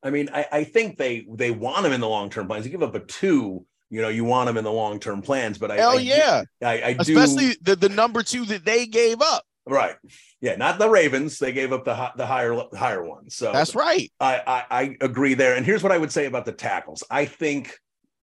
I 0.03 0.11
mean, 0.11 0.31
I, 0.33 0.47
I 0.51 0.65
think 0.65 0.97
they 0.97 1.27
they 1.29 1.51
want 1.51 1.85
him 1.85 1.93
in 1.93 2.01
the 2.01 2.09
long-term 2.09 2.47
plans. 2.47 2.65
You 2.65 2.71
give 2.71 2.83
up 2.83 2.95
a 2.95 3.01
two, 3.01 3.67
you 3.91 4.01
know, 4.01 4.09
you 4.09 4.25
want 4.25 4.49
him 4.49 4.57
in 4.57 4.65
the 4.65 4.73
long-term 4.73 5.21
plans. 5.21 5.59
But 5.59 5.71
I 5.71 5.77
hell 5.77 5.99
I, 5.99 6.01
yeah, 6.01 6.45
I, 6.63 6.83
I 6.83 6.93
do 6.95 7.19
especially 7.19 7.57
the, 7.61 7.77
the 7.77 7.91
number 7.91 8.23
two 8.23 8.47
that 8.47 8.65
they 8.65 8.87
gave 8.87 9.21
up. 9.21 9.45
Right. 9.71 9.97
Yeah, 10.41 10.57
not 10.57 10.79
the 10.79 10.89
Ravens. 10.89 11.39
They 11.39 11.53
gave 11.53 11.73
up 11.73 11.85
the 11.85 12.13
the 12.17 12.27
higher 12.27 12.61
higher 12.77 13.05
one. 13.05 13.31
So 13.31 13.53
that's 13.53 13.75
right. 13.75 14.11
I, 14.19 14.43
I 14.47 14.65
I 14.71 14.97
agree 15.01 15.35
there. 15.35 15.55
And 15.55 15.65
here's 15.65 15.83
what 15.83 15.93
I 15.93 15.99
would 15.99 16.11
say 16.11 16.27
about 16.27 16.45
the 16.45 16.53
tackles. 16.53 17.05
I 17.09 17.25
think 17.25 17.79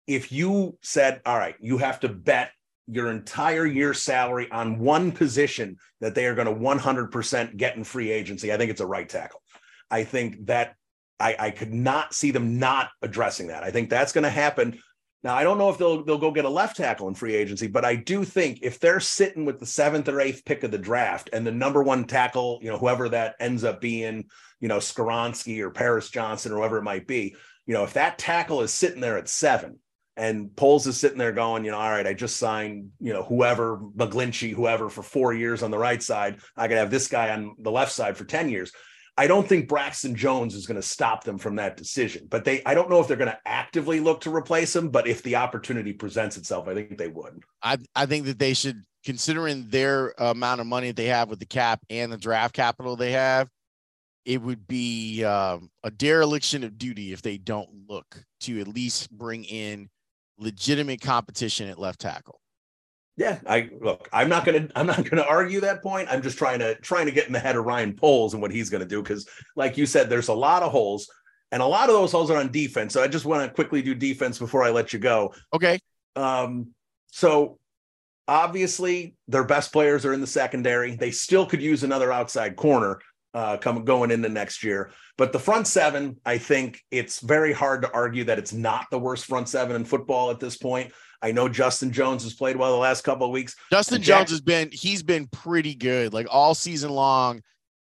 if 0.07 0.32
you 0.32 0.78
said, 0.82 1.20
all 1.26 1.37
right, 1.37 1.57
you 1.61 1.78
have 1.78 2.01
to 2.01 2.09
bet 2.09 2.53
your 2.87 3.11
entire 3.11 3.66
year 3.66 3.93
salary 3.93 4.51
on 4.51 4.78
one 4.78 5.12
position 5.12 5.76
that 6.01 6.14
they 6.14 6.26
are 6.26 6.34
going 6.34 6.47
to 6.47 6.55
100% 6.55 7.57
get 7.57 7.76
in 7.76 7.84
free 7.84 8.11
agency, 8.12 8.53
I 8.53 8.57
think 8.57 8.70
it's 8.70 8.80
a 8.80 8.87
right 8.87 9.09
tackle. 9.09 9.43
I 9.91 10.05
think 10.05 10.47
that 10.47 10.76
I, 11.18 11.37
I 11.39 11.51
could 11.51 11.72
not 11.72 12.14
see 12.14 12.30
them 12.30 12.59
not 12.59 12.91
addressing 13.03 13.49
that. 13.49 13.64
I 13.64 13.70
think 13.70 13.91
that's 13.91 14.12
going 14.12 14.24
to 14.24 14.30
happen. 14.30 14.78
Now, 15.27 15.35
I 15.35 15.43
don't 15.43 15.59
know 15.59 15.70
if 15.70 15.77
they'll 15.77 16.05
they'll 16.05 16.18
go 16.18 16.31
get 16.31 16.45
a 16.45 16.49
left 16.49 16.77
tackle 16.77 17.09
in 17.09 17.14
free 17.16 17.35
agency, 17.35 17.66
but 17.66 17.85
I 17.85 17.97
do 17.97 18.22
think 18.22 18.61
if 18.62 18.79
they're 18.79 19.01
sitting 19.01 19.45
with 19.45 19.59
the 19.59 19.66
seventh 19.66 20.09
or 20.09 20.20
eighth 20.20 20.45
pick 20.45 20.62
of 20.62 20.70
the 20.70 20.79
draft 20.79 21.31
and 21.33 21.45
the 21.45 21.51
number 21.51 21.83
one 21.83 22.05
tackle, 22.05 22.61
you 22.62 22.70
know, 22.70 22.79
whoever 22.79 23.09
that 23.09 23.35
ends 23.41 23.64
up 23.64 23.81
being, 23.81 24.27
you 24.61 24.68
know, 24.68 24.77
Skoronski 24.77 25.59
or 25.59 25.70
Paris 25.72 26.11
Johnson 26.11 26.53
or 26.53 26.59
whoever 26.59 26.79
it 26.79 26.85
might 26.85 27.09
be, 27.09 27.35
you 27.66 27.74
know, 27.74 27.83
if 27.83 27.95
that 27.95 28.18
tackle 28.18 28.61
is 28.61 28.72
sitting 28.72 29.01
there 29.01 29.18
at 29.18 29.29
seven, 29.29 29.81
and 30.16 30.55
Poles 30.55 30.87
is 30.87 30.97
sitting 30.97 31.18
there 31.18 31.33
going, 31.33 31.64
you 31.64 31.72
know, 31.72 31.79
all 31.79 31.91
right, 31.91 32.07
I 32.07 32.14
just 32.14 32.37
signed, 32.37 32.91
you 33.01 33.12
know, 33.12 33.24
whoever, 33.24 33.79
McGlinchey, 33.97 34.55
whoever 34.55 34.89
for 34.89 35.03
four 35.03 35.35
years 35.35 35.64
on 35.64 35.72
the 35.72 35.77
right 35.77 36.03
side. 36.03 36.39
I 36.57 36.68
could 36.68 36.79
have 36.79 36.91
this 36.93 37.09
guy 37.09 37.31
on 37.31 37.57
the 37.59 37.72
left 37.72 37.91
side 37.91 38.16
for 38.16 38.24
10 38.24 38.49
years. 38.49 38.70
I 39.19 39.27
don't 39.27 39.49
think 39.49 39.69
Braxton 39.69 40.14
Jones 40.14 40.55
is 40.55 40.67
going 40.67 40.81
to 40.81 40.87
stop 40.87 41.25
them 41.25 41.39
from 41.39 41.57
that 41.57 41.77
decision. 41.77 42.27
But 42.29 42.45
they 42.45 42.62
I 42.64 42.75
don't 42.75 42.91
know 42.91 43.01
if 43.01 43.09
they're 43.09 43.17
going 43.17 43.31
to 43.31 43.39
actively 43.47 44.01
look 44.01 44.21
to 44.23 44.35
replace 44.35 44.77
him, 44.77 44.91
but 44.91 45.07
if 45.07 45.23
the 45.23 45.37
opportunity 45.37 45.93
presents 45.93 46.37
itself, 46.37 46.69
I 46.69 46.75
think 46.75 46.99
they 46.99 47.09
would. 47.09 47.43
I 47.62 47.79
I 47.95 48.07
think 48.07 48.27
that 48.27 48.39
they 48.39 48.55
should 48.55 48.85
considering 49.05 49.69
their 49.69 50.14
amount 50.19 50.61
of 50.61 50.67
money 50.67 50.89
that 50.89 50.97
they 50.97 51.07
have 51.07 51.31
with 51.31 51.39
the 51.39 51.47
cap 51.47 51.81
and 51.89 52.12
the 52.12 52.19
draft 52.19 52.55
capital 52.55 52.97
they 52.97 53.12
have, 53.12 53.49
it 54.25 54.43
would 54.43 54.67
be 54.67 55.25
um, 55.25 55.71
a 55.85 55.91
dereliction 55.91 56.64
of 56.64 56.77
duty 56.77 57.12
if 57.12 57.23
they 57.23 57.39
don't 57.39 57.71
look 57.89 58.25
to 58.41 58.61
at 58.61 58.67
least 58.67 59.11
bring 59.11 59.45
in 59.45 59.89
legitimate 60.39 61.01
competition 61.01 61.69
at 61.69 61.79
left 61.79 62.01
tackle. 62.01 62.41
Yeah, 63.17 63.39
I 63.47 63.71
look. 63.81 64.09
I'm 64.12 64.29
not 64.29 64.45
gonna. 64.45 64.69
I'm 64.77 64.87
not 64.87 65.09
gonna 65.09 65.25
argue 65.27 65.61
that 65.61 65.83
point. 65.83 66.09
I'm 66.11 66.21
just 66.21 66.37
trying 66.37 66.59
to 66.59 66.75
trying 66.77 67.07
to 67.07 67.12
get 67.12 67.27
in 67.27 67.33
the 67.33 67.39
head 67.39 67.57
of 67.57 67.64
Ryan 67.64 67.95
Poles 67.95 68.35
and 68.35 68.43
what 68.43 68.51
he's 68.51 68.69
gonna 68.69 68.85
do 68.85 69.03
because, 69.03 69.27
like 69.57 69.79
you 69.79 69.87
said, 69.87 70.11
there's 70.11 70.29
a 70.29 70.35
lot 70.35 70.62
of 70.62 70.71
holes, 70.71 71.11
and 71.51 71.62
a 71.62 71.67
lot 71.67 71.89
of 71.89 71.95
those 71.95 72.12
holes 72.12 72.31
are 72.31 72.37
on 72.37 72.53
defense. 72.53 72.93
So 72.93 73.03
I 73.03 73.09
just 73.09 73.25
want 73.25 73.49
to 73.49 73.55
quickly 73.55 73.81
do 73.81 73.95
defense 73.95 74.39
before 74.39 74.62
I 74.62 74.71
let 74.71 74.93
you 74.93 74.99
go. 74.99 75.33
Okay. 75.55 75.79
Um. 76.14 76.73
So 77.07 77.59
obviously, 78.29 79.14
their 79.29 79.45
best 79.45 79.73
players 79.73 80.05
are 80.05 80.12
in 80.12 80.21
the 80.21 80.27
secondary. 80.27 80.95
They 80.97 81.11
still 81.11 81.47
could 81.47 81.62
use 81.62 81.85
another 81.85 82.12
outside 82.12 82.57
corner. 82.57 83.01
Uh, 83.37 83.59
coming 83.59 83.84
going 83.84 84.11
into 84.11 84.30
next 84.30 84.64
year. 84.64 84.91
But 85.18 85.30
the 85.32 85.39
front 85.39 85.66
seven, 85.66 86.16
I 86.24 86.39
think 86.39 86.80
it's 86.91 87.20
very 87.20 87.53
hard 87.53 87.82
to 87.82 87.93
argue 87.93 88.24
that 88.24 88.39
it's 88.39 88.55
not 88.55 88.87
the 88.91 88.99
worst 88.99 89.26
front 89.26 89.49
seven 89.51 89.76
in 89.76 89.84
football 89.84 90.30
at 90.30 90.41
this 90.41 90.57
point. 90.57 90.91
I 91.20 91.32
know 91.32 91.47
Justin 91.47 91.93
Jones 91.93 92.22
has 92.24 92.32
played 92.32 92.57
well 92.57 92.72
the 92.72 92.78
last 92.78 93.05
couple 93.05 93.26
of 93.26 93.32
weeks. 93.32 93.55
Justin 93.70 94.01
Jack- 94.01 94.20
Jones 94.20 94.30
has 94.30 94.41
been 94.41 94.70
he's 94.72 95.03
been 95.03 95.26
pretty 95.28 95.74
good 95.74 96.14
like 96.14 96.26
all 96.30 96.55
season 96.55 96.91
long. 96.91 97.43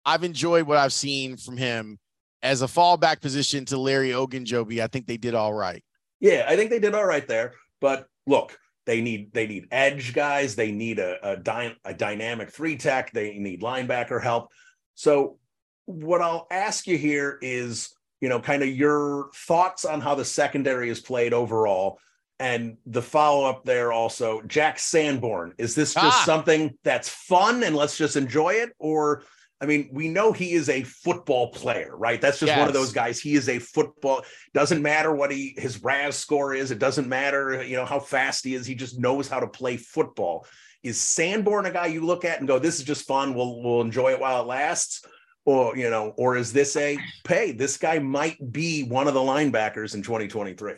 I've 0.05 0.23
enjoyed 0.23 0.67
what 0.67 0.77
I've 0.77 0.93
seen 0.93 1.35
from 1.35 1.57
him 1.57 1.97
as 2.43 2.61
a 2.61 2.67
fallback 2.67 3.19
position 3.19 3.65
to 3.65 3.77
Larry 3.77 4.09
Ogunjobi. 4.09 4.81
I 4.81 4.87
think 4.87 5.07
they 5.07 5.17
did 5.17 5.33
all 5.33 5.53
right. 5.53 5.83
Yeah, 6.19 6.45
I 6.47 6.55
think 6.55 6.69
they 6.69 6.79
did 6.79 6.93
all 6.93 7.05
right 7.05 7.27
there. 7.27 7.53
But 7.81 8.07
look, 8.27 8.55
they 8.85 9.01
need 9.01 9.33
they 9.33 9.47
need 9.47 9.67
edge 9.71 10.13
guys. 10.13 10.55
They 10.55 10.71
need 10.71 10.99
a 10.99 11.31
a, 11.31 11.37
dy- 11.37 11.75
a 11.85 11.93
dynamic 11.93 12.51
three 12.51 12.77
tech. 12.77 13.11
They 13.11 13.37
need 13.39 13.61
linebacker 13.61 14.21
help. 14.21 14.51
So 14.99 15.37
what 15.85 16.21
I'll 16.21 16.45
ask 16.51 16.85
you 16.85 16.97
here 16.97 17.39
is, 17.41 17.95
you 18.19 18.27
know, 18.27 18.41
kind 18.41 18.61
of 18.63 18.67
your 18.67 19.29
thoughts 19.33 19.85
on 19.85 20.01
how 20.01 20.13
the 20.13 20.25
secondary 20.25 20.89
is 20.89 20.99
played 20.99 21.33
overall. 21.33 21.99
And 22.37 22.75
the 22.85 23.01
follow 23.01 23.45
up 23.49 23.63
there 23.63 23.93
also, 23.93 24.41
Jack 24.41 24.77
Sanborn. 24.77 25.53
Is 25.57 25.73
this 25.73 25.93
just 25.93 26.05
ah. 26.05 26.23
something 26.25 26.77
that's 26.83 27.07
fun 27.07 27.63
and 27.63 27.77
let's 27.77 27.97
just 27.97 28.17
enjoy 28.17 28.55
it? 28.55 28.73
Or, 28.77 29.23
I 29.61 29.65
mean, 29.67 29.89
we 29.93 30.09
know 30.09 30.33
he 30.33 30.51
is 30.51 30.67
a 30.67 30.83
football 30.83 31.51
player, 31.51 31.95
right? 31.95 32.19
That's 32.19 32.41
just 32.41 32.49
yes. 32.49 32.59
one 32.59 32.67
of 32.67 32.73
those 32.73 32.91
guys. 32.91 33.21
He 33.21 33.35
is 33.35 33.47
a 33.47 33.59
football. 33.59 34.23
Doesn't 34.53 34.81
matter 34.81 35.15
what 35.15 35.31
he 35.31 35.55
his 35.57 35.81
RAS 35.81 36.17
score 36.17 36.53
is. 36.53 36.71
It 36.71 36.79
doesn't 36.79 37.07
matter, 37.07 37.63
you 37.63 37.77
know, 37.77 37.85
how 37.85 38.01
fast 38.01 38.43
he 38.43 38.53
is. 38.53 38.65
He 38.65 38.75
just 38.75 38.99
knows 38.99 39.29
how 39.29 39.39
to 39.39 39.47
play 39.47 39.77
football. 39.77 40.45
Is 40.83 40.99
Sanborn 40.99 41.65
a 41.65 41.71
guy 41.71 41.87
you 41.87 42.05
look 42.05 42.23
at 42.23 42.39
and 42.39 42.47
go, 42.47 42.57
"This 42.59 42.79
is 42.79 42.85
just 42.85 43.05
fun. 43.05 43.33
We'll 43.33 43.61
we'll 43.61 43.81
enjoy 43.81 44.11
it 44.13 44.19
while 44.19 44.41
it 44.41 44.47
lasts," 44.47 45.05
or 45.45 45.75
you 45.75 45.89
know, 45.89 46.13
or 46.17 46.37
is 46.37 46.53
this 46.53 46.75
a 46.77 46.97
pay? 47.23 47.51
This 47.51 47.77
guy 47.77 47.99
might 47.99 48.51
be 48.51 48.83
one 48.83 49.07
of 49.07 49.13
the 49.13 49.19
linebackers 49.19 49.93
in 49.93 50.01
2023. 50.03 50.73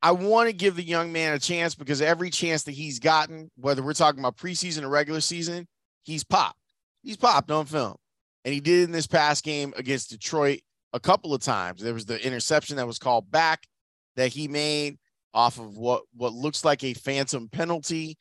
I 0.00 0.12
want 0.12 0.48
to 0.48 0.52
give 0.52 0.76
the 0.76 0.82
young 0.82 1.12
man 1.12 1.34
a 1.34 1.38
chance 1.38 1.74
because 1.74 2.00
every 2.00 2.30
chance 2.30 2.62
that 2.64 2.72
he's 2.72 3.00
gotten, 3.00 3.50
whether 3.56 3.82
we're 3.82 3.94
talking 3.94 4.20
about 4.20 4.36
preseason 4.36 4.82
or 4.82 4.88
regular 4.88 5.20
season, 5.20 5.66
he's 6.04 6.22
popped. 6.22 6.60
He's 7.02 7.16
popped 7.16 7.50
on 7.50 7.66
film. 7.66 7.96
And 8.44 8.54
he 8.54 8.60
did 8.60 8.84
in 8.84 8.92
this 8.92 9.08
past 9.08 9.44
game 9.44 9.74
against 9.76 10.10
Detroit 10.10 10.60
a 10.92 11.00
couple 11.00 11.34
of 11.34 11.42
times. 11.42 11.82
There 11.82 11.94
was 11.94 12.06
the 12.06 12.24
interception 12.24 12.76
that 12.76 12.86
was 12.86 12.98
called 12.98 13.30
back 13.30 13.66
that 14.14 14.28
he 14.28 14.46
made 14.46 14.98
off 15.34 15.58
of 15.58 15.76
what 15.76 16.02
what 16.14 16.32
looks 16.32 16.64
like 16.64 16.84
a 16.84 16.94
phantom 16.94 17.48
penalty. 17.48 18.16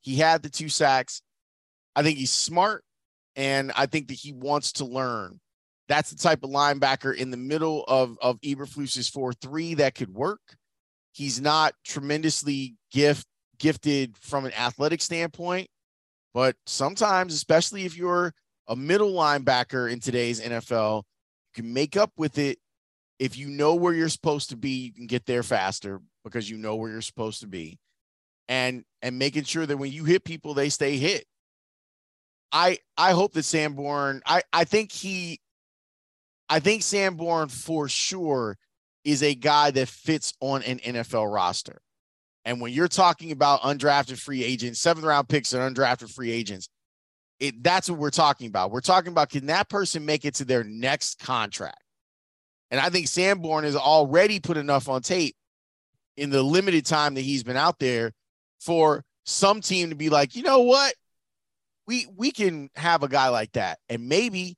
He 0.00 0.16
had 0.16 0.42
the 0.42 0.50
two 0.50 0.68
sacks. 0.68 1.22
I 1.94 2.02
think 2.02 2.18
he's 2.18 2.30
smart 2.30 2.84
and 3.34 3.72
I 3.76 3.86
think 3.86 4.08
that 4.08 4.14
he 4.14 4.32
wants 4.32 4.72
to 4.72 4.84
learn. 4.84 5.40
That's 5.88 6.10
the 6.10 6.16
type 6.16 6.42
of 6.42 6.50
linebacker 6.50 7.14
in 7.14 7.30
the 7.30 7.36
middle 7.36 7.84
of 7.86 8.18
of 8.20 8.40
Eberflus's 8.40 9.10
4-3 9.10 9.76
that 9.76 9.94
could 9.94 10.14
work. 10.14 10.40
He's 11.12 11.40
not 11.40 11.74
tremendously 11.84 12.76
gift 12.90 13.26
gifted 13.58 14.16
from 14.18 14.44
an 14.44 14.52
athletic 14.52 15.00
standpoint, 15.00 15.68
but 16.34 16.56
sometimes, 16.66 17.32
especially 17.32 17.84
if 17.84 17.96
you're 17.96 18.34
a 18.68 18.76
middle 18.76 19.12
linebacker 19.12 19.90
in 19.90 20.00
today's 20.00 20.40
NFL, 20.40 20.98
you 20.98 21.62
can 21.62 21.72
make 21.72 21.96
up 21.96 22.12
with 22.16 22.36
it 22.38 22.58
if 23.18 23.38
you 23.38 23.48
know 23.48 23.74
where 23.74 23.94
you're 23.94 24.08
supposed 24.08 24.50
to 24.50 24.56
be, 24.56 24.70
you 24.70 24.92
can 24.92 25.06
get 25.06 25.26
there 25.26 25.42
faster 25.42 26.00
because 26.26 26.50
you 26.50 26.58
know 26.58 26.74
where 26.74 26.90
you're 26.90 27.00
supposed 27.00 27.40
to 27.40 27.46
be. 27.46 27.78
And 28.48 28.84
and 29.02 29.18
making 29.18 29.44
sure 29.44 29.64
that 29.64 29.76
when 29.76 29.92
you 29.92 30.04
hit 30.04 30.24
people, 30.24 30.54
they 30.54 30.68
stay 30.68 30.96
hit. 30.98 31.24
I 32.52 32.78
I 32.96 33.12
hope 33.12 33.32
that 33.32 33.44
Sanborn, 33.44 34.22
I, 34.26 34.42
I 34.52 34.64
think 34.64 34.92
he 34.92 35.40
I 36.48 36.60
think 36.60 36.82
Sanborn 36.82 37.48
for 37.48 37.88
sure 37.88 38.56
is 39.04 39.22
a 39.22 39.34
guy 39.34 39.70
that 39.72 39.88
fits 39.88 40.32
on 40.40 40.62
an 40.62 40.78
NFL 40.78 41.32
roster. 41.32 41.80
And 42.44 42.60
when 42.60 42.72
you're 42.72 42.88
talking 42.88 43.32
about 43.32 43.62
undrafted 43.62 44.18
free 44.18 44.44
agents, 44.44 44.80
seventh 44.80 45.06
round 45.06 45.28
picks 45.28 45.52
and 45.52 45.76
undrafted 45.76 46.12
free 46.12 46.30
agents, 46.30 46.68
it 47.40 47.62
that's 47.62 47.90
what 47.90 47.98
we're 47.98 48.10
talking 48.10 48.46
about. 48.46 48.70
We're 48.70 48.80
talking 48.80 49.10
about 49.10 49.30
can 49.30 49.46
that 49.46 49.68
person 49.68 50.04
make 50.04 50.24
it 50.24 50.36
to 50.36 50.44
their 50.44 50.62
next 50.62 51.18
contract? 51.18 51.82
And 52.70 52.80
I 52.80 52.90
think 52.90 53.08
Sanborn 53.08 53.64
has 53.64 53.76
already 53.76 54.40
put 54.40 54.56
enough 54.56 54.88
on 54.88 55.02
tape 55.02 55.36
in 56.16 56.30
the 56.30 56.42
limited 56.42 56.86
time 56.86 57.14
that 57.14 57.22
he's 57.22 57.42
been 57.42 57.56
out 57.56 57.78
there 57.78 58.12
for 58.60 59.04
some 59.24 59.60
team 59.60 59.90
to 59.90 59.96
be 59.96 60.08
like, 60.08 60.36
you 60.36 60.42
know 60.42 60.60
what? 60.60 60.94
We 61.86 62.06
we 62.16 62.30
can 62.30 62.70
have 62.74 63.02
a 63.02 63.08
guy 63.08 63.28
like 63.28 63.52
that. 63.52 63.78
And 63.88 64.08
maybe 64.08 64.56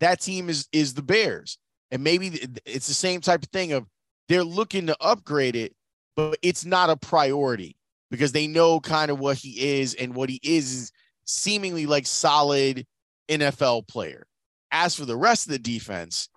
that 0.00 0.20
team 0.20 0.48
is 0.48 0.68
is 0.72 0.94
the 0.94 1.02
Bears. 1.02 1.58
And 1.90 2.02
maybe 2.02 2.28
it's 2.64 2.88
the 2.88 2.94
same 2.94 3.20
type 3.20 3.42
of 3.42 3.50
thing 3.50 3.72
of 3.72 3.86
they're 4.28 4.42
looking 4.42 4.86
to 4.86 4.96
upgrade 5.00 5.54
it, 5.54 5.74
but 6.16 6.38
it's 6.42 6.64
not 6.64 6.90
a 6.90 6.96
priority 6.96 7.76
because 8.10 8.32
they 8.32 8.46
know 8.46 8.80
kind 8.80 9.10
of 9.10 9.18
what 9.18 9.36
he 9.36 9.80
is 9.80 9.94
and 9.94 10.14
what 10.14 10.28
he 10.28 10.40
is 10.42 10.72
is 10.72 10.92
seemingly 11.24 11.86
like 11.86 12.06
solid 12.06 12.86
NFL 13.28 13.86
player. 13.86 14.26
As 14.70 14.94
for 14.94 15.04
the 15.04 15.16
rest 15.16 15.46
of 15.46 15.52
the 15.52 15.58
defense, 15.58 16.28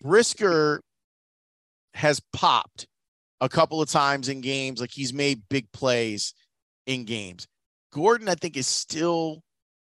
Brisker 0.00 0.82
has 1.94 2.20
popped 2.32 2.86
a 3.42 3.48
couple 3.48 3.82
of 3.82 3.90
times 3.90 4.28
in 4.28 4.40
games. 4.40 4.80
Like 4.80 4.92
he's 4.92 5.12
made 5.12 5.42
big 5.50 5.70
plays 5.72 6.32
in 6.86 7.04
games. 7.04 7.46
Gordon, 7.92 8.28
I 8.28 8.36
think, 8.36 8.56
is 8.56 8.68
still 8.68 9.42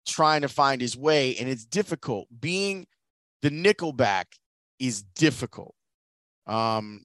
trying 0.06 0.42
to 0.42 0.48
find 0.48 0.80
his 0.80 0.96
way, 0.96 1.36
and 1.36 1.48
it's 1.48 1.66
difficult. 1.66 2.28
Being 2.40 2.86
the 3.42 3.50
nickelback 3.50 4.26
is 4.78 5.02
difficult. 5.02 5.74
Um, 6.46 7.02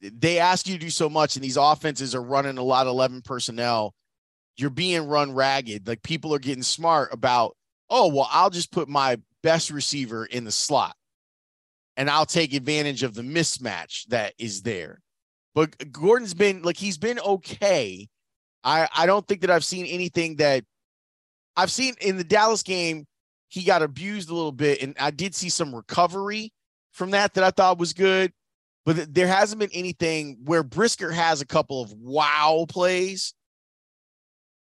they 0.00 0.38
ask 0.38 0.68
you 0.68 0.74
to 0.74 0.80
do 0.80 0.90
so 0.90 1.08
much, 1.08 1.36
and 1.36 1.44
these 1.44 1.56
offenses 1.56 2.14
are 2.14 2.22
running 2.22 2.58
a 2.58 2.62
lot 2.62 2.86
of 2.86 2.90
11 2.90 3.22
personnel. 3.22 3.94
You're 4.56 4.70
being 4.70 5.08
run 5.08 5.34
ragged. 5.34 5.88
Like 5.88 6.02
people 6.02 6.34
are 6.34 6.38
getting 6.38 6.62
smart 6.62 7.12
about, 7.12 7.56
oh, 7.88 8.14
well, 8.14 8.28
I'll 8.30 8.50
just 8.50 8.70
put 8.70 8.88
my 8.88 9.16
best 9.42 9.70
receiver 9.70 10.26
in 10.26 10.44
the 10.44 10.52
slot 10.52 10.94
and 11.96 12.10
I'll 12.10 12.26
take 12.26 12.52
advantage 12.52 13.02
of 13.02 13.14
the 13.14 13.22
mismatch 13.22 14.06
that 14.08 14.34
is 14.38 14.62
there. 14.62 15.00
But 15.54 15.92
Gordon's 15.92 16.34
been 16.34 16.62
like 16.62 16.76
he's 16.76 16.98
been 16.98 17.18
okay. 17.20 18.08
I 18.62 18.88
I 18.94 19.06
don't 19.06 19.26
think 19.26 19.42
that 19.42 19.50
I've 19.50 19.64
seen 19.64 19.86
anything 19.86 20.36
that 20.36 20.64
I've 21.56 21.70
seen 21.70 21.94
in 22.00 22.16
the 22.16 22.24
Dallas 22.24 22.62
game. 22.62 23.06
He 23.48 23.62
got 23.62 23.82
abused 23.82 24.30
a 24.30 24.34
little 24.34 24.52
bit, 24.52 24.82
and 24.82 24.96
I 24.98 25.10
did 25.12 25.34
see 25.34 25.48
some 25.48 25.74
recovery 25.74 26.52
from 26.92 27.12
that 27.12 27.34
that 27.34 27.44
I 27.44 27.50
thought 27.50 27.78
was 27.78 27.92
good. 27.92 28.32
But 28.84 29.14
there 29.14 29.28
hasn't 29.28 29.60
been 29.60 29.70
anything 29.72 30.38
where 30.44 30.62
Brisker 30.62 31.10
has 31.10 31.40
a 31.40 31.46
couple 31.46 31.80
of 31.80 31.92
wow 31.92 32.66
plays. 32.68 33.32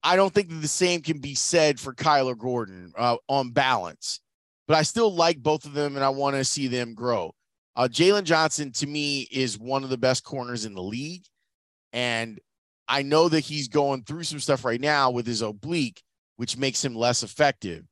I 0.02 0.16
don't 0.16 0.32
think 0.32 0.48
that 0.48 0.56
the 0.56 0.68
same 0.68 1.02
can 1.02 1.18
be 1.18 1.34
said 1.34 1.78
for 1.78 1.92
Kyler 1.92 2.36
Gordon 2.36 2.92
uh, 2.96 3.16
on 3.28 3.50
balance 3.50 4.20
but 4.68 4.76
I 4.76 4.82
still 4.82 5.12
like 5.12 5.42
both 5.42 5.64
of 5.64 5.72
them 5.72 5.96
and 5.96 6.04
I 6.04 6.10
want 6.10 6.36
to 6.36 6.44
see 6.44 6.68
them 6.68 6.94
grow. 6.94 7.34
Uh, 7.78 7.86
Jaylon 7.86 8.24
Johnson 8.24 8.72
to 8.72 8.88
me 8.88 9.28
is 9.30 9.56
one 9.56 9.84
of 9.84 9.90
the 9.90 9.96
best 9.96 10.24
corners 10.24 10.64
in 10.64 10.74
the 10.74 10.82
league. 10.82 11.22
And 11.92 12.40
I 12.88 13.02
know 13.02 13.28
that 13.28 13.40
he's 13.40 13.68
going 13.68 14.02
through 14.02 14.24
some 14.24 14.40
stuff 14.40 14.64
right 14.64 14.80
now 14.80 15.12
with 15.12 15.28
his 15.28 15.42
oblique, 15.42 16.02
which 16.38 16.56
makes 16.56 16.84
him 16.84 16.96
less 16.96 17.22
effective. 17.22 17.84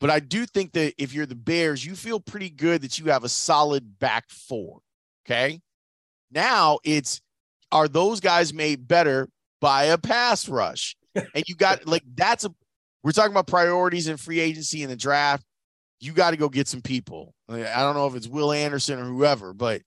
But 0.00 0.10
I 0.10 0.20
do 0.20 0.44
think 0.44 0.72
that 0.72 0.92
if 0.98 1.14
you're 1.14 1.24
the 1.24 1.34
Bears, 1.34 1.82
you 1.82 1.96
feel 1.96 2.20
pretty 2.20 2.50
good 2.50 2.82
that 2.82 2.98
you 2.98 3.06
have 3.06 3.24
a 3.24 3.28
solid 3.30 3.98
back 3.98 4.28
four. 4.28 4.80
Okay. 5.24 5.62
Now 6.30 6.80
it's 6.84 7.22
are 7.70 7.88
those 7.88 8.20
guys 8.20 8.52
made 8.52 8.86
better 8.86 9.30
by 9.62 9.84
a 9.84 9.96
pass 9.96 10.46
rush? 10.46 10.94
and 11.14 11.44
you 11.46 11.54
got 11.54 11.86
like 11.86 12.02
that's 12.14 12.44
a 12.44 12.54
we're 13.02 13.12
talking 13.12 13.32
about 13.32 13.46
priorities 13.46 14.08
in 14.08 14.18
free 14.18 14.40
agency 14.40 14.82
in 14.82 14.90
the 14.90 14.96
draft 14.96 15.46
you 16.02 16.12
got 16.12 16.32
to 16.32 16.36
go 16.36 16.48
get 16.48 16.66
some 16.66 16.82
people. 16.82 17.32
I 17.54 17.80
don't 17.80 17.94
know 17.94 18.06
if 18.06 18.14
it's 18.14 18.28
Will 18.28 18.52
Anderson 18.52 18.98
or 18.98 19.04
whoever, 19.04 19.52
but 19.52 19.82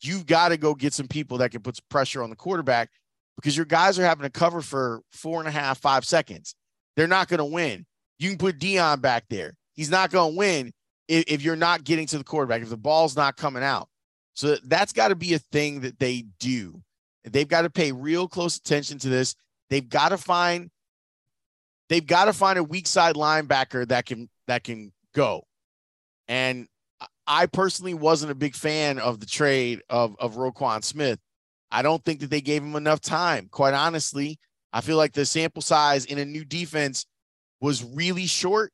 you've 0.00 0.26
got 0.26 0.48
to 0.48 0.56
go 0.56 0.74
get 0.74 0.92
some 0.92 1.08
people 1.08 1.38
that 1.38 1.50
can 1.50 1.62
put 1.62 1.78
pressure 1.88 2.22
on 2.22 2.30
the 2.30 2.36
quarterback 2.36 2.90
because 3.36 3.56
your 3.56 3.66
guys 3.66 3.98
are 3.98 4.04
having 4.04 4.24
to 4.24 4.30
cover 4.30 4.60
for 4.60 5.02
four 5.10 5.40
and 5.40 5.48
a 5.48 5.52
half, 5.52 5.80
five 5.80 6.04
seconds. 6.04 6.54
They're 6.96 7.06
not 7.06 7.28
going 7.28 7.38
to 7.38 7.44
win. 7.44 7.86
You 8.18 8.30
can 8.30 8.38
put 8.38 8.58
Deion 8.58 9.00
back 9.00 9.24
there. 9.30 9.54
He's 9.74 9.90
not 9.90 10.10
going 10.10 10.32
to 10.32 10.38
win 10.38 10.72
if, 11.08 11.24
if, 11.26 11.42
you're 11.42 11.56
not 11.56 11.84
getting 11.84 12.06
to 12.06 12.18
the 12.18 12.24
quarterback, 12.24 12.62
if 12.62 12.68
the 12.68 12.76
ball's 12.76 13.16
not 13.16 13.36
coming 13.36 13.62
out. 13.62 13.88
So 14.34 14.56
that's 14.64 14.92
got 14.92 15.08
to 15.08 15.16
be 15.16 15.34
a 15.34 15.38
thing 15.38 15.80
that 15.80 15.98
they 15.98 16.26
do. 16.38 16.82
They've 17.24 17.48
got 17.48 17.62
to 17.62 17.70
pay 17.70 17.92
real 17.92 18.28
close 18.28 18.56
attention 18.56 18.98
to 19.00 19.08
this. 19.08 19.34
They've 19.70 19.88
got 19.88 20.10
to 20.10 20.18
find 20.18 20.70
they've 21.88 22.06
got 22.06 22.26
to 22.26 22.32
find 22.32 22.58
a 22.58 22.64
weak 22.64 22.86
side 22.86 23.14
linebacker 23.14 23.86
that 23.88 24.06
can 24.06 24.28
that 24.48 24.64
can 24.64 24.92
go. 25.14 25.44
And 26.28 26.66
I 27.26 27.46
personally 27.46 27.94
wasn't 27.94 28.32
a 28.32 28.36
big 28.36 28.54
fan 28.54 28.98
of 28.98 29.20
the 29.20 29.26
trade 29.26 29.82
of, 29.88 30.16
of 30.18 30.34
Roquan 30.34 30.84
Smith. 30.84 31.18
I 31.70 31.82
don't 31.82 32.04
think 32.04 32.20
that 32.20 32.30
they 32.30 32.40
gave 32.40 32.62
him 32.62 32.76
enough 32.76 33.00
time. 33.00 33.48
Quite 33.50 33.74
honestly, 33.74 34.38
I 34.72 34.80
feel 34.80 34.96
like 34.96 35.12
the 35.12 35.24
sample 35.24 35.62
size 35.62 36.04
in 36.04 36.18
a 36.18 36.24
new 36.24 36.44
defense 36.44 37.06
was 37.60 37.84
really 37.84 38.26
short. 38.26 38.72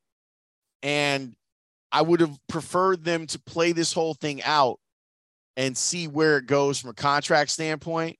And 0.82 1.34
I 1.92 2.02
would 2.02 2.20
have 2.20 2.38
preferred 2.48 3.04
them 3.04 3.26
to 3.28 3.40
play 3.40 3.72
this 3.72 3.92
whole 3.92 4.14
thing 4.14 4.42
out 4.42 4.78
and 5.56 5.76
see 5.76 6.06
where 6.06 6.38
it 6.38 6.46
goes 6.46 6.78
from 6.80 6.90
a 6.90 6.94
contract 6.94 7.50
standpoint. 7.50 8.16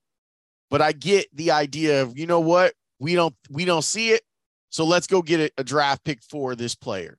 But 0.71 0.83
I 0.83 0.93
get 0.93 1.27
the 1.35 1.53
idea 1.53 2.03
of, 2.03 2.19
you 2.19 2.27
know 2.27 2.41
what? 2.41 2.75
We 2.99 3.15
don't 3.15 3.35
we 3.49 3.65
don't 3.65 3.85
see 3.85 4.11
it. 4.11 4.23
So 4.71 4.85
let's 4.85 5.07
go 5.07 5.23
get 5.23 5.41
a, 5.41 5.51
a 5.59 5.65
draft 5.65 6.05
pick 6.05 6.23
for 6.23 6.55
this 6.55 6.75
player. 6.75 7.19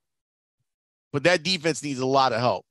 But 1.12 1.24
that 1.24 1.44
defense 1.44 1.82
needs 1.82 2.00
a 2.00 2.06
lot 2.06 2.34
of 2.34 2.40
help. 2.40 2.66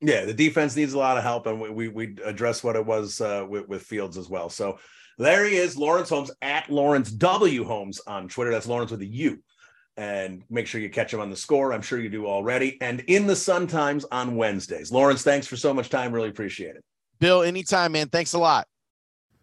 Yeah, 0.00 0.24
the 0.24 0.34
defense 0.34 0.76
needs 0.76 0.94
a 0.94 0.98
lot 0.98 1.18
of 1.18 1.22
help, 1.22 1.46
and 1.46 1.60
we 1.60 1.70
we, 1.70 1.88
we 1.88 2.16
address 2.24 2.64
what 2.64 2.76
it 2.76 2.86
was 2.86 3.20
uh, 3.20 3.44
with, 3.48 3.68
with 3.68 3.82
Fields 3.82 4.16
as 4.16 4.28
well. 4.28 4.48
So 4.48 4.78
there 5.18 5.44
he 5.44 5.56
is, 5.56 5.76
Lawrence 5.76 6.08
Holmes 6.08 6.30
at 6.40 6.70
Lawrence 6.70 7.10
W 7.10 7.64
Holmes 7.64 8.00
on 8.06 8.28
Twitter. 8.28 8.50
That's 8.50 8.66
Lawrence 8.66 8.90
with 8.90 9.02
a 9.02 9.06
U. 9.06 9.42
And 9.96 10.42
make 10.48 10.66
sure 10.66 10.80
you 10.80 10.88
catch 10.88 11.12
him 11.12 11.20
on 11.20 11.28
the 11.28 11.36
score. 11.36 11.74
I'm 11.74 11.82
sure 11.82 12.00
you 12.00 12.08
do 12.08 12.26
already. 12.26 12.80
And 12.80 13.00
in 13.00 13.26
the 13.26 13.36
Sun 13.36 13.66
Times 13.66 14.06
on 14.10 14.36
Wednesdays. 14.36 14.90
Lawrence, 14.90 15.22
thanks 15.22 15.46
for 15.46 15.58
so 15.58 15.74
much 15.74 15.90
time. 15.90 16.12
Really 16.12 16.30
appreciate 16.30 16.74
it. 16.76 16.84
Bill, 17.18 17.42
anytime, 17.42 17.92
man. 17.92 18.08
Thanks 18.08 18.32
a 18.32 18.38
lot. 18.38 18.66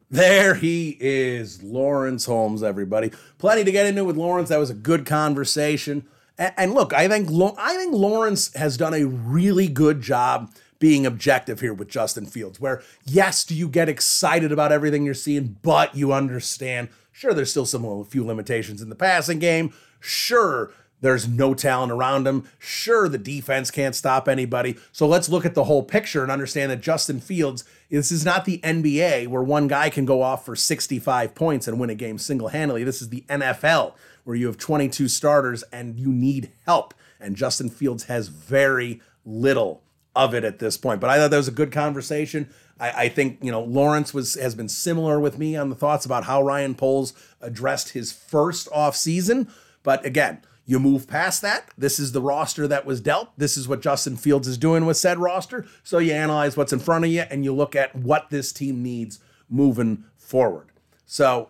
There 0.10 0.56
he 0.56 0.98
is, 1.00 1.62
Lawrence 1.62 2.26
Holmes, 2.26 2.64
everybody. 2.64 3.12
Plenty 3.38 3.66
to 3.66 3.72
get 3.72 3.86
into 3.86 4.06
with 4.06 4.16
Lawrence. 4.16 4.50
That 4.50 4.58
was 4.58 4.70
a 4.70 4.74
good 4.74 5.06
conversation. 5.06 6.08
And, 6.38 6.54
and 6.58 6.74
look, 6.74 6.94
I 6.94 7.08
think 7.08 7.30
I 7.58 7.76
think 7.76 7.94
Lawrence 7.94 8.54
has 8.56 8.78
done 8.78 8.94
a 8.94 9.06
really 9.06 9.68
good 9.68 10.02
job 10.02 10.52
being 10.80 11.06
objective 11.06 11.60
here 11.60 11.74
with 11.74 11.90
Justin 11.90 12.26
Fields. 12.26 12.60
Where 12.60 12.82
yes, 13.06 13.44
do 13.44 13.56
you 13.56 13.68
get 13.68 13.90
excited 13.90 14.52
about 14.52 14.72
everything 14.72 15.06
you're 15.06 15.14
seeing, 15.14 15.58
but 15.62 15.96
you 15.96 16.14
understand. 16.14 16.90
Sure, 17.12 17.34
there's 17.34 17.50
still 17.50 17.66
some 17.66 17.84
a 17.84 18.04
few 18.04 18.26
limitations 18.26 18.82
in 18.82 18.90
the 18.90 18.96
passing 18.96 19.40
game. 19.40 19.74
Sure, 20.00 20.72
there's 21.02 21.28
no 21.28 21.54
talent 21.54 21.92
around 21.92 22.28
him. 22.28 22.48
Sure, 22.60 23.08
the 23.08 23.18
defense 23.18 23.72
can't 23.72 23.96
stop 23.96 24.28
anybody. 24.28 24.78
So 24.92 25.08
let's 25.08 25.30
look 25.30 25.46
at 25.46 25.56
the 25.56 25.64
whole 25.64 25.84
picture 25.84 26.24
and 26.24 26.32
understand 26.32 26.72
that 26.72 26.82
Justin 26.82 27.20
Fields, 27.20 27.64
this 27.90 28.12
is 28.12 28.26
not 28.26 28.46
the 28.46 28.60
NBA 28.60 29.28
where 29.28 29.44
one 29.44 29.68
guy 29.68 29.90
can 29.90 30.06
go 30.06 30.22
off 30.22 30.46
for 30.46 30.56
65 30.56 31.36
points 31.36 31.68
and 31.68 31.80
win 31.80 31.90
a 31.90 31.96
game 31.96 32.18
single 32.18 32.50
handedly. 32.50 32.84
This 32.84 33.02
is 33.02 33.10
the 33.10 33.22
NFL 33.30 33.94
where 34.28 34.36
you 34.36 34.48
have 34.48 34.58
22 34.58 35.08
starters 35.08 35.64
and 35.72 35.98
you 35.98 36.12
need 36.12 36.52
help. 36.66 36.94
And 37.18 37.38
Justin 37.38 37.70
Fields 37.70 38.04
has 38.04 38.28
very 38.28 39.02
little 39.26 39.84
of 40.18 40.34
it 40.34 40.44
at 40.44 40.60
this 40.60 40.76
point. 40.76 41.00
But 41.00 41.10
I 41.10 41.18
thought 41.18 41.32
that 41.32 41.38
was 41.38 41.48
a 41.48 41.52
good 41.52 41.72
conversation. 41.72 42.50
I, 42.78 43.04
I, 43.04 43.10
think 43.10 43.40
you 43.42 43.52
know 43.52 43.64
Lawrence 43.64 44.14
was 44.14 44.36
has 44.36 44.54
been 44.54 44.68
similar 44.68 45.18
with 45.18 45.40
me 45.40 45.56
on 45.56 45.70
the 45.70 45.76
thoughts 45.76 46.06
about 46.06 46.26
how 46.26 46.44
Ryan 46.44 46.76
Poles 46.76 47.14
addressed 47.40 47.90
his 47.90 48.12
first 48.12 48.68
off 48.74 48.98
season. 48.98 49.48
But 49.82 50.06
again, 50.06 50.42
you 50.66 50.78
move 50.78 51.08
past 51.08 51.42
that. 51.44 51.70
This 51.78 51.98
is 51.98 52.12
the 52.12 52.22
roster 52.22 52.68
that 52.68 52.86
was 52.86 53.00
dealt. 53.00 53.30
This 53.38 53.56
is 53.56 53.70
what 53.70 53.82
Justin 53.82 54.18
Fields 54.18 54.50
is 54.50 54.58
doing 54.58 54.86
with 54.86 54.98
said 54.98 55.20
roster. 55.20 55.66
So 55.84 56.00
you 56.00 56.12
analyze 56.12 56.58
what's 56.58 56.74
in 56.74 56.80
front 56.80 57.06
of 57.06 57.12
you 57.12 57.22
and 57.22 57.46
you 57.46 57.56
look 57.56 57.78
at 57.78 57.96
what 57.96 58.30
this 58.30 58.52
team 58.52 58.84
needs 58.84 59.22
moving 59.50 60.04
forward. 60.18 60.68
So 61.06 61.50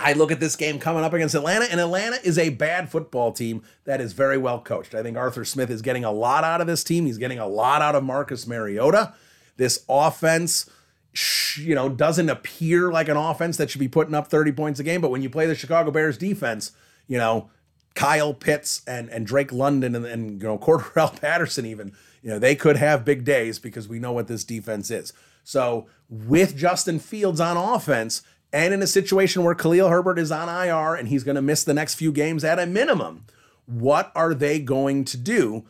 I 0.00 0.12
look 0.12 0.30
at 0.30 0.38
this 0.38 0.54
game 0.54 0.78
coming 0.78 1.02
up 1.02 1.12
against 1.12 1.34
Atlanta, 1.34 1.66
and 1.70 1.80
Atlanta 1.80 2.18
is 2.22 2.38
a 2.38 2.50
bad 2.50 2.88
football 2.90 3.32
team 3.32 3.62
that 3.84 4.00
is 4.00 4.12
very 4.12 4.38
well 4.38 4.60
coached. 4.60 4.94
I 4.94 5.02
think 5.02 5.16
Arthur 5.16 5.44
Smith 5.44 5.70
is 5.70 5.82
getting 5.82 6.04
a 6.04 6.12
lot 6.12 6.44
out 6.44 6.60
of 6.60 6.68
this 6.68 6.84
team. 6.84 7.06
He's 7.06 7.18
getting 7.18 7.40
a 7.40 7.48
lot 7.48 7.82
out 7.82 7.96
of 7.96 8.04
Marcus 8.04 8.46
Mariota. 8.46 9.14
This 9.56 9.84
offense, 9.88 10.70
you 11.56 11.74
know, 11.74 11.88
doesn't 11.88 12.30
appear 12.30 12.92
like 12.92 13.08
an 13.08 13.16
offense 13.16 13.56
that 13.56 13.70
should 13.70 13.80
be 13.80 13.88
putting 13.88 14.14
up 14.14 14.28
30 14.28 14.52
points 14.52 14.78
a 14.78 14.84
game, 14.84 15.00
but 15.00 15.10
when 15.10 15.22
you 15.22 15.30
play 15.30 15.46
the 15.46 15.56
Chicago 15.56 15.90
Bears 15.90 16.16
defense, 16.16 16.72
you 17.08 17.18
know, 17.18 17.50
Kyle 17.96 18.32
Pitts 18.32 18.82
and, 18.86 19.10
and 19.10 19.26
Drake 19.26 19.52
London 19.52 19.96
and, 19.96 20.06
and 20.06 20.40
you 20.40 20.46
know, 20.46 20.58
Cordarrelle 20.58 21.20
Patterson 21.20 21.66
even, 21.66 21.92
you 22.22 22.30
know, 22.30 22.38
they 22.38 22.54
could 22.54 22.76
have 22.76 23.04
big 23.04 23.24
days 23.24 23.58
because 23.58 23.88
we 23.88 23.98
know 23.98 24.12
what 24.12 24.28
this 24.28 24.44
defense 24.44 24.92
is. 24.92 25.12
So 25.42 25.88
with 26.08 26.56
Justin 26.56 27.00
Fields 27.00 27.40
on 27.40 27.56
offense, 27.56 28.22
and 28.52 28.72
in 28.72 28.82
a 28.82 28.86
situation 28.86 29.44
where 29.44 29.54
Khalil 29.54 29.88
Herbert 29.88 30.18
is 30.18 30.32
on 30.32 30.48
IR 30.48 30.94
and 30.94 31.08
he's 31.08 31.24
going 31.24 31.36
to 31.36 31.42
miss 31.42 31.64
the 31.64 31.74
next 31.74 31.94
few 31.94 32.12
games 32.12 32.44
at 32.44 32.58
a 32.58 32.66
minimum, 32.66 33.24
what 33.66 34.10
are 34.14 34.34
they 34.34 34.58
going 34.58 35.04
to 35.04 35.16
do 35.16 35.66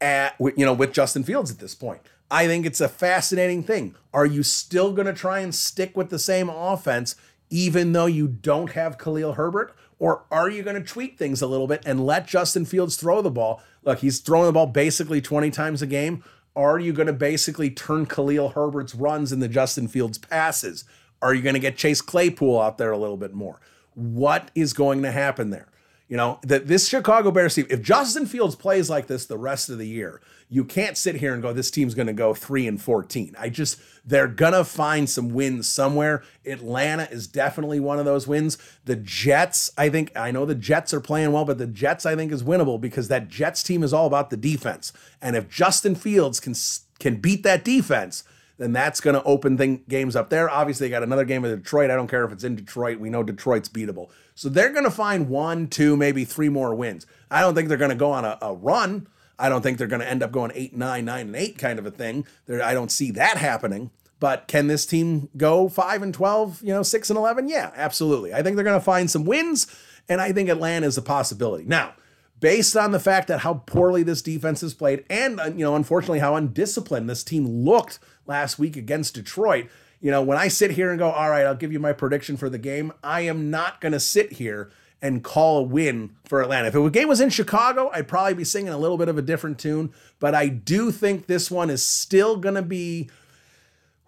at 0.00 0.34
you 0.40 0.64
know 0.64 0.72
with 0.72 0.92
Justin 0.92 1.22
Fields 1.22 1.50
at 1.50 1.58
this 1.58 1.74
point? 1.74 2.00
I 2.30 2.46
think 2.46 2.66
it's 2.66 2.80
a 2.80 2.88
fascinating 2.88 3.62
thing. 3.62 3.94
Are 4.12 4.26
you 4.26 4.42
still 4.42 4.92
going 4.92 5.06
to 5.06 5.12
try 5.12 5.40
and 5.40 5.54
stick 5.54 5.96
with 5.96 6.10
the 6.10 6.18
same 6.18 6.48
offense 6.48 7.14
even 7.50 7.92
though 7.92 8.06
you 8.06 8.26
don't 8.26 8.72
have 8.72 8.98
Khalil 8.98 9.34
Herbert? 9.34 9.74
Or 9.98 10.24
are 10.30 10.50
you 10.50 10.62
going 10.62 10.76
to 10.76 10.86
tweak 10.86 11.16
things 11.16 11.40
a 11.40 11.46
little 11.46 11.66
bit 11.66 11.82
and 11.86 12.04
let 12.04 12.26
Justin 12.26 12.64
Fields 12.64 12.96
throw 12.96 13.22
the 13.22 13.30
ball? 13.30 13.62
Look, 13.84 14.00
he's 14.00 14.20
throwing 14.20 14.46
the 14.46 14.52
ball 14.52 14.66
basically 14.66 15.20
20 15.20 15.50
times 15.50 15.80
a 15.80 15.86
game. 15.86 16.22
Are 16.54 16.78
you 16.78 16.92
going 16.92 17.06
to 17.06 17.12
basically 17.12 17.70
turn 17.70 18.06
Khalil 18.06 18.50
Herbert's 18.50 18.94
runs 18.94 19.32
into 19.32 19.48
Justin 19.48 19.88
Fields' 19.88 20.18
passes? 20.18 20.84
Are 21.22 21.34
you 21.34 21.42
going 21.42 21.54
to 21.54 21.60
get 21.60 21.76
Chase 21.76 22.00
Claypool 22.00 22.60
out 22.60 22.78
there 22.78 22.92
a 22.92 22.98
little 22.98 23.16
bit 23.16 23.34
more? 23.34 23.60
What 23.94 24.50
is 24.54 24.72
going 24.72 25.02
to 25.02 25.10
happen 25.10 25.50
there? 25.50 25.68
You 26.08 26.16
know, 26.16 26.38
that 26.42 26.68
this 26.68 26.88
Chicago 26.88 27.32
Bears 27.32 27.56
team, 27.56 27.66
if 27.68 27.82
Justin 27.82 28.26
Fields 28.26 28.54
plays 28.54 28.88
like 28.88 29.08
this 29.08 29.26
the 29.26 29.38
rest 29.38 29.68
of 29.68 29.78
the 29.78 29.88
year, 29.88 30.20
you 30.48 30.64
can't 30.64 30.96
sit 30.96 31.16
here 31.16 31.34
and 31.34 31.42
go, 31.42 31.52
this 31.52 31.72
team's 31.72 31.96
going 31.96 32.06
to 32.06 32.12
go 32.12 32.32
3 32.32 32.68
and 32.68 32.80
14. 32.80 33.34
I 33.36 33.48
just, 33.48 33.80
they're 34.04 34.28
going 34.28 34.52
to 34.52 34.62
find 34.62 35.10
some 35.10 35.30
wins 35.30 35.68
somewhere. 35.68 36.22
Atlanta 36.44 37.08
is 37.10 37.26
definitely 37.26 37.80
one 37.80 37.98
of 37.98 38.04
those 38.04 38.28
wins. 38.28 38.56
The 38.84 38.94
Jets, 38.94 39.72
I 39.76 39.88
think, 39.88 40.16
I 40.16 40.30
know 40.30 40.44
the 40.44 40.54
Jets 40.54 40.94
are 40.94 41.00
playing 41.00 41.32
well, 41.32 41.44
but 41.44 41.58
the 41.58 41.66
Jets, 41.66 42.06
I 42.06 42.14
think, 42.14 42.30
is 42.30 42.44
winnable 42.44 42.80
because 42.80 43.08
that 43.08 43.26
Jets 43.26 43.64
team 43.64 43.82
is 43.82 43.92
all 43.92 44.06
about 44.06 44.30
the 44.30 44.36
defense. 44.36 44.92
And 45.20 45.34
if 45.34 45.48
Justin 45.48 45.96
Fields 45.96 46.38
can, 46.38 46.54
can 47.00 47.16
beat 47.16 47.42
that 47.42 47.64
defense, 47.64 48.22
then 48.58 48.72
that's 48.72 49.00
going 49.00 49.14
to 49.14 49.22
open 49.24 49.58
thing, 49.58 49.84
games 49.88 50.16
up 50.16 50.30
there. 50.30 50.48
Obviously, 50.48 50.86
they 50.86 50.90
got 50.90 51.02
another 51.02 51.24
game 51.24 51.42
with 51.42 51.62
Detroit. 51.62 51.90
I 51.90 51.96
don't 51.96 52.08
care 52.08 52.24
if 52.24 52.32
it's 52.32 52.44
in 52.44 52.56
Detroit. 52.56 52.98
We 52.98 53.10
know 53.10 53.22
Detroit's 53.22 53.68
beatable. 53.68 54.08
So 54.34 54.48
they're 54.48 54.72
going 54.72 54.84
to 54.84 54.90
find 54.90 55.28
one, 55.28 55.68
two, 55.68 55.96
maybe 55.96 56.24
three 56.24 56.48
more 56.48 56.74
wins. 56.74 57.06
I 57.30 57.40
don't 57.40 57.54
think 57.54 57.68
they're 57.68 57.76
going 57.76 57.90
to 57.90 57.96
go 57.96 58.12
on 58.12 58.24
a, 58.24 58.38
a, 58.40 58.54
run. 58.54 59.08
I 59.38 59.48
don't 59.48 59.62
think 59.62 59.76
they're 59.76 59.86
going 59.86 60.00
to 60.00 60.08
end 60.08 60.22
up 60.22 60.32
going 60.32 60.52
eight, 60.54 60.74
nine, 60.74 61.04
nine, 61.04 61.26
and 61.26 61.36
eight 61.36 61.58
kind 61.58 61.78
of 61.78 61.86
a 61.86 61.90
thing. 61.90 62.26
There, 62.46 62.62
I 62.62 62.72
don't 62.72 62.90
see 62.90 63.10
that 63.12 63.36
happening. 63.36 63.90
But 64.18 64.48
can 64.48 64.66
this 64.66 64.86
team 64.86 65.28
go 65.36 65.68
five 65.68 66.02
and 66.02 66.14
twelve? 66.14 66.62
You 66.62 66.72
know, 66.72 66.82
six 66.82 67.10
and 67.10 67.18
eleven? 67.18 67.48
Yeah, 67.48 67.70
absolutely. 67.76 68.32
I 68.32 68.42
think 68.42 68.56
they're 68.56 68.64
going 68.64 68.80
to 68.80 68.84
find 68.84 69.10
some 69.10 69.26
wins, 69.26 69.66
and 70.08 70.22
I 70.22 70.32
think 70.32 70.48
Atlanta 70.48 70.86
is 70.86 70.96
a 70.96 71.02
possibility. 71.02 71.64
Now, 71.64 71.92
based 72.40 72.76
on 72.76 72.92
the 72.92 73.00
fact 73.00 73.28
that 73.28 73.40
how 73.40 73.54
poorly 73.66 74.02
this 74.02 74.22
defense 74.22 74.62
has 74.62 74.74
played, 74.74 75.04
and 75.10 75.38
uh, 75.38 75.44
you 75.46 75.64
know, 75.64 75.76
unfortunately, 75.76 76.20
how 76.20 76.34
undisciplined 76.34 77.10
this 77.10 77.22
team 77.22 77.46
looked 77.46 77.98
last 78.26 78.58
week 78.58 78.76
against 78.76 79.14
Detroit. 79.14 79.68
You 80.00 80.10
know, 80.10 80.22
when 80.22 80.38
I 80.38 80.48
sit 80.48 80.72
here 80.72 80.90
and 80.90 80.98
go, 80.98 81.10
all 81.10 81.30
right, 81.30 81.46
I'll 81.46 81.54
give 81.54 81.72
you 81.72 81.80
my 81.80 81.92
prediction 81.92 82.36
for 82.36 82.48
the 82.48 82.58
game, 82.58 82.92
I 83.02 83.22
am 83.22 83.50
not 83.50 83.80
going 83.80 83.92
to 83.92 84.00
sit 84.00 84.34
here 84.34 84.70
and 85.02 85.22
call 85.22 85.58
a 85.58 85.62
win 85.62 86.16
for 86.24 86.42
Atlanta. 86.42 86.68
If 86.68 86.74
the 86.74 86.88
game 86.88 87.08
was 87.08 87.20
in 87.20 87.30
Chicago, 87.30 87.90
I'd 87.92 88.08
probably 88.08 88.34
be 88.34 88.44
singing 88.44 88.72
a 88.72 88.78
little 88.78 88.98
bit 88.98 89.08
of 89.08 89.18
a 89.18 89.22
different 89.22 89.58
tune, 89.58 89.92
but 90.18 90.34
I 90.34 90.48
do 90.48 90.90
think 90.90 91.26
this 91.26 91.50
one 91.50 91.70
is 91.70 91.86
still 91.86 92.36
going 92.36 92.54
to 92.54 92.62
be 92.62 93.10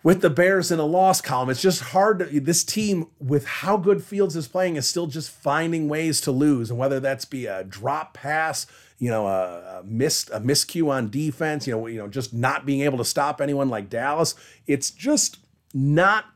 with 0.03 0.23
the 0.23 0.31
Bears 0.31 0.71
in 0.71 0.79
a 0.79 0.87
loss 0.87 1.21
column. 1.21 1.51
It's 1.51 1.61
just 1.61 1.83
hard 1.83 2.21
to 2.21 2.41
this 2.41 2.64
team 2.64 3.09
with 3.19 3.47
how 3.47 3.77
good 3.77 4.03
Fields 4.03 4.37
is 4.37 4.49
playing 4.49 4.77
is 4.77 4.89
still 4.89 5.07
just 5.07 5.31
finding 5.31 5.89
ways 5.89 6.21
to 6.23 6.31
lose, 6.31 6.71
and 6.71 6.79
whether 6.79 7.01
that's 7.01 7.25
be 7.25 7.47
a 7.47 7.64
drop 7.64 8.14
pass, 8.14 8.66
you 8.99 9.11
know, 9.11 9.26
a, 9.26 9.80
a 9.80 9.82
missed 9.84 10.30
a 10.30 10.40
miscue 10.40 10.90
on 10.90 11.11
defense, 11.11 11.66
you 11.66 11.74
know, 11.74 11.86
you 11.86 11.99
know, 11.99 12.09
just 12.09 12.34
not 12.34 12.66
being 12.66 12.80
able 12.82 12.99
to 12.99 13.05
stop 13.05 13.40
anyone 13.40 13.68
like 13.68 13.88
Dallas. 13.88 14.34
It's 14.66 14.90
just 14.90 15.38
not. 15.72 16.26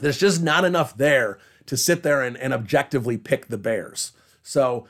There's 0.00 0.18
just 0.18 0.42
not 0.42 0.64
enough 0.64 0.96
there 0.96 1.38
to 1.66 1.76
sit 1.76 2.02
there 2.02 2.22
and, 2.22 2.36
and 2.36 2.52
objectively 2.52 3.18
pick 3.18 3.48
the 3.48 3.58
Bears. 3.58 4.12
So 4.42 4.88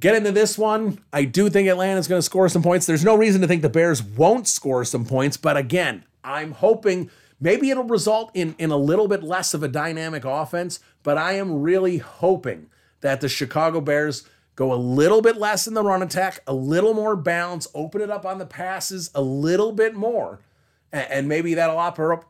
get 0.00 0.14
into 0.16 0.32
this 0.32 0.58
one. 0.58 0.98
I 1.12 1.24
do 1.24 1.48
think 1.48 1.68
Atlanta's 1.68 2.08
going 2.08 2.18
to 2.18 2.22
score 2.22 2.48
some 2.48 2.62
points. 2.62 2.84
There's 2.84 3.04
no 3.04 3.16
reason 3.16 3.40
to 3.40 3.46
think 3.46 3.62
the 3.62 3.70
Bears 3.70 4.02
won't 4.02 4.46
score 4.46 4.84
some 4.84 5.06
points, 5.06 5.36
but 5.36 5.56
again, 5.56 6.04
I'm 6.22 6.52
hoping 6.52 7.10
maybe 7.40 7.70
it'll 7.70 7.84
result 7.84 8.30
in 8.34 8.54
in 8.58 8.70
a 8.70 8.76
little 8.76 9.08
bit 9.08 9.22
less 9.22 9.54
of 9.54 9.62
a 9.62 9.68
dynamic 9.68 10.24
offense, 10.24 10.80
but 11.04 11.16
I 11.16 11.34
am 11.34 11.62
really 11.62 11.98
hoping 11.98 12.70
that 13.02 13.20
the 13.20 13.28
Chicago 13.28 13.80
Bears 13.80 14.28
go 14.56 14.72
a 14.72 14.76
little 14.76 15.20
bit 15.20 15.36
less 15.36 15.66
in 15.66 15.74
the 15.74 15.82
run 15.82 16.02
attack, 16.02 16.40
a 16.46 16.54
little 16.54 16.94
more 16.94 17.16
balance, 17.16 17.66
open 17.74 18.00
it 18.00 18.10
up 18.10 18.24
on 18.24 18.38
the 18.38 18.46
passes 18.46 19.10
a 19.14 19.22
little 19.22 19.72
bit 19.72 19.94
more, 19.94 20.40
and, 20.92 21.28
maybe 21.28 21.54
that'll 21.54 22.24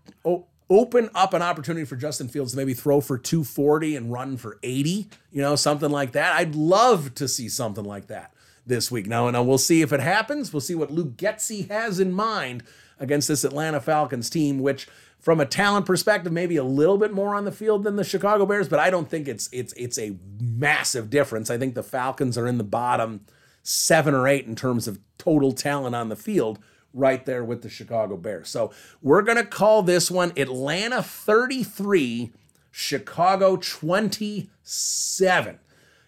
open 0.71 1.11
up 1.15 1.35
an 1.35 1.43
opportunity 1.43 1.85
for 1.85 1.97
Justin 1.97 2.29
Fields 2.29 2.53
to 2.53 2.57
maybe 2.57 2.73
throw 2.73 3.01
for 3.03 3.19
240 3.19 3.97
and 3.97 4.11
run 4.11 4.39
for 4.39 4.59
80, 4.63 5.09
you 5.31 5.43
know, 5.43 5.55
something 5.57 5.91
like 5.91 6.13
that. 6.13 6.35
I'd 6.35 6.55
love 6.55 7.15
to 7.17 7.29
see 7.29 7.51
something 7.51 7.85
like 7.85 8.07
that 8.07 8.33
this 8.67 8.91
week. 8.91 9.07
Now, 9.07 9.29
now 9.29 9.43
we'll 9.43 9.59
see 9.59 9.83
if 9.83 9.93
it 9.93 10.01
happens. 10.01 10.53
We'll 10.53 10.63
see 10.63 10.75
what 10.75 10.91
Luke 10.91 11.19
Getsy 11.19 11.69
has 11.69 12.01
in 12.01 12.13
mind 12.13 12.63
against 12.99 13.29
this 13.29 13.45
Atlanta 13.45 13.81
Falcons 13.81 14.31
team, 14.31 14.59
which 14.61 14.89
from 15.25 15.41
a 15.41 15.47
talent 15.47 15.87
perspective, 15.87 16.31
maybe 16.31 16.59
a 16.59 16.65
little 16.65 16.99
bit 16.99 17.11
more 17.11 17.35
on 17.35 17.47
the 17.47 17.51
field 17.51 17.83
than 17.83 17.97
the 17.97 18.05
Chicago 18.05 18.45
Bears, 18.45 18.69
but 18.69 18.79
I 18.79 18.91
don't 18.91 19.09
think 19.09 19.27
it's 19.27 19.49
it's 19.53 19.73
it's 19.73 19.99
a 19.99 20.19
massive 20.39 21.09
difference. 21.09 21.49
I 21.49 21.57
think 21.57 21.75
the 21.75 21.83
Falcons 21.83 22.37
are 22.37 22.47
in 22.47 22.59
the 22.59 22.65
bottom 22.65 23.23
seven 23.63 24.13
or 24.13 24.29
eight 24.29 24.47
in 24.47 24.55
terms 24.55 24.87
of 24.87 25.01
total 25.17 25.53
talent 25.53 25.97
on 25.97 26.11
the 26.11 26.17
field, 26.17 26.59
right 26.93 27.25
there 27.25 27.43
with 27.43 27.63
the 27.63 27.71
Chicago 27.71 28.19
Bears. 28.19 28.51
So 28.51 28.71
we're 29.01 29.23
to 29.39 29.47
call 29.47 29.83
this 29.83 30.11
one 30.11 30.35
Atlanta 30.37 31.03
33, 31.03 32.31
Chicago 32.71 33.57
27. 33.57 35.59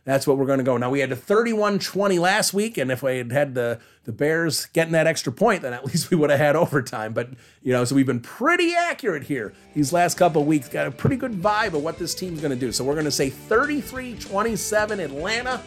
That's 0.07 0.24
what 0.24 0.38
we're 0.38 0.46
going 0.46 0.59
to 0.61 0.64
go. 0.64 0.76
Now, 0.76 0.88
we 0.88 1.00
had 1.00 1.11
a 1.11 1.16
31 1.16 1.80
20 1.80 2.20
last 2.20 2.54
week, 2.54 2.78
and 2.78 2.92
if 2.92 3.02
we 3.02 3.18
had 3.18 3.32
had 3.32 3.54
the, 3.57 3.80
the 4.04 4.12
Bears 4.12 4.66
getting 4.66 4.92
that 4.92 5.09
extra 5.09 5.32
point, 5.32 5.62
then 5.62 5.72
at 5.72 5.84
least 5.86 6.11
we 6.11 6.16
would 6.16 6.30
have 6.30 6.38
had 6.38 6.54
overtime. 6.54 7.12
But, 7.12 7.30
you 7.61 7.72
know, 7.72 7.84
so 7.84 7.96
we've 7.96 8.07
been 8.07 8.20
pretty 8.20 8.72
accurate 8.72 9.24
here 9.24 9.52
these 9.74 9.92
last 9.92 10.16
couple 10.16 10.44
weeks. 10.44 10.68
Got 10.68 10.86
a 10.86 10.92
pretty 10.92 11.16
good 11.16 11.32
vibe 11.32 11.74
of 11.74 11.82
what 11.82 11.98
this 11.98 12.14
team's 12.14 12.40
going 12.40 12.52
to 12.52 12.59
do. 12.59 12.70
So 12.70 12.84
we're 12.84 12.94
going 12.94 13.04
to 13.04 13.11
say 13.11 13.30
33 13.30 14.14
27 14.14 15.00
Atlanta. 15.00 15.61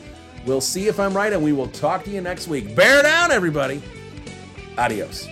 We'll 0.46 0.62
see 0.62 0.88
if 0.88 1.02
I'm 1.02 1.14
right, 1.14 1.34
and 1.34 1.44
we 1.44 1.52
will 1.52 1.68
talk 1.68 2.06
to 2.06 2.10
you 2.10 2.22
next 2.22 2.48
week. 2.48 2.74
Bear 2.78 3.04
down, 3.04 3.32
everybody. 3.32 3.84
Adios. 4.78 5.28